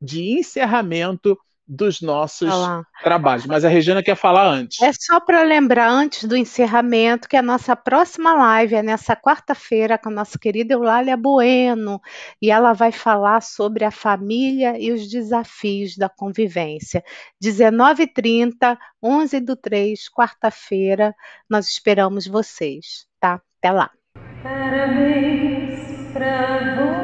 de 0.00 0.38
encerramento 0.38 1.38
dos 1.66 2.00
nossos 2.00 2.52
Olá. 2.52 2.84
trabalhos. 3.02 3.46
Mas 3.46 3.64
a 3.64 3.68
Regina 3.68 4.02
quer 4.02 4.16
falar 4.16 4.46
antes. 4.46 4.82
É 4.82 4.92
só 4.92 5.20
para 5.20 5.42
lembrar, 5.42 5.88
antes 5.88 6.24
do 6.24 6.36
encerramento, 6.36 7.28
que 7.28 7.36
a 7.36 7.42
nossa 7.42 7.74
próxima 7.76 8.34
live 8.34 8.74
é 8.74 8.82
nessa 8.82 9.16
quarta-feira 9.16 9.96
com 9.96 10.10
a 10.10 10.12
nossa 10.12 10.38
querida 10.38 10.74
Eulália 10.74 11.16
Bueno, 11.16 12.00
e 12.40 12.50
ela 12.50 12.72
vai 12.72 12.92
falar 12.92 13.40
sobre 13.42 13.84
a 13.84 13.90
família 13.90 14.78
e 14.78 14.92
os 14.92 15.08
desafios 15.08 15.96
da 15.96 16.08
convivência. 16.08 17.02
19h30, 17.42 18.76
11 19.02 19.40
do 19.40 19.56
3, 19.56 20.10
quarta-feira, 20.10 21.14
nós 21.48 21.68
esperamos 21.68 22.26
vocês, 22.26 23.06
tá? 23.20 23.40
Até 23.62 23.70
lá. 23.70 23.90
Parabéns 24.42 25.78
para 26.12 26.74
você, 26.74 27.01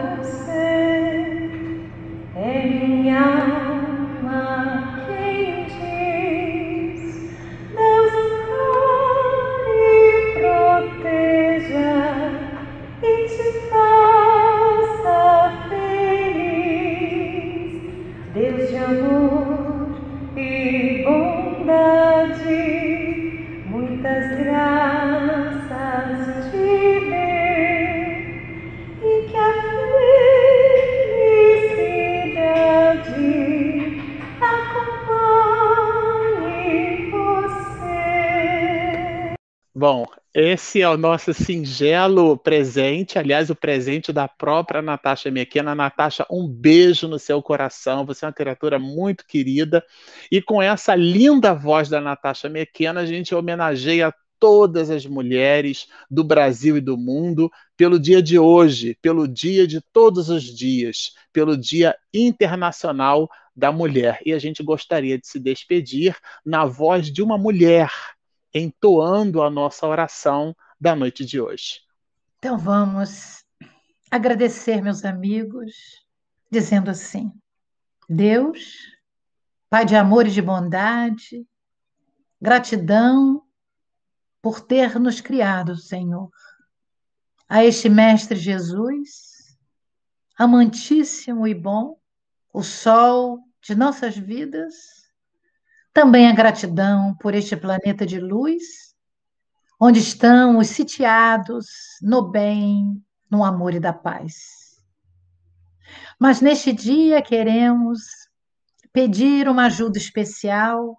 Bom, 39.79 40.07
esse 40.35 40.83
é 40.83 40.89
o 40.89 40.97
nosso 40.97 41.33
singelo 41.33 42.37
presente, 42.37 43.17
aliás, 43.17 43.49
o 43.49 43.55
presente 43.55 44.13
da 44.13 44.27
própria 44.27 44.83
Natasha 44.83 45.31
Mequena. 45.31 45.73
Natasha, 45.73 46.27
um 46.29 46.49
beijo 46.49 47.07
no 47.07 47.17
seu 47.17 47.41
coração, 47.41 48.05
você 48.05 48.25
é 48.25 48.27
uma 48.27 48.35
criatura 48.35 48.77
muito 48.77 49.25
querida. 49.25 49.81
E 50.33 50.43
com 50.43 50.61
essa 50.61 50.97
linda 50.97 51.55
voz 51.55 51.89
da 51.89 52.01
Natasha 52.01 52.49
Mequena, 52.49 53.03
a 53.03 53.07
gente 53.07 53.33
homenageia 53.33 54.13
todas 54.41 54.91
as 54.91 55.07
mulheres 55.07 55.87
do 56.11 56.25
Brasil 56.25 56.77
e 56.77 56.81
do 56.81 56.97
mundo 56.97 57.49
pelo 57.77 58.01
dia 58.01 58.21
de 58.21 58.37
hoje, 58.37 58.99
pelo 59.01 59.29
dia 59.29 59.65
de 59.65 59.81
todos 59.93 60.29
os 60.29 60.43
dias, 60.43 61.13
pelo 61.33 61.57
Dia 61.57 61.95
Internacional 62.13 63.29
da 63.55 63.71
Mulher. 63.71 64.19
E 64.27 64.33
a 64.33 64.41
gente 64.41 64.61
gostaria 64.61 65.17
de 65.17 65.29
se 65.29 65.39
despedir 65.39 66.17
na 66.45 66.65
voz 66.65 67.13
de 67.13 67.23
uma 67.23 67.39
mulher 67.39 67.93
entoando 68.53 69.43
a 69.43 69.51
nossa 69.51 69.87
oração 69.87 70.55
da 70.81 70.95
noite 70.95 71.25
de 71.25 71.41
hoje. 71.41 71.81
Então 72.39 72.57
vamos 72.57 73.45
agradecer, 74.11 74.81
meus 74.81 75.05
amigos, 75.05 76.07
dizendo 76.51 76.91
assim: 76.91 77.33
Deus, 78.09 78.97
Pai 79.71 79.85
de 79.85 79.95
amor 79.95 80.27
e 80.27 80.31
de 80.31 80.41
bondade, 80.41 81.47
gratidão 82.41 83.43
por 84.41 84.63
ter 84.63 84.99
nos 84.99 85.21
criado, 85.21 85.77
Senhor. 85.77 86.31
A 87.47 87.65
este 87.65 87.89
Mestre 87.91 88.39
Jesus, 88.39 89.59
amantíssimo 90.39 91.47
e 91.47 91.55
bom, 91.55 92.01
o 92.51 92.63
sol 92.63 93.41
de 93.61 93.75
nossas 93.75 94.17
vidas, 94.17 95.08
também 95.93 96.29
a 96.29 96.33
gratidão 96.33 97.15
por 97.21 97.35
este 97.35 97.57
planeta 97.57 98.07
de 98.07 98.21
luz, 98.21 98.63
onde 99.81 100.01
estão 100.01 100.59
os 100.59 100.69
sitiados 100.69 101.67
no 102.03 102.31
bem, 102.31 103.03
no 103.31 103.45
amor 103.45 103.75
e 103.75 103.81
da 103.81 103.93
paz. 103.93 104.35
Mas 106.19 106.41
neste 106.41 106.73
dia 106.73 107.23
queremos 107.23 108.01
pedir 108.93 109.49
uma 109.49 109.67
ajuda 109.67 109.99
especial 109.99 110.97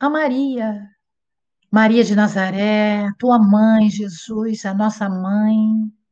a 0.00 0.08
Maria, 0.08 0.80
Maria 1.70 2.04
de 2.04 2.14
Nazaré, 2.14 3.10
tua 3.18 3.38
mãe, 3.38 3.90
Jesus, 3.90 4.64
a 4.64 4.72
nossa 4.72 5.08
mãe, 5.08 5.56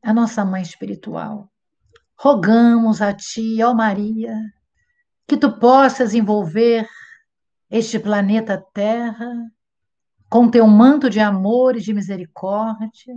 a 0.03 0.13
nossa 0.13 0.45
mãe 0.45 0.63
espiritual. 0.63 1.51
Rogamos 2.19 3.01
a 3.01 3.13
ti, 3.13 3.63
ó 3.63 3.73
Maria, 3.73 4.39
que 5.27 5.37
tu 5.37 5.59
possas 5.59 6.15
envolver 6.15 6.89
este 7.73 7.99
planeta 7.99 8.63
Terra 8.75 9.51
com 10.29 10.51
teu 10.51 10.67
manto 10.67 11.09
de 11.09 11.21
amor 11.21 11.75
e 11.75 11.81
de 11.81 11.95
misericórdia, 11.95 13.15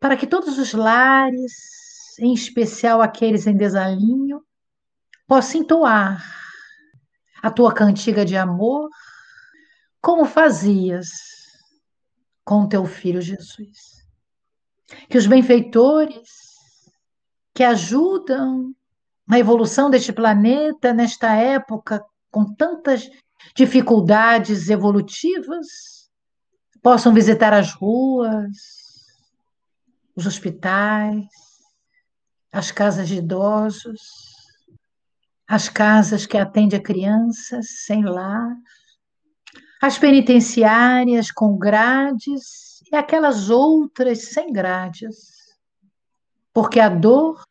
para 0.00 0.16
que 0.16 0.26
todos 0.26 0.58
os 0.58 0.72
lares, 0.72 2.18
em 2.18 2.32
especial 2.32 3.02
aqueles 3.02 3.46
em 3.46 3.54
desalinho, 3.54 4.42
possam 5.26 5.60
entoar 5.60 6.24
a 7.42 7.50
tua 7.50 7.74
cantiga 7.74 8.24
de 8.24 8.36
amor, 8.36 8.88
como 10.00 10.24
fazias 10.24 11.08
com 12.42 12.66
teu 12.66 12.86
filho 12.86 13.20
Jesus. 13.20 14.06
Que 15.10 15.18
os 15.18 15.26
benfeitores 15.26 16.30
que 17.52 17.62
ajudam 17.62 18.74
na 19.26 19.38
evolução 19.38 19.90
deste 19.90 20.12
planeta 20.12 20.94
nesta 20.94 21.34
época 21.34 22.02
com 22.30 22.54
tantas 22.54 23.10
dificuldades 23.54 24.68
evolutivas 24.68 25.66
possam 26.82 27.12
visitar 27.12 27.52
as 27.52 27.72
ruas, 27.72 28.56
os 30.14 30.26
hospitais, 30.26 31.26
as 32.52 32.70
casas 32.70 33.08
de 33.08 33.16
idosos, 33.16 34.00
as 35.46 35.68
casas 35.68 36.26
que 36.26 36.38
atendem 36.38 36.78
a 36.78 36.82
crianças 36.82 37.84
sem 37.84 38.04
lar, 38.04 38.56
as 39.80 39.98
penitenciárias 39.98 41.30
com 41.30 41.58
grades 41.58 42.82
e 42.90 42.96
aquelas 42.96 43.50
outras 43.50 44.28
sem 44.28 44.52
grades, 44.52 45.16
porque 46.52 46.80
a 46.80 46.88
dor 46.88 47.44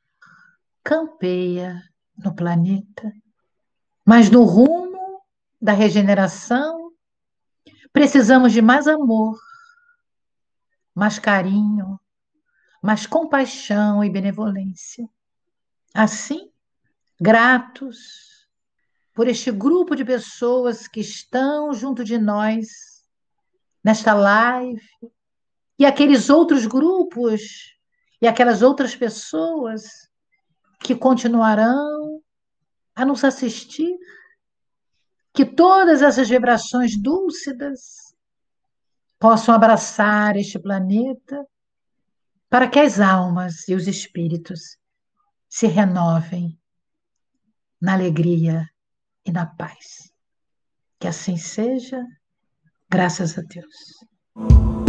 campeia 0.84 1.82
no 2.18 2.34
planeta, 2.34 3.12
mas 4.06 4.30
no 4.30 4.44
rumo 4.44 4.85
da 5.66 5.74
regeneração, 5.74 6.92
precisamos 7.92 8.54
de 8.54 8.62
mais 8.62 8.88
amor, 8.88 9.36
mais 10.94 11.18
carinho, 11.18 12.00
mais 12.84 13.08
compaixão 13.08 14.04
e 14.04 14.10
benevolência. 14.12 15.10
Assim, 15.92 16.52
gratos 17.20 18.48
por 19.12 19.28
este 19.28 19.52
grupo 19.52 19.96
de 19.96 20.06
pessoas 20.06 20.88
que 20.88 21.00
estão 21.00 21.74
junto 21.74 22.04
de 22.04 22.20
nós 22.20 23.04
nesta 23.84 24.14
live 24.14 24.88
e 25.80 25.86
aqueles 25.86 26.30
outros 26.30 26.68
grupos 26.68 27.76
e 28.22 28.28
aquelas 28.28 28.62
outras 28.62 28.96
pessoas 28.96 30.12
que 30.84 30.94
continuarão 30.94 32.22
a 32.94 33.04
nos 33.04 33.24
assistir 33.24 33.98
que 35.36 35.46
todas 35.46 36.02
essas 36.02 36.30
vibrações 36.30 36.96
dúlcidas 36.98 38.16
possam 39.20 39.54
abraçar 39.54 40.38
este 40.38 40.58
planeta 40.58 41.46
para 42.50 42.70
que 42.70 42.80
as 42.80 43.02
almas 43.02 43.68
e 43.68 43.76
os 43.76 43.86
espíritos 43.86 44.78
se 45.50 45.68
renovem 45.68 46.58
na 47.82 47.94
alegria 47.94 48.66
e 49.26 49.32
na 49.32 49.46
paz. 49.46 50.10
Que 51.00 51.08
assim 51.08 51.36
seja, 51.36 52.02
graças 52.90 53.38
a 53.38 53.42
Deus. 53.42 54.85